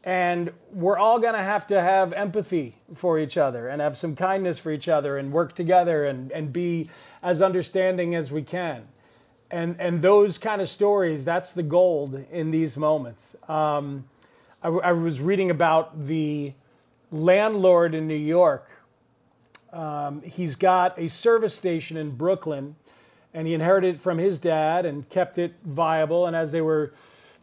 And 0.08 0.54
we're 0.72 0.98
all 0.98 1.20
going 1.20 1.34
to 1.34 1.44
have 1.44 1.68
to 1.68 1.82
have 1.82 2.14
empathy 2.14 2.78
for 2.96 3.20
each 3.20 3.36
other 3.36 3.68
and 3.68 3.82
have 3.82 3.98
some 3.98 4.16
kindness 4.16 4.58
for 4.58 4.72
each 4.72 4.88
other 4.88 5.18
and 5.18 5.30
work 5.34 5.54
together 5.54 6.06
and, 6.06 6.32
and 6.32 6.54
be 6.54 6.90
as 7.24 7.42
understanding 7.42 8.16
as 8.16 8.32
we 8.32 8.42
can. 8.42 8.88
And, 9.52 9.76
and 9.80 10.02
those 10.02 10.38
kind 10.38 10.62
of 10.62 10.70
stories, 10.70 11.26
that's 11.26 11.52
the 11.52 11.62
gold 11.62 12.24
in 12.32 12.52
these 12.52 12.78
moments. 12.78 13.36
Um, 13.50 14.06
I, 14.64 14.70
I, 14.70 14.92
was 14.94 15.20
reading 15.20 15.52
about 15.52 16.08
the 16.08 16.54
landlord 17.12 17.94
in 17.94 18.08
New 18.08 18.16
York. 18.16 18.70
Um, 19.74 20.22
he's 20.22 20.56
got 20.56 20.98
a 20.98 21.10
service 21.10 21.54
station 21.54 21.98
in 21.98 22.12
Brooklyn, 22.12 22.78
and 23.34 23.46
he 23.46 23.54
inherited 23.54 23.96
it 23.96 24.02
from 24.02 24.18
his 24.18 24.40
dad 24.40 24.86
and 24.86 25.08
kept 25.10 25.38
it 25.38 25.54
viable. 25.66 26.28
And 26.28 26.36
as 26.36 26.50
they 26.50 26.62
were 26.62 26.94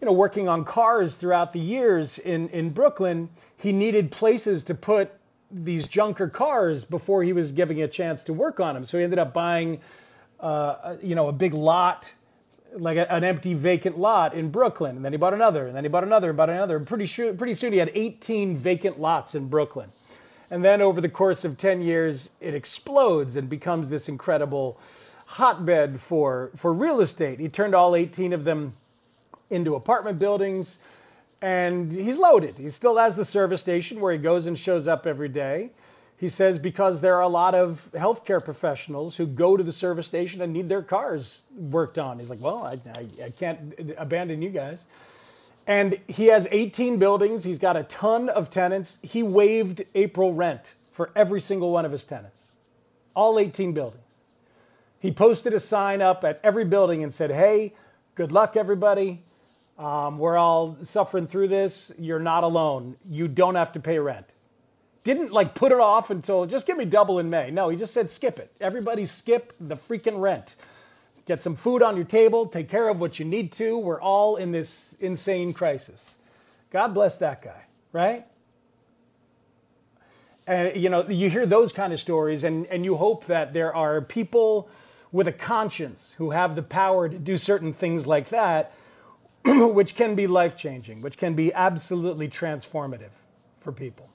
you 0.05 0.11
know, 0.11 0.13
working 0.13 0.51
on 0.51 0.67
cars 0.67 1.15
throughout 1.15 1.55
the 1.55 1.59
years 1.59 2.19
in, 2.19 2.51
in 2.51 2.69
Brooklyn, 2.69 3.27
he 3.57 3.73
needed 3.73 4.11
places 4.11 4.63
to 4.65 4.75
put 4.75 5.11
these 5.51 5.89
junker 5.89 6.29
cars 6.29 6.85
before 6.85 7.23
he 7.23 7.33
was 7.33 7.51
giving 7.53 7.81
a 7.81 7.89
chance 7.89 8.23
to 8.25 8.35
work 8.35 8.61
on 8.61 8.75
them. 8.75 8.85
So 8.85 8.99
he 8.99 9.05
ended 9.05 9.19
up 9.19 9.33
buying, 9.33 9.81
uh, 10.41 10.97
you 11.03 11.15
know, 11.15 11.29
a 11.29 11.33
big 11.33 11.55
lot, 11.55 12.13
like 12.77 12.99
a, 12.99 13.11
an 13.11 13.25
empty 13.25 13.55
vacant 13.55 13.99
lot 13.99 14.35
in 14.35 14.51
Brooklyn. 14.51 14.97
And 14.97 15.03
then 15.03 15.15
he 15.15 15.17
bought 15.17 15.33
another, 15.33 15.69
and 15.69 15.75
then 15.75 15.85
he 15.85 15.89
bought 15.89 16.05
another, 16.05 16.29
and 16.29 16.37
bought 16.37 16.51
another. 16.51 16.77
And 16.77 16.87
pretty, 16.87 17.07
sure, 17.07 17.33
pretty 17.33 17.55
soon 17.55 17.73
he 17.73 17.79
had 17.79 17.91
18 17.95 18.59
vacant 18.59 19.01
lots 19.01 19.35
in 19.35 19.49
Brooklyn. 19.49 19.89
And 20.51 20.63
then 20.63 20.83
over 20.83 21.01
the 21.01 21.09
course 21.09 21.47
of 21.47 21.57
10 21.57 21.81
years, 21.81 22.29
it 22.43 22.55
explodes 22.55 23.37
and 23.37 23.49
becomes 23.49 23.89
this 23.89 24.11
incredible 24.11 24.79
hotbed 25.25 25.99
for, 25.99 26.51
for 26.59 26.75
real 26.75 27.01
estate. 27.01 27.41
He 27.41 27.49
turned 27.49 27.75
all 27.75 27.97
18 27.97 28.35
of 28.35 28.45
them 28.45 28.75
into 29.51 29.75
apartment 29.75 30.19
buildings, 30.19 30.79
and 31.43 31.93
he's 31.93 32.17
loaded. 32.17 32.57
He 32.57 32.71
still 32.71 32.97
has 32.97 33.15
the 33.15 33.25
service 33.25 33.61
station 33.61 34.01
where 34.01 34.13
he 34.13 34.19
goes 34.19 34.47
and 34.47 34.59
shows 34.59 34.87
up 34.87 35.07
every 35.07 35.29
day. 35.29 35.71
He 36.17 36.29
says 36.29 36.59
because 36.59 37.01
there 37.01 37.17
are 37.17 37.23
a 37.23 37.29
lot 37.29 37.55
of 37.55 37.87
healthcare 37.93 38.43
professionals 38.43 39.17
who 39.17 39.27
go 39.27 39.57
to 39.57 39.63
the 39.63 39.73
service 39.73 40.07
station 40.07 40.41
and 40.41 40.53
need 40.53 40.69
their 40.69 40.83
cars 40.83 41.43
worked 41.55 41.99
on. 41.99 42.19
He's 42.19 42.31
like, 42.31 42.41
well, 42.41 42.63
I, 42.63 42.81
I, 42.95 43.25
I 43.25 43.31
can't 43.31 43.75
abandon 43.99 44.41
you 44.41 44.51
guys. 44.51 44.79
And 45.67 45.99
he 46.09 46.27
has 46.27 46.47
18 46.51 46.99
buildings. 46.99 47.43
He's 47.43 47.59
got 47.59 47.77
a 47.77 47.85
ton 47.85 48.29
of 48.29 48.51
tenants. 48.51 48.99
He 49.03 49.23
waived 49.23 49.85
April 49.95 50.33
rent 50.33 50.75
for 50.93 51.11
every 51.17 51.41
single 51.41 51.73
one 51.73 51.85
of 51.85 51.93
his 51.93 52.05
tenants, 52.05 52.45
all 53.15 53.39
18 53.39 53.73
buildings. 53.73 54.01
He 55.01 55.11
posted 55.11 55.53
a 55.53 55.61
sign 55.61 56.01
up 56.01 56.25
at 56.25 56.41
every 56.45 56.65
building 56.65 57.03
and 57.03 57.13
said, 57.13 57.31
hey, 57.31 57.75
good 58.15 58.33
luck, 58.33 58.57
everybody. 58.57 59.23
Um, 59.79 60.19
we're 60.19 60.37
all 60.37 60.77
suffering 60.83 61.27
through 61.27 61.49
this. 61.49 61.93
You're 61.99 62.21
not 62.21 62.45
alone. 62.45 62.97
You 63.11 63.27
don't 63.27 63.57
have 63.57 63.73
to 63.73 63.81
pay 63.81 63.99
rent. 63.99 64.27
Didn't 65.03 65.33
like 65.33 65.55
put 65.55 65.73
it 65.73 65.81
off 65.81 66.11
until 66.11 66.47
just 66.47 66.67
give 66.67 66.77
me 66.77 66.85
double 66.85 67.19
in 67.19 67.29
May. 67.29 67.51
No, 67.51 67.69
he 67.69 67.77
just 67.77 67.93
said 67.93 68.11
skip 68.11 68.39
it. 68.39 68.51
Everybody 68.61 69.05
skip 69.05 69.53
the 69.61 69.77
freaking 69.77 70.21
rent. 70.21 70.57
Get 71.27 71.43
some 71.43 71.57
food 71.57 71.83
on 71.83 71.97
your 71.97 72.05
table. 72.05 72.47
Take 72.47 72.69
care 72.69 72.89
of 72.89 73.01
what 73.01 73.19
you 73.19 73.25
need 73.25 73.53
to. 73.53 73.77
We're 73.79 74.01
all 74.01 74.37
in 74.37 74.53
this 74.53 74.95
insane 75.01 75.53
crisis. 75.53 76.17
God 76.71 76.95
bless 76.95 77.17
that 77.19 77.43
guy, 77.43 77.65
right? 77.93 78.27
And 80.47 80.77
you 80.77 80.89
know, 80.89 81.07
you 81.07 81.29
hear 81.29 81.47
those 81.47 81.73
kind 81.73 81.93
of 81.93 82.01
stories, 82.01 82.45
and 82.45 82.67
and 82.67 82.85
you 82.85 82.97
hope 82.97 83.27
that 83.27 83.53
there 83.53 83.75
are 83.75 84.01
people 84.01 84.69
with 85.13 85.29
a 85.29 85.33
conscience 85.33 86.15
who 86.17 86.31
have 86.31 86.55
the 86.57 86.63
power 86.63 87.09
to 87.09 87.19
do 87.19 87.37
certain 87.37 87.73
things 87.73 88.07
like 88.07 88.29
that 88.31 88.73
which 89.75 89.95
can 89.95 90.15
be 90.15 90.27
life 90.27 90.57
changing, 90.57 91.03
which 91.03 91.19
can 91.19 91.35
be 91.35 91.53
absolutely 91.53 92.29
transformative 92.29 93.11
for 93.61 93.73
people. 93.73 94.09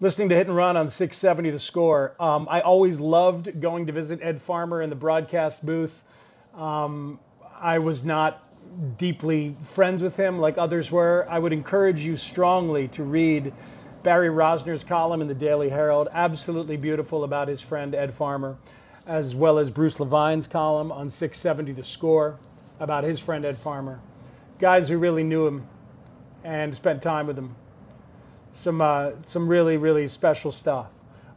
Listening 0.00 0.28
to 0.30 0.34
Hit 0.34 0.48
and 0.48 0.56
Run 0.56 0.76
on 0.76 0.88
670 0.88 1.50
The 1.50 1.58
Score, 1.60 2.16
um, 2.18 2.48
I 2.50 2.62
always 2.62 2.98
loved 2.98 3.60
going 3.60 3.86
to 3.86 3.92
visit 3.92 4.18
Ed 4.22 4.42
Farmer 4.42 4.82
in 4.82 4.90
the 4.90 4.96
broadcast 4.96 5.64
booth. 5.64 6.02
Um, 6.56 7.20
I 7.60 7.78
was 7.78 8.02
not 8.02 8.42
deeply 8.98 9.54
friends 9.62 10.02
with 10.02 10.16
him 10.16 10.40
like 10.40 10.58
others 10.58 10.90
were. 10.90 11.24
I 11.30 11.38
would 11.38 11.52
encourage 11.52 12.00
you 12.00 12.16
strongly 12.16 12.88
to 12.88 13.04
read 13.04 13.52
Barry 14.02 14.30
Rozner's 14.30 14.82
column 14.82 15.20
in 15.20 15.28
the 15.28 15.34
Daily 15.34 15.68
Herald, 15.68 16.08
absolutely 16.10 16.76
beautiful 16.76 17.22
about 17.22 17.46
his 17.46 17.60
friend 17.60 17.94
Ed 17.94 18.12
Farmer, 18.14 18.56
as 19.06 19.32
well 19.36 19.60
as 19.60 19.70
Bruce 19.70 20.00
Levine's 20.00 20.48
column 20.48 20.90
on 20.90 21.08
670 21.08 21.70
The 21.70 21.84
Score 21.84 22.36
about 22.82 23.04
his 23.04 23.20
friend 23.20 23.44
Ed 23.44 23.58
Farmer. 23.58 24.00
guys 24.58 24.88
who 24.88 24.98
really 24.98 25.22
knew 25.24 25.46
him 25.46 25.66
and 26.44 26.74
spent 26.74 27.00
time 27.02 27.26
with 27.26 27.38
him. 27.38 27.54
Some 28.52 28.80
uh, 28.80 29.12
some 29.24 29.48
really 29.48 29.76
really 29.76 30.06
special 30.08 30.52
stuff. 30.52 30.88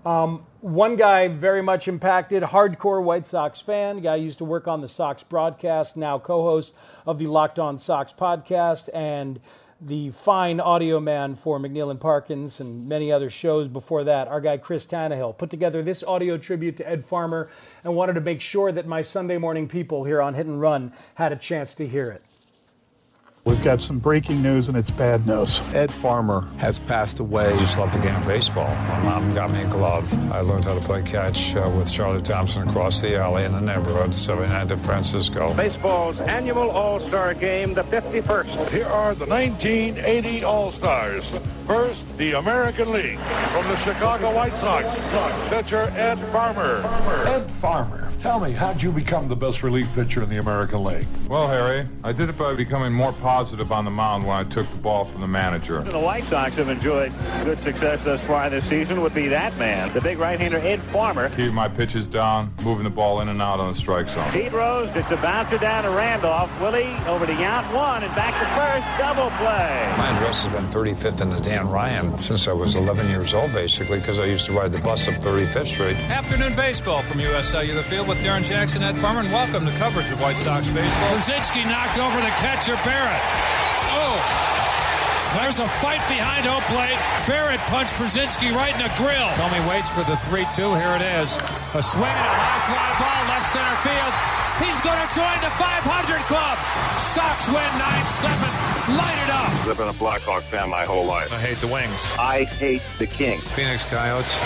Um, 0.06 0.46
one 0.62 0.96
guy 0.96 1.28
very 1.28 1.64
much 1.64 1.88
impacted, 1.88 2.43
hardcore 2.43 3.02
White 3.04 3.26
Sox 3.26 3.60
fan, 3.60 4.02
guy 4.02 4.16
used 4.18 4.38
to 4.39 4.46
work 4.46 4.68
on 4.68 4.82
the 4.82 4.88
Sox 4.88 5.24
broadcast, 5.24 5.98
now 5.98 6.20
co-host 6.20 6.76
of 7.08 7.18
the 7.18 7.26
Locked 7.28 7.58
On 7.58 7.80
Sox 7.80 8.14
podcast, 8.14 8.89
and 8.93 9.39
the 9.82 10.10
fine 10.12 10.62
audio 10.62 11.02
man 11.02 11.36
for 11.36 11.60
McNeil 11.60 11.92
and 11.92 12.00
Parkins 12.00 12.62
and 12.62 12.88
many 12.88 13.12
other 13.12 13.30
shows 13.30 13.68
before 13.68 14.06
that, 14.06 14.28
our 14.30 14.40
guy 14.40 14.58
Chris 14.58 14.88
Tannehill, 14.88 15.38
put 15.38 15.50
together 15.50 15.84
this 15.84 16.02
audio 16.04 16.38
tribute 16.38 16.78
to 16.78 16.90
Ed 16.90 17.04
Farmer 17.04 17.50
and 17.84 17.94
wanted 17.94 18.14
to 18.14 18.22
make 18.22 18.40
sure 18.40 18.72
that 18.72 18.88
my 18.88 19.02
Sunday 19.02 19.38
morning 19.38 19.68
people 19.68 20.06
here 20.06 20.22
on 20.22 20.34
Hit 20.34 20.46
and 20.46 20.62
Run 20.62 20.94
had 21.16 21.34
a 21.34 21.36
chance 21.36 21.74
to 21.76 21.88
hear 21.88 22.10
it. 22.10 22.24
We've 23.46 23.64
got 23.64 23.80
some 23.80 24.00
breaking 24.00 24.41
news, 24.41 24.70
and 24.70 24.76
it's 24.76 24.89
bad 24.89 25.28
news. 25.28 25.62
Ed 25.72 25.93
Farmer 25.93 26.50
has 26.58 26.80
passed 26.80 27.20
away. 27.20 27.46
I 27.46 27.58
just 27.58 27.78
love 27.78 27.93
the 27.93 28.00
game 28.00 28.16
of 28.16 28.26
baseball. 28.26 28.68
My 28.68 29.04
mom 29.04 29.36
got 29.36 29.52
me 29.52 29.62
a 29.62 29.68
glove. 29.68 30.12
I 30.32 30.39
learned 30.39 30.66
how 30.66 30.74
to 30.74 30.82
play 30.82 31.04
catch 31.04 31.56
uh, 31.56 31.72
with 31.78 31.91
Charlie 31.91 32.24
Thompson 32.24 32.68
across 32.68 33.02
the 33.02 33.18
alley 33.18 33.43
in 33.43 33.52
the 33.52 33.62
neighborhood, 33.62 34.16
79 34.16 34.70
to 34.70 34.78
Francisco. 34.78 35.54
Baseball's 35.54 36.20
annual 36.22 36.72
All-Star 36.72 37.36
Game, 37.36 37.76
the 37.76 37.84
51st. 37.84 38.70
Here 38.70 38.88
are 38.88 39.14
the 39.14 39.28
1980 39.28 40.43
All-Stars. 40.43 41.24
First, 41.68 42.18
the 42.18 42.34
American 42.34 42.91
League. 42.91 43.18
From 43.52 43.68
the 43.68 43.78
Chicago 43.78 44.34
White 44.36 44.54
Sox, 44.60 45.50
pitcher 45.50 45.91
Ed 45.96 46.18
Farmer. 46.32 46.84
Ed 47.28 47.52
Farmer, 47.60 48.12
tell 48.22 48.39
me, 48.39 48.52
how'd 48.52 48.82
you 48.84 48.91
become 48.91 49.28
the 49.28 49.36
best 49.36 49.64
relief 49.64 49.91
pitcher 49.96 50.22
in 50.22 50.30
the 50.30 50.38
American 50.38 50.84
League? 50.84 51.08
Well, 51.28 51.48
Harry, 51.48 51.88
I 52.04 52.12
did 52.12 52.30
it 52.30 52.38
by 52.38 52.54
becoming 52.54 52.93
more 52.93 53.14
positive 53.36 53.70
on 53.70 53.84
the 53.84 53.92
mound 53.92 54.26
when 54.26 54.34
I 54.34 54.46
took 54.46 54.66
the 54.70 54.78
ball 54.78 55.04
from 55.04 55.20
the 55.20 55.28
manager. 55.28 55.82
The 55.82 56.00
White 56.00 56.24
Sox 56.24 56.56
have 56.56 56.70
enjoyed 56.70 57.12
good 57.44 57.62
success 57.64 58.02
thus 58.06 58.22
far 58.22 58.50
this 58.50 58.64
season 58.70 59.02
would 59.02 59.14
be 59.14 59.28
that 59.28 59.58
man, 59.58 59.92
the 59.94 60.00
big 60.00 60.20
right-hander 60.20 60.60
Ed 60.60 60.82
Farmer. 60.84 61.28
Keep 61.36 61.52
my 61.52 61.68
pitches 61.68 62.08
down, 62.08 62.54
moving 62.64 62.86
the 62.86 62.90
ball 62.90 63.20
in 63.20 63.28
and 63.28 63.42
out 63.42 63.60
on 63.60 63.74
the 63.74 63.78
strike 63.78 64.08
zone. 64.08 64.32
Pete 64.32 64.54
Rose, 64.54 64.88
it's 64.96 65.12
a 65.12 65.18
bouncer 65.18 65.58
down 65.58 65.84
to 65.84 65.90
Randolph. 65.90 66.50
Willie 66.62 66.96
over 67.08 67.26
to 67.26 67.34
Yount 67.34 67.74
one 67.74 68.04
and 68.04 68.16
back 68.16 68.40
to 68.40 68.48
first, 68.56 68.88
double 69.04 69.30
play. 69.32 69.94
My 69.98 70.16
address 70.16 70.46
has 70.46 70.54
been 70.54 70.72
35th 70.72 71.20
in 71.20 71.30
the 71.30 71.42
Dan 71.42 71.68
Ryan 71.68 72.18
since 72.20 72.48
I 72.48 72.54
was 72.54 72.78
11 72.78 73.10
years 73.10 73.34
old, 73.34 73.52
basically, 73.52 74.00
because 74.00 74.18
I 74.18 74.26
used 74.28 74.46
to 74.46 74.54
ride 74.54 74.72
the 74.72 74.80
bus 74.80 75.10
up 75.10 75.16
35th 75.16 75.66
Street. 75.66 75.98
Afternoon 76.10 76.56
baseball 76.56 77.02
from 77.02 77.20
U.S. 77.20 77.50
Cellular 77.50 77.84
Field 77.84 78.08
with 78.08 78.24
Darrin 78.24 78.44
Jackson, 78.44 78.82
Ed 78.82 78.98
Farmer, 79.00 79.20
and 79.20 79.32
welcome 79.34 79.66
to 79.66 79.74
coverage 79.74 80.10
of 80.10 80.22
White 80.22 80.38
Sox 80.38 80.70
baseball. 80.70 81.10
Pierzynski 81.10 81.66
knocked 81.66 81.98
over 82.00 82.16
the 82.22 82.34
catcher 82.40 82.76
Barrett. 82.86 83.25
Oh! 83.94 84.18
There's 85.36 85.60
a 85.60 85.68
fight 85.68 86.02
behind 86.08 86.46
home 86.46 86.64
plate. 86.72 86.98
Barrett 87.28 87.60
punched 87.68 87.94
Pierzynski 87.96 88.56
right 88.56 88.74
in 88.74 88.80
the 88.80 88.92
grill. 88.96 89.30
Tommy 89.36 89.60
waits 89.68 89.90
for 89.90 90.04
the 90.04 90.16
3 90.32 90.46
2. 90.56 90.76
Here 90.76 90.96
it 90.96 91.04
is. 91.04 91.36
A 91.76 91.84
swing 91.84 92.08
and 92.08 92.28
a 92.28 92.36
high 92.40 92.64
fly 92.70 92.90
ball, 93.02 93.22
left 93.28 93.46
center 93.52 93.78
field. 93.84 94.45
He's 94.64 94.80
going 94.80 94.95
to 94.95 95.10
join 95.12 95.38
the 95.43 95.51
500 95.51 95.84
club. 96.32 96.56
Sox 96.95 97.47
win 97.47 97.72
9 97.76 98.08
7. 98.08 98.39
Light 98.95 99.20
it 99.20 99.30
up. 99.30 99.51
I've 99.68 99.78
been 99.78 99.89
a 99.89 99.99
Blackhawk 99.99 100.43
fan 100.43 100.70
my 100.70 100.86
whole 100.86 101.06
life. 101.06 101.34
I 101.34 101.39
hate 101.39 101.58
the 101.58 101.68
Wings. 101.68 102.14
I 102.18 102.45
hate 102.45 102.82
the 102.99 103.08
Kings. 103.08 103.43
Phoenix 103.51 103.84
Coyotes. 103.84 104.39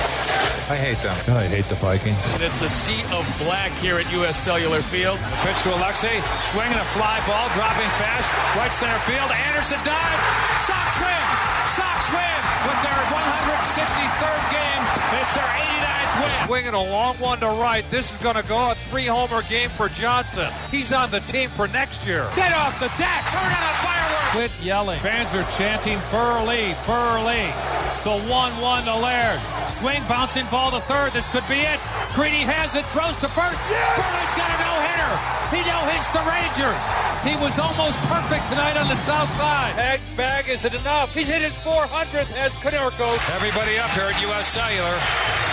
I 0.69 0.77
hate 0.77 0.97
them. 1.05 1.17
I 1.35 1.45
hate 1.45 1.65
the 1.65 1.75
Vikings. 1.75 2.17
It's 2.41 2.61
a 2.61 2.69
sea 2.69 3.03
of 3.13 3.25
black 3.37 3.71
here 3.83 3.97
at 3.97 4.09
U.S. 4.13 4.37
Cellular 4.37 4.81
Field. 4.81 5.19
Pitch 5.45 5.61
to 5.63 5.75
Alexei. 5.75 6.21
Swinging 6.37 6.77
a 6.77 6.87
fly 6.97 7.21
ball, 7.29 7.49
dropping 7.53 7.89
fast. 8.01 8.33
Right 8.57 8.73
center 8.73 9.01
field. 9.05 9.29
Anderson 9.29 9.77
dives. 9.85 10.23
Sox 10.65 10.97
win. 10.97 11.25
Sox 11.73 12.09
win 12.09 12.39
with 12.65 12.79
their 12.81 13.01
163rd 13.13 14.41
game. 14.49 14.83
It's 15.21 15.33
their 15.37 15.51
89th 15.53 15.98
win. 16.19 16.47
Swinging 16.47 16.73
a 16.73 16.83
long 16.83 17.15
one 17.17 17.39
to 17.39 17.47
right. 17.47 17.89
This 17.89 18.11
is 18.11 18.17
going 18.17 18.35
to 18.35 18.43
go 18.43 18.71
a 18.71 18.75
three 18.75 19.05
homer 19.05 19.41
game 19.43 19.69
for 19.69 19.89
Johnson. 19.89 20.51
He's 20.71 20.91
on 20.91 21.11
the 21.11 21.19
team 21.21 21.49
for 21.51 21.67
next 21.67 22.05
year. 22.05 22.29
Get 22.35 22.53
off 22.53 22.79
the 22.79 22.91
deck. 22.97 23.29
Turn 23.29 23.41
on 23.41 23.49
the 23.49 23.77
fireworks. 23.81 24.37
Quit 24.37 24.51
yelling. 24.61 24.99
Fans 24.99 25.33
are 25.33 25.43
chanting 25.51 25.97
Buehrle, 26.11 26.73
Buehrle. 26.83 27.78
The 28.09 28.17
1 28.25 28.57
1 28.57 28.89
to 28.89 28.95
Laird. 29.05 29.37
Swing, 29.69 30.01
bouncing 30.09 30.41
ball 30.49 30.73
to 30.73 30.81
third. 30.89 31.13
This 31.13 31.29
could 31.29 31.45
be 31.45 31.61
it. 31.61 31.77
Crede 32.17 32.41
has 32.49 32.73
it, 32.73 32.81
throws 32.89 33.13
to 33.21 33.29
first. 33.29 33.61
Yes! 33.69 33.85
Buehrle's 34.01 34.33
got 34.33 34.49
a 34.49 34.57
no 34.65 34.73
hitter. 34.81 35.13
He 35.53 35.61
no 35.69 35.77
hits 35.93 36.09
the 36.09 36.25
Rangers. 36.25 36.85
He 37.21 37.37
was 37.37 37.61
almost 37.61 38.01
perfect 38.09 38.49
tonight 38.49 38.81
on 38.81 38.89
the 38.89 38.97
south 38.97 39.29
side. 39.37 39.77
Bag, 39.77 40.01
bag 40.17 40.49
isn't 40.49 40.73
enough. 40.73 41.13
He's 41.13 41.29
hit 41.29 41.45
his 41.45 41.53
400th 41.61 42.33
as 42.33 42.57
Konerko. 42.57 43.13
Everybody 43.37 43.77
up 43.77 43.93
here 43.93 44.09
at 44.09 44.17
U.S. 44.25 44.49
Cellular. 44.49 44.97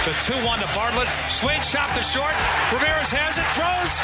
The 0.08 0.16
2 0.24 0.40
1 0.40 0.64
to 0.64 0.68
Bartlett. 0.72 1.12
Swing, 1.28 1.60
shot 1.60 1.92
to 1.92 2.00
short. 2.00 2.32
Ramirez 2.72 3.12
has 3.12 3.36
it, 3.36 3.44
throws. 3.52 4.00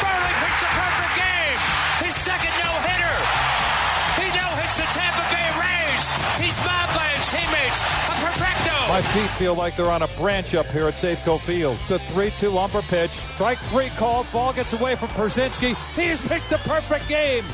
Buehrle 0.00 0.32
picks 0.40 0.64
a 0.64 0.72
perfect 0.72 1.12
game. 1.20 1.60
His 2.00 2.16
second 2.16 2.56
no 2.64 2.72
hitter. 2.80 3.79
He 4.16 4.26
no 4.34 4.46
hits 4.58 4.76
the 4.78 4.88
Tampa 4.94 5.24
Bay 5.30 5.48
Rays. 5.60 6.06
He's 6.40 6.58
mobbed 6.64 6.94
by 6.94 7.06
his 7.14 7.26
teammates. 7.30 7.80
A 8.08 8.14
perfecto. 8.24 8.74
My 8.88 9.02
feet 9.02 9.30
feel 9.38 9.54
like 9.54 9.76
they're 9.76 9.90
on 9.90 10.02
a 10.02 10.08
branch 10.18 10.54
up 10.54 10.66
here 10.66 10.88
at 10.88 10.94
Safeco 10.94 11.40
Field. 11.40 11.78
The 11.88 11.98
3-2 11.98 12.58
Humber 12.58 12.82
pitch. 12.82 13.12
Strike 13.12 13.58
three 13.58 13.88
called. 13.90 14.26
Ball 14.32 14.52
gets 14.52 14.72
away 14.72 14.96
from 14.96 15.08
Pierzynski. 15.10 15.76
He 15.94 16.06
has 16.08 16.20
pitched 16.20 16.52
a 16.52 16.58
perfect 16.58 17.08
game. 17.08 17.44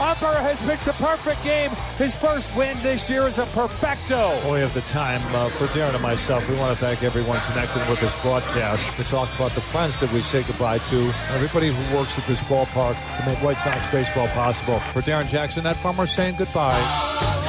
Humber 0.00 0.32
has 0.40 0.58
pitched 0.62 0.88
a 0.88 0.94
perfect 0.94 1.42
game. 1.44 1.70
His 1.98 2.16
first 2.16 2.56
win 2.56 2.74
this 2.80 3.10
year 3.10 3.26
is 3.26 3.38
a 3.38 3.44
perfecto. 3.44 4.30
We 4.50 4.60
have 4.60 4.72
the 4.72 4.80
time 4.80 5.20
uh, 5.34 5.50
for 5.50 5.66
Darrin 5.74 5.94
and 5.94 6.02
myself. 6.02 6.48
We 6.48 6.56
want 6.56 6.72
to 6.72 6.80
thank 6.82 7.02
everyone 7.02 7.38
connected 7.42 7.86
with 7.86 8.00
this 8.00 8.18
broadcast 8.22 8.90
to 8.96 9.04
talk 9.04 9.28
about 9.34 9.50
the 9.50 9.60
friends 9.60 10.00
that 10.00 10.10
we 10.10 10.22
say 10.22 10.42
goodbye 10.42 10.78
to, 10.78 11.12
everybody 11.34 11.70
who 11.70 11.96
works 11.96 12.18
at 12.18 12.24
this 12.24 12.40
ballpark 12.44 12.96
to 13.18 13.26
make 13.26 13.42
White 13.42 13.58
Sox 13.58 13.86
baseball 13.88 14.26
possible. 14.28 14.80
For 14.94 15.02
Darrin 15.02 15.28
Jackson, 15.28 15.66
Ed 15.66 15.74
Farmer 15.74 16.06
saying 16.06 16.36
goodbye. 16.36 17.39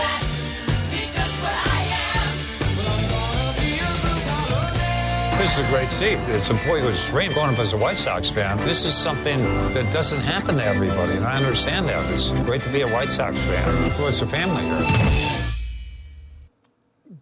This 5.42 5.58
is 5.58 5.66
a 5.66 5.70
great 5.70 5.90
seat. 5.90 6.20
It's 6.30 6.52
a 6.52 6.54
boy 6.54 6.82
who's 6.82 7.04
great 7.10 7.34
growing 7.34 7.56
up 7.56 7.60
as 7.60 7.74
a 7.74 7.78
White 7.78 7.98
Sox 7.98 8.30
fan. 8.30 8.58
This 8.60 8.86
is 8.86 8.94
something 8.94 9.40
that 9.74 9.92
doesn't 9.92 10.20
happen 10.20 10.58
to 10.58 10.64
everybody, 10.64 11.14
and 11.14 11.26
I 11.26 11.36
understand 11.36 11.88
that. 11.88 12.14
It's 12.14 12.32
great 12.32 12.62
to 12.62 12.70
be 12.70 12.82
a 12.82 12.88
White 12.88 13.10
Sox 13.10 13.36
fan. 13.36 13.90
Well, 13.94 14.10
it's 14.10 14.22
a 14.22 14.28
family 14.28 14.66
here. 14.66 14.88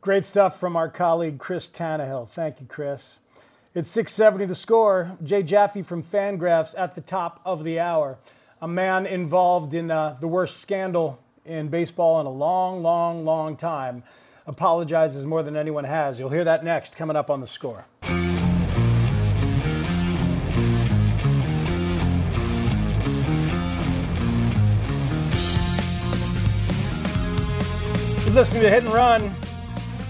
Great 0.01 0.26
stuff 0.26 0.59
from 0.59 0.76
our 0.76 0.89
colleague 0.89 1.39
Chris 1.39 1.70
Tannehill. 1.70 2.28
Thank 2.32 2.59
you, 2.59 2.65
Chris. 2.65 3.09
It's 3.74 3.89
670 3.91 4.47
the 4.47 4.55
score. 4.55 5.17
Jay 5.24 5.41
Jaffe 5.41 5.84
from 5.84 6.03
Fangraphs 6.03 6.76
at 6.78 6.95
the 6.95 7.01
top 7.01 7.39
of 7.45 7.63
the 7.63 7.80
hour. 7.80 8.17
A 8.61 8.67
man 8.67 9.05
involved 9.05 9.74
in 9.74 9.89
uh, 9.89 10.17
the 10.20 10.28
worst 10.28 10.57
scandal 10.57 11.17
in 11.45 11.70
baseball 11.70 12.20
in 12.20 12.26
a 12.26 12.32
long, 12.32 12.84
long, 12.84 13.24
long 13.24 13.55
time 13.55 14.03
apologizes 14.50 15.28
more 15.28 15.43
than 15.43 15.56
anyone 15.56 15.84
has. 15.84 16.20
You'll 16.20 16.32
hear 16.32 16.43
that 16.43 16.64
next 16.64 16.95
coming 16.95 17.16
up 17.16 17.30
on 17.30 17.39
the 17.39 17.45
score. 17.45 17.86
You're 28.26 28.36
listening 28.36 28.64
to 28.64 28.70
Hit 28.70 28.84
and 28.84 28.93
Run 28.93 29.24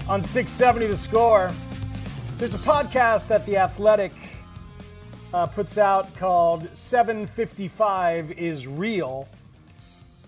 on 0.08 0.22
670 0.22 0.86
The 0.86 0.96
Score. 0.96 1.52
There's 2.38 2.54
a 2.54 2.58
podcast 2.58 3.28
that 3.28 3.44
The 3.44 3.58
Athletic 3.58 4.12
uh, 5.34 5.46
puts 5.46 5.76
out 5.76 6.16
called 6.16 6.74
755 6.74 8.32
is 8.32 8.66
Real. 8.66 9.28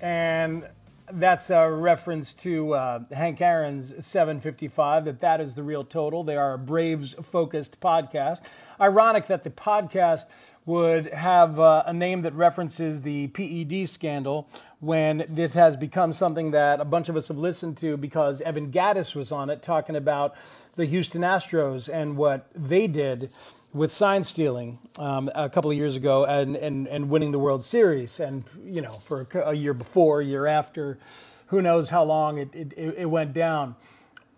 And 0.03 0.65
that's 1.13 1.51
a 1.51 1.71
reference 1.71 2.33
to 2.35 2.75
uh, 2.75 3.01
Hank 3.13 3.41
Aaron's 3.41 3.89
755, 4.05 5.05
that 5.07 5.21
that 5.21 5.41
is 5.41 5.55
the 5.55 5.63
real 5.63 5.85
total. 5.85 6.25
They 6.25 6.37
are 6.37 6.55
a 6.55 6.59
Braves 6.59 7.15
focused 7.23 7.81
podcast. 7.81 8.41
Ironic 8.81 9.27
that 9.27 9.43
the 9.43 9.51
podcast 9.51 10.27
would 10.65 11.07
have 11.09 11.59
uh, 11.59 11.83
a 11.87 11.93
name 11.93 12.23
that 12.23 12.35
references 12.35 13.01
the 13.01 13.27
PED 13.29 13.89
scandal 13.89 14.49
when 14.81 15.25
this 15.29 15.53
has 15.55 15.77
become 15.77 16.13
something 16.13 16.53
that 16.53 16.81
a 16.81 16.85
bunch 16.85 17.09
of 17.09 17.17
us 17.17 17.29
have 17.29 17.39
listened 17.39 17.77
to 17.79 17.97
because 17.97 18.41
Evan 18.41 18.71
Gattis 18.71 19.17
was 19.17 19.33
on 19.33 19.51
it 19.51 19.61
talking 19.61 19.97
about 19.97 20.37
the 20.77 20.85
Houston 20.85 21.23
Astros 21.23 21.93
and 21.93 22.17
what 22.17 22.47
they 22.55 22.87
did 22.87 23.31
with 23.73 23.91
sign 23.91 24.23
stealing 24.23 24.79
um, 24.99 25.31
a 25.35 25.49
couple 25.49 25.70
of 25.70 25.77
years 25.77 25.97
ago 25.97 26.25
and, 26.25 26.57
and, 26.57 26.87
and 26.89 27.09
winning 27.09 27.33
the 27.33 27.39
World 27.39 27.64
Series. 27.64 28.20
And, 28.20 28.45
you 28.64 28.83
know, 28.83 28.93
for 28.93 29.27
a 29.35 29.55
year 29.55 29.75
before, 29.75 30.20
a 30.20 30.25
year 30.25 30.47
after, 30.47 30.99
who 31.47 31.62
knows 31.62 31.89
how 31.89 32.05
long 32.05 32.39
it, 32.39 32.51
it, 32.53 32.73
it 32.77 33.07
went 33.07 33.33
down. 33.33 33.75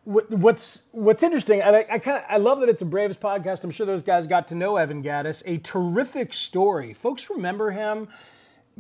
What's 0.05 0.83
what's 0.93 1.23
interesting, 1.23 1.63
I, 1.63 1.87
I 1.91 1.99
kind 1.99 2.19
of 2.19 2.25
I 2.29 2.37
love 2.37 2.61
that 2.61 2.69
it's 2.69 2.83
a 2.83 2.85
Braves 2.85 3.17
podcast. 3.17 3.65
I'm 3.65 3.71
sure 3.71 3.87
those 3.87 4.03
guys 4.03 4.27
got 4.27 4.49
to 4.49 4.55
know 4.55 4.77
Evan 4.77 5.03
Gattis. 5.03 5.43
A 5.47 5.57
terrific 5.59 6.35
story. 6.35 6.93
Folks 6.93 7.31
remember 7.31 7.71
him 7.71 8.09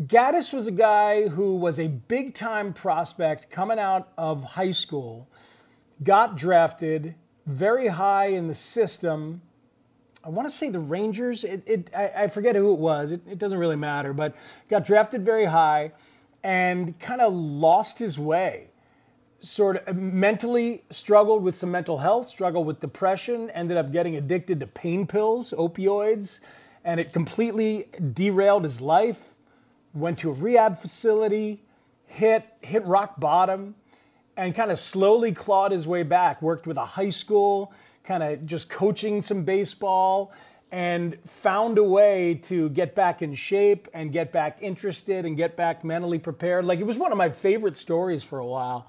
Gattis 0.03 0.53
was 0.53 0.67
a 0.67 0.73
guy 0.73 1.29
who 1.29 1.55
was 1.55 1.79
a 1.79 1.87
big 1.87 2.35
time 2.35 2.73
prospect 2.73 3.49
coming 3.49 3.79
out 3.79 4.09
of 4.19 4.43
high 4.43 4.73
school, 4.73 5.29
got 6.03 6.37
drafted 6.37 7.15
very 7.47 7.87
high 7.87 8.27
in 8.27 8.49
the 8.49 8.55
system. 8.57 9.41
I 10.25 10.31
want 10.31 10.49
to 10.49 10.55
say 10.55 10.71
the 10.71 10.81
Rangers. 10.81 11.45
It, 11.45 11.63
it 11.67 11.91
I, 11.95 12.25
I, 12.25 12.29
forget 12.29 12.57
who 12.57 12.73
it 12.73 12.79
was. 12.79 13.13
It, 13.13 13.21
it 13.29 13.39
doesn't 13.39 13.59
really 13.59 13.77
matter, 13.77 14.13
but 14.13 14.35
got 14.69 14.85
drafted 14.85 15.25
very 15.25 15.45
high 15.45 15.93
and 16.43 16.99
kind 16.99 17.21
of 17.21 17.33
lost 17.33 17.99
his 17.99 18.19
way. 18.19 18.69
Sort 19.41 19.87
of 19.87 19.97
mentally 19.97 20.83
struggled 20.91 21.43
with 21.43 21.57
some 21.57 21.71
mental 21.71 21.99
health, 21.99 22.29
struggled 22.29 22.67
with 22.67 22.81
depression, 22.81 23.51
ended 23.51 23.77
up 23.77 23.93
getting 23.93 24.17
addicted 24.17 24.61
to 24.61 24.67
pain 24.67 25.07
pills, 25.07 25.53
opioids, 25.53 26.41
and 26.85 26.99
it 26.99 27.13
completely 27.13 27.89
derailed 28.15 28.65
his 28.65 28.81
life 28.81 29.21
went 29.95 30.19
to 30.19 30.31
a 30.31 30.33
rehab 30.33 30.79
facility, 30.81 31.63
hit 32.07 32.45
hit 32.61 32.85
rock 32.85 33.19
bottom, 33.19 33.75
and 34.37 34.55
kind 34.55 34.71
of 34.71 34.79
slowly 34.79 35.33
clawed 35.33 35.73
his 35.73 35.87
way 35.87 36.03
back. 36.03 36.43
Worked 36.43 36.67
with 36.67 36.77
a 36.77 36.85
high 36.85 37.11
school, 37.11 37.73
kind 38.05 38.23
of 38.23 38.47
just 38.47 38.69
coaching 38.69 39.23
some 39.23 39.45
baseball, 39.45 40.33
and 40.75 41.17
found 41.25 41.79
a 41.79 41.85
way 41.85 42.41
to 42.43 42.69
get 42.71 42.97
back 42.97 43.23
in 43.23 43.33
shape 43.33 43.87
and 43.95 44.11
get 44.13 44.33
back 44.33 44.59
interested 44.61 45.25
and 45.25 45.37
get 45.37 45.57
back 45.57 45.85
mentally 45.85 46.19
prepared. 46.19 46.65
Like 46.65 46.81
it 46.81 46.85
was 46.85 46.99
one 46.99 47.13
of 47.13 47.19
my 47.19 47.31
favorite 47.31 47.77
stories 47.77 48.25
for 48.25 48.41
a 48.41 48.47
while 48.47 48.89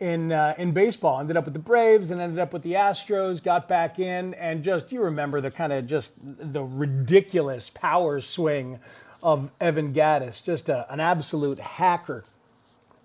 in 0.00 0.32
uh, 0.32 0.54
in 0.58 0.72
baseball. 0.72 1.20
Ended 1.20 1.36
up 1.36 1.44
with 1.44 1.54
the 1.54 1.60
Braves 1.60 2.10
and 2.10 2.20
ended 2.20 2.40
up 2.40 2.52
with 2.52 2.62
the 2.62 2.72
Astros. 2.72 3.40
Got 3.40 3.68
back 3.68 4.00
in 4.00 4.34
and 4.34 4.64
just 4.64 4.90
you 4.90 5.02
remember 5.02 5.40
the 5.40 5.52
kind 5.52 5.72
of 5.72 5.86
just 5.86 6.12
the 6.24 6.62
ridiculous 6.64 7.70
power 7.70 8.20
swing 8.20 8.80
of 9.22 9.48
Evan 9.60 9.94
Gattis, 9.94 10.42
Just 10.42 10.70
a, 10.70 10.92
an 10.92 10.98
absolute 10.98 11.60
hacker 11.60 12.24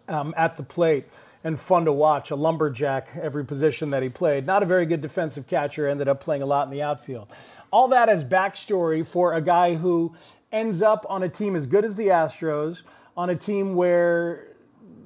um, 0.07 0.33
at 0.35 0.57
the 0.57 0.63
plate 0.63 1.05
and 1.45 1.57
fun 1.57 1.85
to 1.85 1.93
watch. 1.93 2.31
A 2.31 2.35
lumberjack 2.35 3.07
every 3.21 3.45
position 3.45 3.91
that 3.91 4.03
he 4.03 4.09
played. 4.09 4.45
Not 4.45 4.63
a 4.63 4.65
very 4.65 4.85
good 4.85 4.99
defensive 4.99 5.47
catcher. 5.47 5.87
Ended 5.87 6.09
up 6.09 6.19
playing 6.19 6.41
a 6.41 6.45
lot 6.45 6.67
in 6.67 6.71
the 6.71 6.81
outfield. 6.81 7.29
All 7.71 7.89
that 7.89 8.09
as 8.09 8.23
backstory 8.23 9.07
for 9.07 9.33
a 9.33 9.41
guy 9.41 9.75
who 9.75 10.13
ends 10.51 10.81
up 10.81 11.05
on 11.07 11.23
a 11.23 11.29
team 11.29 11.55
as 11.55 11.67
good 11.67 11.85
as 11.85 11.95
the 11.95 12.07
Astros, 12.07 12.81
on 13.15 13.29
a 13.29 13.35
team 13.35 13.75
where 13.75 14.47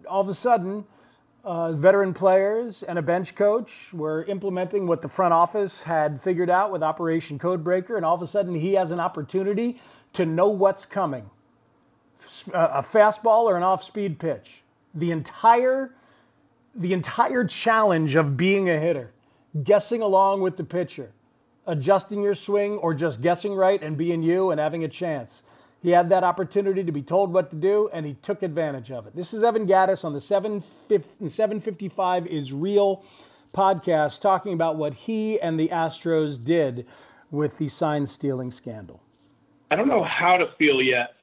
all 0.08 0.22
of 0.22 0.30
a 0.30 0.34
sudden. 0.34 0.86
Uh, 1.42 1.72
veteran 1.72 2.14
players 2.14 2.84
and 2.84 3.00
a 3.00 3.02
bench 3.02 3.34
coach 3.34 3.72
were 3.94 4.26
implementing 4.26 4.86
what 4.86 5.02
the 5.02 5.08
front 5.08 5.34
office 5.34 5.82
had 5.82 6.22
figured 6.22 6.50
out 6.50 6.70
with 6.70 6.84
Operation 6.84 7.40
Codebreaker, 7.40 7.96
and 7.96 8.04
all 8.04 8.14
of 8.14 8.22
a 8.22 8.28
sudden 8.28 8.54
he 8.54 8.74
has 8.74 8.92
an 8.92 9.00
opportunity 9.00 9.80
to 10.12 10.26
know 10.26 10.50
what's 10.50 10.86
coming 10.86 11.28
a 12.54 12.84
fastball 12.84 13.44
or 13.44 13.58
an 13.58 13.64
off 13.64 13.84
speed 13.84 14.20
pitch. 14.20 14.62
The 14.96 15.12
entire 15.12 15.94
the 16.76 16.93
entire 16.93 17.43
challenge 17.43 18.15
of 18.15 18.38
being 18.38 18.70
a 18.70 18.80
hitter, 18.80 19.11
guessing 19.63 20.01
along 20.01 20.41
with 20.41 20.55
the 20.57 20.63
pitcher, 20.63 21.11
adjusting 21.67 22.22
your 22.22 22.36
swing 22.36 22.78
or 22.78 22.93
just 22.93 23.22
guessing 23.22 23.53
right 23.53 23.82
and 23.82 23.97
being 23.97 24.22
you 24.22 24.51
and 24.51 24.59
having 24.59 24.84
a 24.84 24.88
chance. 24.88 25.43
He 25.82 25.91
had 25.91 26.09
that 26.09 26.26
opportunity 26.26 26.84
to 26.84 26.91
be 26.91 27.01
told 27.01 27.32
what 27.32 27.49
to 27.51 27.55
do, 27.55 27.89
and 27.93 28.05
he 28.05 28.15
took 28.15 28.43
advantage 28.43 28.91
of 28.91 29.07
it. 29.07 29.15
This 29.15 29.34
is 29.34 29.43
Evan 29.43 29.65
Gattis 29.65 30.03
on 30.03 30.11
the 30.13 30.20
755 30.20 32.28
is 32.28 32.51
Real 32.51 33.05
podcast 33.53 34.20
talking 34.22 34.53
about 34.53 34.76
what 34.76 34.93
he 34.93 35.39
and 35.39 35.59
the 35.59 35.70
Astros 35.70 36.43
did 36.43 36.86
with 37.32 37.57
the 37.57 37.67
sign 37.67 38.05
stealing 38.05 38.51
scandal. 38.51 39.01
I 39.72 39.76
don't 39.76 39.88
know 39.88 40.03
how 40.03 40.38
to 40.38 40.47
feel 40.57 40.82
yet. 40.82 41.15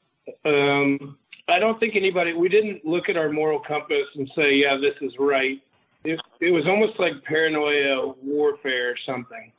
Um, 0.44 1.18
I 1.48 1.58
don't 1.58 1.78
think 1.78 1.94
anybody. 1.94 2.32
We 2.32 2.48
didn't 2.48 2.84
look 2.84 3.08
at 3.08 3.16
our 3.16 3.30
moral 3.30 3.60
compass 3.60 4.06
and 4.16 4.30
say, 4.34 4.54
"Yeah, 4.56 4.76
this 4.76 4.94
is 5.00 5.12
right." 5.18 5.60
It, 6.04 6.20
it 6.40 6.50
was 6.50 6.66
almost 6.66 6.98
like 6.98 7.22
paranoia 7.24 8.14
warfare 8.22 8.90
or 8.90 8.96
something. 9.04 9.52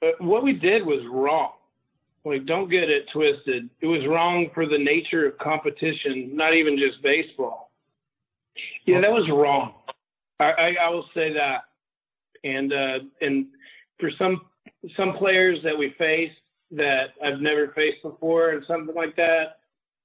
But 0.00 0.20
what 0.20 0.42
we 0.42 0.52
did 0.52 0.84
was 0.84 1.00
wrong. 1.10 1.52
Like, 2.24 2.46
don't 2.46 2.68
get 2.68 2.90
it 2.90 3.06
twisted. 3.12 3.68
It 3.80 3.86
was 3.86 4.06
wrong 4.06 4.50
for 4.54 4.66
the 4.66 4.78
nature 4.78 5.26
of 5.26 5.38
competition, 5.38 6.34
not 6.34 6.54
even 6.54 6.78
just 6.78 7.02
baseball. 7.02 7.70
Yeah, 8.84 9.00
that 9.00 9.12
was 9.12 9.28
wrong. 9.30 9.74
I, 10.38 10.52
I, 10.52 10.76
I 10.82 10.88
will 10.90 11.06
say 11.14 11.32
that. 11.32 11.64
And 12.44 12.72
uh, 12.72 13.00
and 13.20 13.46
for 13.98 14.10
some 14.18 14.42
some 14.96 15.14
players 15.14 15.62
that 15.62 15.76
we 15.76 15.94
faced, 15.98 16.36
that 16.70 17.10
I've 17.24 17.40
never 17.40 17.68
faced 17.68 18.02
before 18.02 18.50
and 18.50 18.64
something 18.66 18.94
like 18.94 19.16
that, 19.16 19.58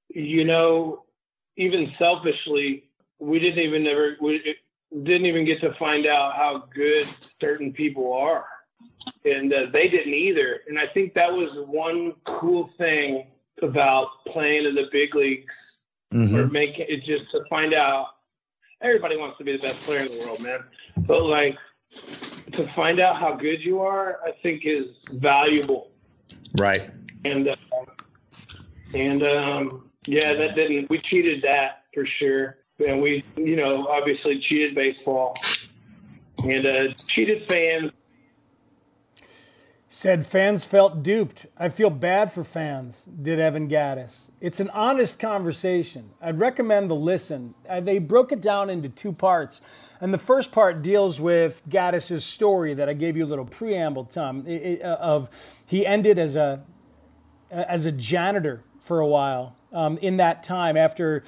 you 0.10 0.44
know, 0.44 1.05
even 1.58 1.92
selfishly, 1.98 2.86
we 3.20 3.40
didn't 3.40 3.60
even 3.60 3.84
never 3.84 4.18
we 4.22 4.56
didn't 5.04 5.26
even 5.26 5.46
get 5.46 5.62
to 5.62 5.74
find 5.76 6.06
out 6.06 6.36
how 6.36 6.68
good 6.74 7.08
certain 7.40 7.72
people 7.74 8.14
are, 8.14 8.46
and 9.24 9.54
uh, 9.54 9.68
they 9.72 9.88
didn't 9.88 10.14
either. 10.14 10.62
And 10.68 10.78
I 10.80 10.88
think 10.88 11.14
that 11.14 11.32
was 11.32 11.50
one 11.68 12.14
cool 12.26 12.70
thing 12.78 13.28
about 13.62 14.26
playing 14.28 14.66
in 14.66 14.76
the 14.76 14.88
big 14.92 15.16
leagues 15.16 15.54
mm-hmm. 16.14 16.36
or 16.36 16.48
making 16.48 16.86
it 16.90 17.04
just 17.04 17.32
to 17.32 17.44
find 17.50 17.74
out. 17.74 18.08
Everybody 18.82 19.16
wants 19.16 19.38
to 19.38 19.44
be 19.44 19.54
the 19.54 19.60
best 19.60 19.82
player 19.84 20.02
in 20.02 20.12
the 20.12 20.20
world, 20.20 20.42
man. 20.42 20.60
But 20.98 21.24
like 21.24 21.58
to 22.52 22.72
find 22.76 23.00
out 23.00 23.16
how 23.16 23.34
good 23.34 23.64
you 23.64 23.82
are, 23.82 24.20
I 24.26 24.32
think 24.44 24.64
is 24.66 24.88
valuable 25.12 25.92
Right. 26.58 26.90
And 27.24 27.50
uh, 27.50 27.56
and 28.94 29.24
um, 29.24 29.90
yeah, 30.08 30.34
that 30.34 30.56
didn't. 30.56 30.90
We 30.90 31.00
cheated 31.00 31.42
that 31.44 31.84
for 31.94 32.06
sure, 32.06 32.58
and 32.86 33.02
we 33.02 33.24
you 33.36 33.56
know 33.56 33.88
obviously 33.88 34.40
cheated 34.40 34.76
baseball 34.76 35.36
and 36.40 36.66
uh, 36.66 36.94
cheated 36.94 37.48
fans. 37.48 37.92
Said 39.88 40.28
fans 40.28 40.66
felt 40.66 41.04
duped. 41.04 41.46
I 41.58 41.70
feel 41.70 41.90
bad 41.90 42.34
for 42.34 42.44
fans, 42.44 43.06
did 43.22 43.40
Evan 43.40 43.70
Gattis. 43.70 44.30
It's 44.42 44.60
an 44.60 44.70
honest 44.72 45.20
conversation. 45.20 46.10
I'd 46.22 46.38
recommend 46.38 46.90
the 46.90 46.96
listen. 46.96 47.54
Uh, 47.70 47.80
they 47.80 48.00
broke 48.00 48.34
it 48.34 48.42
down 48.42 48.70
into 48.70 48.90
two 48.90 49.14
parts. 49.14 49.62
And 50.02 50.14
the 50.14 50.18
first 50.18 50.52
part 50.52 50.82
deals 50.82 51.22
with 51.22 51.62
Gattis's 51.70 52.26
story 52.26 52.74
that 52.74 52.90
I 52.90 52.94
gave 52.94 53.16
you 53.16 53.24
a 53.24 53.26
little 53.26 53.46
preamble, 53.46 54.04
Tom, 54.04 54.46
it, 54.46 54.82
uh, 54.82 54.98
of 55.00 55.30
he 55.66 55.86
ended 55.86 56.20
as 56.20 56.36
a 56.36 56.62
as 57.50 57.86
a 57.86 57.92
janitor 57.94 58.65
for 58.86 59.00
a 59.00 59.08
while 59.08 59.56
um, 59.74 59.98
in 59.98 60.18
that 60.18 60.44
time 60.44 60.78
after 60.78 61.24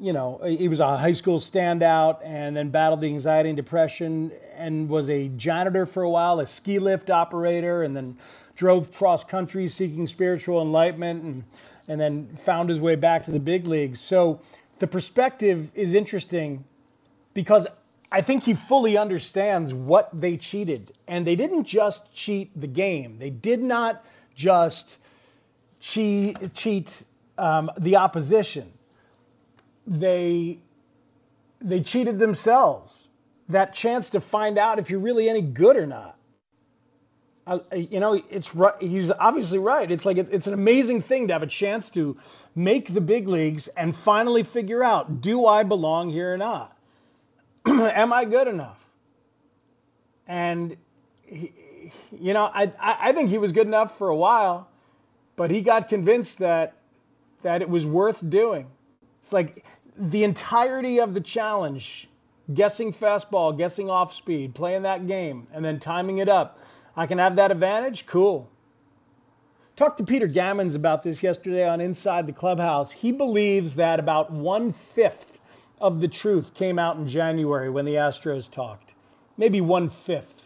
you 0.00 0.12
know 0.12 0.40
he 0.44 0.66
was 0.66 0.80
a 0.80 0.96
high 0.96 1.12
school 1.12 1.38
standout 1.38 2.18
and 2.24 2.56
then 2.56 2.70
battled 2.70 3.00
the 3.00 3.06
anxiety 3.06 3.50
and 3.50 3.56
depression 3.56 4.32
and 4.56 4.88
was 4.88 5.08
a 5.08 5.28
janitor 5.36 5.86
for 5.86 6.02
a 6.02 6.10
while 6.10 6.40
a 6.40 6.46
ski 6.46 6.80
lift 6.80 7.10
operator 7.10 7.84
and 7.84 7.94
then 7.94 8.16
drove 8.56 8.92
cross 8.92 9.22
country 9.22 9.68
seeking 9.68 10.06
spiritual 10.06 10.60
enlightenment 10.60 11.22
and 11.22 11.44
and 11.86 12.00
then 12.00 12.26
found 12.44 12.68
his 12.68 12.80
way 12.80 12.96
back 12.96 13.24
to 13.24 13.30
the 13.30 13.38
big 13.38 13.66
leagues 13.66 14.00
so 14.00 14.40
the 14.80 14.86
perspective 14.86 15.70
is 15.74 15.94
interesting 15.94 16.64
because 17.34 17.66
I 18.10 18.22
think 18.22 18.44
he 18.44 18.54
fully 18.54 18.96
understands 18.96 19.74
what 19.74 20.08
they 20.12 20.36
cheated. 20.36 20.92
And 21.08 21.26
they 21.26 21.34
didn't 21.34 21.64
just 21.64 22.12
cheat 22.14 22.48
the 22.58 22.68
game, 22.68 23.18
they 23.18 23.30
did 23.30 23.60
not 23.60 24.04
just 24.36 24.98
cheat, 25.84 26.54
cheat 26.54 27.02
um, 27.36 27.70
the 27.78 27.96
opposition. 27.96 28.72
They, 29.86 30.58
they 31.60 31.82
cheated 31.82 32.18
themselves. 32.18 32.96
That 33.50 33.74
chance 33.74 34.10
to 34.10 34.20
find 34.20 34.58
out 34.58 34.78
if 34.78 34.88
you're 34.88 35.00
really 35.00 35.28
any 35.28 35.42
good 35.42 35.76
or 35.76 35.86
not. 35.86 36.16
You 37.76 38.00
know, 38.00 38.14
it's. 38.30 38.50
He's 38.80 39.10
obviously 39.10 39.58
right. 39.58 39.90
It's 39.90 40.06
like 40.06 40.16
it's 40.16 40.46
an 40.46 40.54
amazing 40.54 41.02
thing 41.02 41.28
to 41.28 41.34
have 41.34 41.42
a 41.42 41.46
chance 41.46 41.90
to 41.90 42.16
make 42.54 42.92
the 42.94 43.02
big 43.02 43.28
leagues 43.28 43.68
and 43.68 43.94
finally 43.94 44.44
figure 44.44 44.82
out 44.82 45.20
do 45.20 45.44
I 45.44 45.62
belong 45.62 46.08
here 46.08 46.32
or 46.32 46.38
not. 46.38 46.74
am 47.66 48.14
I 48.14 48.24
good 48.24 48.48
enough? 48.48 48.78
And 50.26 50.78
he, 51.26 51.52
you 52.18 52.32
know, 52.32 52.44
I 52.44 52.72
I 52.80 53.12
think 53.12 53.28
he 53.28 53.36
was 53.36 53.52
good 53.52 53.66
enough 53.66 53.98
for 53.98 54.08
a 54.08 54.16
while, 54.16 54.70
but 55.36 55.50
he 55.50 55.60
got 55.60 55.88
convinced 55.88 56.38
that 56.38 56.74
that 57.42 57.60
it 57.60 57.68
was 57.68 57.84
worth 57.84 58.18
doing. 58.30 58.66
It's 59.22 59.32
like 59.32 59.64
the 59.96 60.24
entirety 60.24 61.00
of 61.00 61.14
the 61.14 61.20
challenge, 61.20 62.08
guessing 62.52 62.92
fastball, 62.92 63.56
guessing 63.56 63.90
off 63.90 64.14
speed, 64.14 64.54
playing 64.54 64.82
that 64.82 65.06
game, 65.06 65.46
and 65.52 65.64
then 65.64 65.78
timing 65.78 66.18
it 66.18 66.28
up. 66.28 66.58
I 66.96 67.06
can 67.06 67.18
have 67.18 67.36
that 67.36 67.50
advantage. 67.50 68.06
Cool. 68.06 68.48
Talked 69.76 69.98
to 69.98 70.04
Peter 70.04 70.28
Gammons 70.28 70.76
about 70.76 71.02
this 71.02 71.22
yesterday 71.22 71.68
on 71.68 71.80
Inside 71.80 72.26
the 72.26 72.32
Clubhouse. 72.32 72.92
He 72.92 73.12
believes 73.12 73.74
that 73.74 73.98
about 73.98 74.30
one 74.30 74.72
fifth 74.72 75.38
of 75.80 76.00
the 76.00 76.08
truth 76.08 76.54
came 76.54 76.78
out 76.78 76.96
in 76.96 77.08
January 77.08 77.68
when 77.68 77.84
the 77.84 77.94
Astros 77.94 78.48
talked, 78.50 78.94
maybe 79.36 79.60
one 79.60 79.90
fifth. 79.90 80.43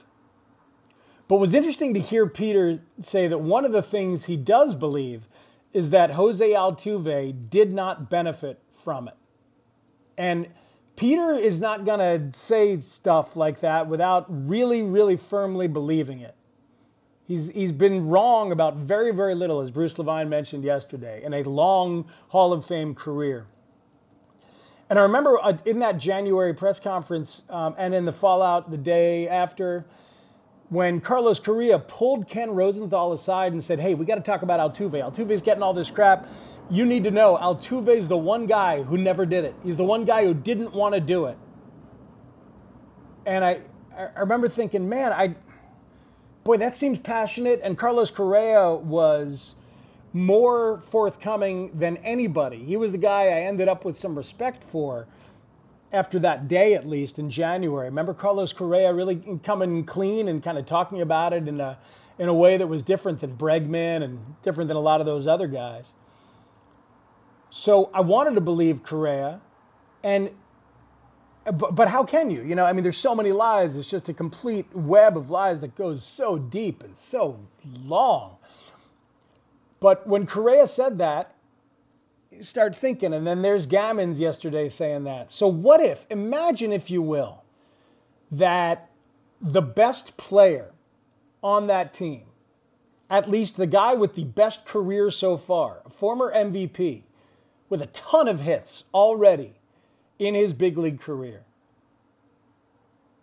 But 1.29 1.37
what's 1.37 1.55
interesting 1.55 1.95
to 1.95 2.01
hear 2.01 2.27
Peter 2.27 2.81
say 3.03 3.29
that 3.29 3.39
one 3.39 3.67
of 3.67 3.73
the 3.73 3.83
things 3.83 4.25
he 4.25 4.37
does 4.37 4.75
believe 4.75 5.29
is 5.75 5.91
that 5.91 6.11
Jose 6.11 6.49
Altuve 6.49 7.51
did 7.51 7.73
not 7.73 8.09
benefit 8.09 8.59
from 8.83 9.09
it. 9.09 9.17
And 10.17 10.49
Peter 10.97 11.35
is 11.35 11.61
not 11.61 11.85
going 11.85 12.01
to 12.01 12.37
say 12.37 12.81
stuff 12.81 13.37
like 13.37 13.61
that 13.61 13.87
without 13.87 14.27
really, 14.49 14.83
really 14.83 15.17
firmly 15.17 15.69
believing 15.69 16.21
it. 16.21 16.35
He's, 17.27 17.51
he's 17.51 17.73
been 17.73 18.09
wrong 18.09 18.53
about 18.53 18.77
very, 18.77 19.13
very 19.13 19.35
little, 19.35 19.61
as 19.61 19.71
Bruce 19.71 19.99
Levine 19.99 20.31
mentioned 20.31 20.65
yesterday, 20.65 21.23
in 21.23 21.35
a 21.35 21.43
long 21.43 22.07
Hall 22.29 22.55
of 22.55 22.65
Fame 22.65 22.95
career. 22.95 23.47
And 24.89 24.99
I 24.99 25.03
remember 25.03 25.39
uh, 25.43 25.59
in 25.67 25.79
that 25.81 25.99
January 25.99 26.55
press 26.55 26.81
conference 26.81 27.43
um, 27.51 27.75
and 27.77 27.95
in 27.95 28.07
the 28.07 28.13
fallout 28.13 28.71
the 28.71 28.79
day 28.79 29.29
after, 29.29 29.85
when 30.71 31.01
Carlos 31.01 31.41
Correa 31.41 31.79
pulled 31.79 32.29
Ken 32.29 32.51
Rosenthal 32.51 33.13
aside 33.13 33.53
and 33.53 33.63
said, 33.63 33.81
Hey, 33.81 33.95
we 33.95 34.05
got 34.05 34.17
to 34.17 34.21
talk 34.21 34.43
about 34.43 34.61
Altuve. 34.61 34.93
Altuve's 34.93 35.43
getting 35.43 35.63
all 35.63 35.73
this 35.73 35.91
crap. 35.91 36.27
You 36.71 36.85
need 36.85 37.05
to 37.05 37.11
know 37.11 37.39
Altuve's 37.41 38.09
the 38.09 38.19
one 38.19 38.47
guy 38.47 38.83
who 38.83 38.99
never 38.99 39.25
did 39.25 39.45
it. 39.45 39.55
He's 39.65 39.79
the 39.79 39.85
one 39.85 40.05
guy 40.05 40.25
who 40.25 40.35
didn't 40.35 40.75
want 40.75 40.95
to 40.95 41.01
do 41.01 41.27
it. 41.27 41.39
And 43.25 43.45
I, 43.45 43.61
I 43.97 44.21
remember 44.21 44.49
thinking, 44.49 44.89
man, 44.89 45.13
I, 45.13 45.35
boy, 46.45 46.59
that 46.59 46.77
seems 46.77 46.99
passionate. 46.99 47.61
And 47.63 47.79
Carlos 47.79 48.11
Correa 48.11 48.75
was 48.75 49.55
more 50.13 50.83
forthcoming 50.91 51.71
than 51.79 51.97
anybody. 51.99 52.63
He 52.65 52.77
was 52.77 52.93
the 52.93 52.99
guy 52.99 53.25
I 53.25 53.43
ended 53.43 53.69
up 53.69 53.85
with 53.85 53.99
some 53.99 54.15
respect 54.15 54.63
for 54.65 55.07
after 55.93 56.19
that 56.19 56.49
day, 56.49 56.75
at 56.75 56.87
least 56.87 57.19
in 57.19 57.31
January. 57.31 57.87
Remember 57.87 58.15
Carlos 58.15 58.53
Correa 58.53 58.93
really 58.93 59.41
coming 59.43 59.85
clean 59.85 60.29
and 60.29 60.43
kind 60.43 60.59
of 60.59 60.67
talking 60.67 61.01
about 61.01 61.33
it 61.33 61.49
in 61.49 61.61
a 61.61 61.79
in 62.19 62.29
a 62.29 62.35
way 62.35 62.57
that 62.57 62.67
was 62.67 62.83
different 62.83 63.21
than 63.21 63.37
Bregman 63.37 64.03
and 64.03 64.19
different 64.43 64.69
than 64.69 64.77
a 64.77 64.81
lot 64.81 65.01
of 65.01 65.07
those 65.07 65.29
other 65.29 65.47
guys. 65.47 65.85
So 67.51 67.91
I 67.95 68.01
wanted 68.01 68.35
to 68.35 68.41
believe 68.41 68.83
Correa, 68.83 69.41
and 70.03 70.31
but, 71.45 71.75
but 71.75 71.89
how 71.89 72.05
can 72.05 72.31
you? 72.31 72.43
You 72.43 72.55
know, 72.55 72.65
I 72.65 72.73
mean, 72.73 72.83
there's 72.83 72.99
so 72.99 73.15
many 73.15 73.33
lies. 73.33 73.77
It's 73.77 73.89
just 73.89 74.09
a 74.09 74.15
complete 74.15 74.67
web 74.75 75.17
of 75.17 75.31
lies 75.31 75.61
that 75.61 75.75
goes 75.77 76.05
so 76.05 76.37
deep 76.39 76.83
and 76.83 76.97
so 76.97 77.39
long. 77.85 78.37
But 79.81 80.07
when 80.07 80.27
Correa 80.27 80.67
said 80.67 80.99
that, 80.99 81.35
start 82.43 82.77
thinking, 82.77 83.15
and 83.15 83.27
then 83.27 83.43
there's 83.43 83.67
Gammons 83.67 84.19
yesterday 84.19 84.69
saying 84.69 85.05
that. 85.05 85.31
So 85.31 85.49
what 85.49 85.81
if, 85.81 86.05
imagine 86.11 86.73
if 86.73 86.91
you 86.91 87.03
will, 87.03 87.43
that 88.33 88.91
the 89.41 89.63
best 89.63 90.17
player 90.17 90.71
on 91.43 91.67
that 91.69 91.95
team, 91.95 92.23
at 93.11 93.31
least 93.31 93.57
the 93.57 93.67
guy 93.67 93.95
with 93.95 94.15
the 94.15 94.25
best 94.25 94.65
career 94.65 95.11
so 95.11 95.37
far, 95.37 95.79
a 95.87 95.91
former 95.91 96.33
MVP, 96.33 97.03
with 97.69 97.83
a 97.83 97.87
ton 97.87 98.29
of 98.29 98.41
hits 98.41 98.85
already 98.95 99.55
in 100.19 100.35
his 100.35 100.53
big 100.53 100.79
league 100.79 101.01
career, 101.01 101.43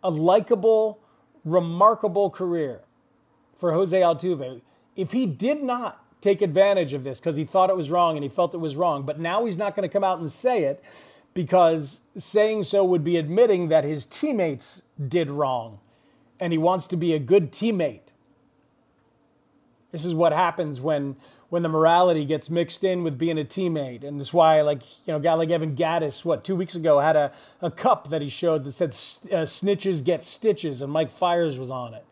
a 0.03 0.09
likable, 0.09 0.99
remarkable 1.43 2.29
career 2.29 2.81
for 3.57 3.73
Jose 3.73 3.99
Altuve. 3.99 4.61
If 4.95 5.11
he 5.11 5.25
did 5.25 5.61
not 5.61 6.04
take 6.25 6.41
advantage 6.41 6.93
of 6.93 7.03
this 7.03 7.19
because 7.19 7.35
he 7.35 7.45
thought 7.45 7.69
it 7.69 7.77
was 7.77 7.91
wrong 7.91 8.17
and 8.17 8.23
he 8.23 8.29
felt 8.29 8.55
it 8.55 8.57
was 8.57 8.75
wrong. 8.75 9.03
But 9.03 9.19
now 9.19 9.45
he's 9.45 9.59
not 9.59 9.75
going 9.75 9.87
to 9.87 9.93
come 9.93 10.03
out 10.03 10.19
and 10.19 10.31
say 10.31 10.63
it 10.63 10.83
because 11.35 12.01
saying 12.17 12.63
so 12.63 12.83
would 12.83 13.03
be 13.03 13.17
admitting 13.17 13.69
that 13.69 13.83
his 13.83 14.07
teammates 14.07 14.81
did 15.07 15.29
wrong 15.29 15.77
and 16.39 16.51
he 16.51 16.57
wants 16.57 16.87
to 16.87 16.97
be 16.97 17.13
a 17.13 17.19
good 17.19 17.51
teammate. 17.51 18.07
This 19.91 20.03
is 20.03 20.15
what 20.15 20.33
happens 20.33 20.81
when 20.81 21.15
when 21.49 21.61
the 21.61 21.69
morality 21.69 22.25
gets 22.25 22.49
mixed 22.49 22.83
in 22.83 23.03
with 23.03 23.19
being 23.19 23.37
a 23.37 23.45
teammate. 23.45 24.03
And 24.03 24.19
that's 24.19 24.33
why, 24.33 24.61
like, 24.61 24.81
you 25.05 25.13
know, 25.13 25.17
a 25.17 25.19
guy 25.19 25.35
like 25.35 25.51
Evan 25.51 25.75
Gattis, 25.75 26.25
what, 26.25 26.43
two 26.43 26.55
weeks 26.55 26.73
ago 26.73 26.99
had 26.99 27.15
a, 27.15 27.31
a 27.61 27.69
cup 27.69 28.09
that 28.09 28.21
he 28.23 28.29
showed 28.29 28.63
that 28.63 28.71
said 28.71 28.89
uh, 29.31 29.45
snitches 29.45 30.03
get 30.03 30.25
stitches, 30.25 30.81
and 30.81 30.91
Mike 30.91 31.11
Fiers 31.11 31.59
was 31.59 31.69
on 31.69 31.93
it. 31.93 32.03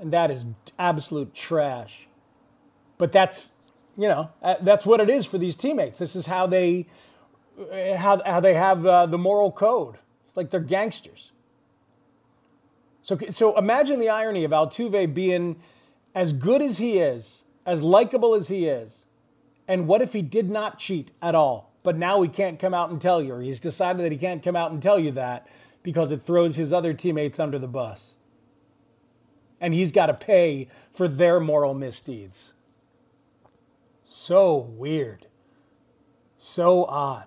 And 0.00 0.14
that 0.14 0.30
is 0.30 0.46
absolute 0.78 1.34
trash 1.34 2.08
but 2.98 3.12
that's 3.12 3.50
you 3.96 4.08
know 4.08 4.30
uh, 4.42 4.56
that's 4.62 4.84
what 4.86 5.00
it 5.00 5.10
is 5.10 5.26
for 5.26 5.38
these 5.38 5.54
teammates. 5.54 5.98
This 5.98 6.16
is 6.16 6.26
how 6.26 6.46
they 6.46 6.86
uh, 7.58 7.96
how 7.96 8.22
how 8.24 8.40
they 8.40 8.54
have 8.54 8.84
uh, 8.84 9.06
the 9.06 9.18
moral 9.18 9.52
code. 9.52 9.96
It's 10.26 10.36
like 10.36 10.50
they're 10.50 10.60
gangsters. 10.60 11.30
So 13.02 13.18
so 13.30 13.56
imagine 13.58 14.00
the 14.00 14.08
irony 14.08 14.44
of 14.44 14.50
Altuve 14.50 15.12
being 15.12 15.56
as 16.14 16.32
good 16.32 16.62
as 16.62 16.78
he 16.78 16.98
is, 16.98 17.44
as 17.66 17.82
likable 17.82 18.34
as 18.34 18.48
he 18.48 18.66
is, 18.66 19.04
and 19.68 19.86
what 19.86 20.02
if 20.02 20.12
he 20.12 20.22
did 20.22 20.50
not 20.50 20.78
cheat 20.78 21.10
at 21.20 21.34
all? 21.34 21.72
But 21.82 21.98
now 21.98 22.22
he 22.22 22.30
can't 22.30 22.58
come 22.58 22.72
out 22.72 22.90
and 22.90 23.00
tell 23.00 23.22
you, 23.22 23.34
or 23.34 23.42
he's 23.42 23.60
decided 23.60 24.04
that 24.04 24.10
he 24.12 24.18
can't 24.18 24.42
come 24.42 24.56
out 24.56 24.72
and 24.72 24.82
tell 24.82 24.98
you 24.98 25.12
that 25.12 25.46
because 25.82 26.12
it 26.12 26.22
throws 26.24 26.56
his 26.56 26.72
other 26.72 26.94
teammates 26.94 27.38
under 27.38 27.58
the 27.58 27.68
bus. 27.68 28.12
And 29.60 29.72
he's 29.72 29.92
got 29.92 30.06
to 30.06 30.14
pay 30.14 30.68
for 30.94 31.08
their 31.08 31.40
moral 31.40 31.74
misdeeds. 31.74 32.53
So 34.16 34.58
weird. 34.76 35.26
So 36.38 36.84
odd. 36.84 37.26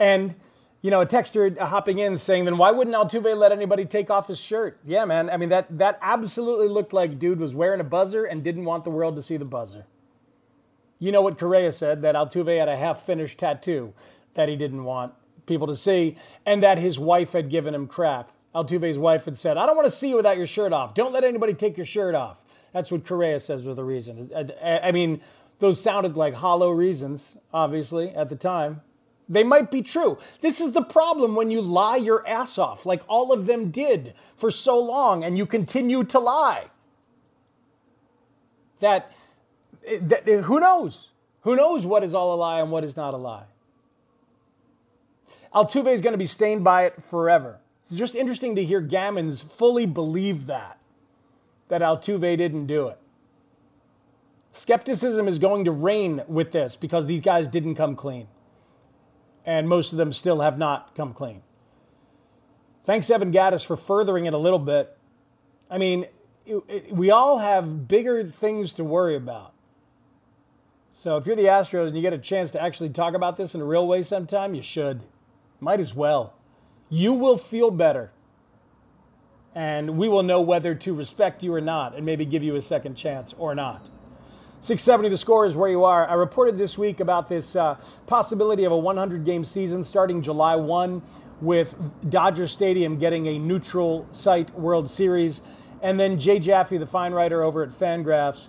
And, 0.00 0.34
you 0.82 0.90
know, 0.90 1.00
a 1.00 1.06
texter 1.06 1.56
hopping 1.58 2.00
in 2.00 2.18
saying, 2.18 2.44
then 2.44 2.58
why 2.58 2.72
wouldn't 2.72 2.96
Altuve 2.96 3.36
let 3.36 3.52
anybody 3.52 3.84
take 3.84 4.10
off 4.10 4.26
his 4.26 4.38
shirt? 4.38 4.78
Yeah, 4.84 5.04
man. 5.04 5.30
I 5.30 5.36
mean, 5.36 5.50
that, 5.50 5.66
that 5.78 5.98
absolutely 6.02 6.68
looked 6.68 6.92
like 6.92 7.20
dude 7.20 7.38
was 7.38 7.54
wearing 7.54 7.80
a 7.80 7.84
buzzer 7.84 8.24
and 8.24 8.42
didn't 8.42 8.64
want 8.64 8.82
the 8.82 8.90
world 8.90 9.14
to 9.16 9.22
see 9.22 9.36
the 9.36 9.44
buzzer. 9.44 9.86
You 10.98 11.12
know 11.12 11.22
what 11.22 11.38
Correa 11.38 11.70
said, 11.70 12.02
that 12.02 12.16
Altuve 12.16 12.58
had 12.58 12.68
a 12.68 12.76
half 12.76 13.06
finished 13.06 13.38
tattoo 13.38 13.94
that 14.34 14.48
he 14.48 14.56
didn't 14.56 14.84
want 14.84 15.14
people 15.46 15.68
to 15.68 15.76
see, 15.76 16.18
and 16.46 16.62
that 16.62 16.78
his 16.78 16.98
wife 16.98 17.32
had 17.32 17.48
given 17.48 17.74
him 17.74 17.86
crap. 17.86 18.32
Altuve's 18.54 18.98
wife 18.98 19.24
had 19.24 19.38
said, 19.38 19.56
I 19.56 19.66
don't 19.66 19.76
want 19.76 19.90
to 19.90 19.96
see 19.96 20.08
you 20.08 20.16
without 20.16 20.36
your 20.36 20.48
shirt 20.48 20.72
off. 20.72 20.94
Don't 20.94 21.12
let 21.12 21.24
anybody 21.24 21.54
take 21.54 21.76
your 21.76 21.86
shirt 21.86 22.14
off. 22.14 22.38
That's 22.72 22.90
what 22.90 23.04
Correa 23.04 23.40
says 23.40 23.64
was 23.64 23.76
the 23.76 23.84
reason. 23.84 24.30
I 24.62 24.92
mean, 24.92 25.20
those 25.58 25.80
sounded 25.80 26.16
like 26.16 26.34
hollow 26.34 26.70
reasons, 26.70 27.36
obviously, 27.52 28.10
at 28.10 28.28
the 28.28 28.36
time. 28.36 28.80
They 29.28 29.44
might 29.44 29.70
be 29.70 29.82
true. 29.82 30.18
This 30.40 30.60
is 30.60 30.72
the 30.72 30.82
problem 30.82 31.36
when 31.36 31.50
you 31.50 31.60
lie 31.60 31.96
your 31.96 32.26
ass 32.26 32.58
off, 32.58 32.84
like 32.84 33.02
all 33.06 33.32
of 33.32 33.46
them 33.46 33.70
did 33.70 34.14
for 34.38 34.50
so 34.50 34.80
long, 34.80 35.22
and 35.22 35.38
you 35.38 35.46
continue 35.46 36.02
to 36.04 36.18
lie. 36.18 36.64
That, 38.80 39.12
that 40.02 40.26
who 40.26 40.58
knows? 40.58 41.08
Who 41.42 41.54
knows 41.54 41.86
what 41.86 42.02
is 42.02 42.14
all 42.14 42.34
a 42.34 42.36
lie 42.36 42.60
and 42.60 42.72
what 42.72 42.82
is 42.82 42.96
not 42.96 43.14
a 43.14 43.18
lie? 43.18 43.44
Altuve 45.54 45.92
is 45.92 46.00
going 46.00 46.12
to 46.12 46.18
be 46.18 46.26
stained 46.26 46.64
by 46.64 46.86
it 46.86 47.02
forever. 47.10 47.58
It's 47.82 47.94
just 47.94 48.14
interesting 48.14 48.56
to 48.56 48.64
hear 48.64 48.80
Gammons 48.80 49.42
fully 49.42 49.86
believe 49.86 50.46
that 50.46 50.79
that 51.70 51.80
Altuve 51.80 52.36
didn't 52.36 52.66
do 52.66 52.88
it. 52.88 52.98
Skepticism 54.52 55.28
is 55.28 55.38
going 55.38 55.64
to 55.64 55.70
reign 55.70 56.22
with 56.28 56.52
this 56.52 56.76
because 56.76 57.06
these 57.06 57.20
guys 57.20 57.48
didn't 57.48 57.76
come 57.76 57.96
clean. 57.96 58.26
And 59.46 59.68
most 59.68 59.92
of 59.92 59.98
them 59.98 60.12
still 60.12 60.40
have 60.40 60.58
not 60.58 60.94
come 60.96 61.14
clean. 61.14 61.42
Thanks, 62.84 63.08
Evan 63.08 63.32
Gattis, 63.32 63.64
for 63.64 63.76
furthering 63.76 64.26
it 64.26 64.34
a 64.34 64.38
little 64.38 64.58
bit. 64.58 64.96
I 65.70 65.78
mean, 65.78 66.06
it, 66.44 66.62
it, 66.68 66.92
we 66.92 67.12
all 67.12 67.38
have 67.38 67.86
bigger 67.86 68.30
things 68.30 68.74
to 68.74 68.84
worry 68.84 69.16
about. 69.16 69.52
So 70.92 71.16
if 71.16 71.26
you're 71.26 71.36
the 71.36 71.44
Astros 71.44 71.86
and 71.86 71.96
you 71.96 72.02
get 72.02 72.12
a 72.12 72.18
chance 72.18 72.50
to 72.50 72.62
actually 72.62 72.90
talk 72.90 73.14
about 73.14 73.36
this 73.36 73.54
in 73.54 73.60
a 73.60 73.64
real 73.64 73.86
way 73.86 74.02
sometime, 74.02 74.54
you 74.54 74.62
should. 74.62 75.02
Might 75.60 75.80
as 75.80 75.94
well. 75.94 76.34
You 76.88 77.12
will 77.12 77.38
feel 77.38 77.70
better 77.70 78.10
and 79.54 79.98
we 79.98 80.08
will 80.08 80.22
know 80.22 80.40
whether 80.40 80.74
to 80.74 80.94
respect 80.94 81.42
you 81.42 81.52
or 81.52 81.60
not 81.60 81.96
and 81.96 82.06
maybe 82.06 82.24
give 82.24 82.42
you 82.42 82.56
a 82.56 82.60
second 82.60 82.94
chance 82.94 83.34
or 83.38 83.54
not. 83.54 83.82
670 84.60 85.08
the 85.08 85.16
score 85.16 85.46
is 85.46 85.56
where 85.56 85.70
you 85.70 85.84
are. 85.84 86.06
I 86.06 86.14
reported 86.14 86.58
this 86.58 86.76
week 86.76 87.00
about 87.00 87.28
this 87.28 87.56
uh, 87.56 87.76
possibility 88.06 88.64
of 88.64 88.72
a 88.72 88.76
100 88.76 89.24
game 89.24 89.44
season 89.44 89.82
starting 89.82 90.20
July 90.22 90.54
1 90.54 91.02
with 91.40 91.74
Dodger 92.10 92.46
Stadium 92.46 92.98
getting 92.98 93.26
a 93.28 93.38
neutral 93.38 94.06
site 94.10 94.54
World 94.58 94.88
Series. 94.88 95.40
And 95.82 95.98
then 95.98 96.18
Jay 96.18 96.38
Jaffe, 96.38 96.76
the 96.76 96.86
fine 96.86 97.12
writer 97.12 97.42
over 97.42 97.62
at 97.62 97.70
Fangraphs, 97.70 98.48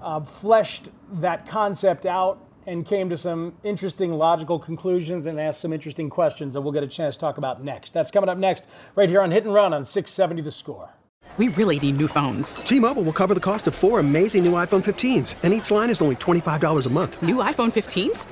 uh, 0.00 0.20
fleshed 0.20 0.88
that 1.20 1.46
concept 1.46 2.06
out 2.06 2.42
and 2.66 2.86
came 2.86 3.08
to 3.10 3.16
some 3.16 3.54
interesting 3.64 4.12
logical 4.12 4.58
conclusions 4.58 5.26
and 5.26 5.40
asked 5.40 5.60
some 5.60 5.72
interesting 5.72 6.10
questions 6.10 6.54
that 6.54 6.60
we'll 6.60 6.72
get 6.72 6.82
a 6.82 6.88
chance 6.88 7.14
to 7.14 7.20
talk 7.20 7.38
about 7.38 7.64
next. 7.64 7.92
That's 7.92 8.10
coming 8.10 8.28
up 8.28 8.38
next, 8.38 8.64
right 8.94 9.08
here 9.08 9.20
on 9.20 9.30
Hit 9.30 9.44
and 9.44 9.54
Run 9.54 9.72
on 9.72 9.84
670 9.84 10.42
The 10.42 10.50
Score. 10.50 10.90
We 11.36 11.48
really 11.48 11.78
need 11.78 11.96
new 11.96 12.08
phones. 12.08 12.56
T 12.56 12.80
Mobile 12.80 13.04
will 13.04 13.12
cover 13.12 13.34
the 13.34 13.40
cost 13.40 13.68
of 13.68 13.74
four 13.74 14.00
amazing 14.00 14.44
new 14.44 14.52
iPhone 14.52 14.82
15s, 14.82 15.36
and 15.44 15.54
each 15.54 15.70
line 15.70 15.88
is 15.88 16.02
only 16.02 16.16
$25 16.16 16.86
a 16.86 16.90
month. 16.90 17.22
New 17.22 17.36
iPhone 17.36 17.70
15s? 17.70 18.26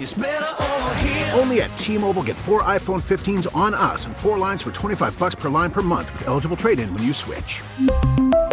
Only 1.39 1.63
at 1.63 1.75
T 1.77 1.97
Mobile 1.97 2.25
get 2.25 2.37
four 2.37 2.65
iPhone 2.65 3.01
15s 3.01 3.55
on 3.55 3.73
us 3.73 4.07
and 4.07 4.17
four 4.17 4.37
lines 4.37 4.63
for 4.63 4.73
25 4.73 5.17
bucks 5.17 5.37
per 5.37 5.49
line 5.49 5.71
per 5.71 5.83
month 5.83 6.13
with 6.13 6.27
eligible 6.27 6.57
trade 6.57 6.81
in 6.81 6.93
when 6.93 7.05
you 7.05 7.13
switch. 7.13 7.63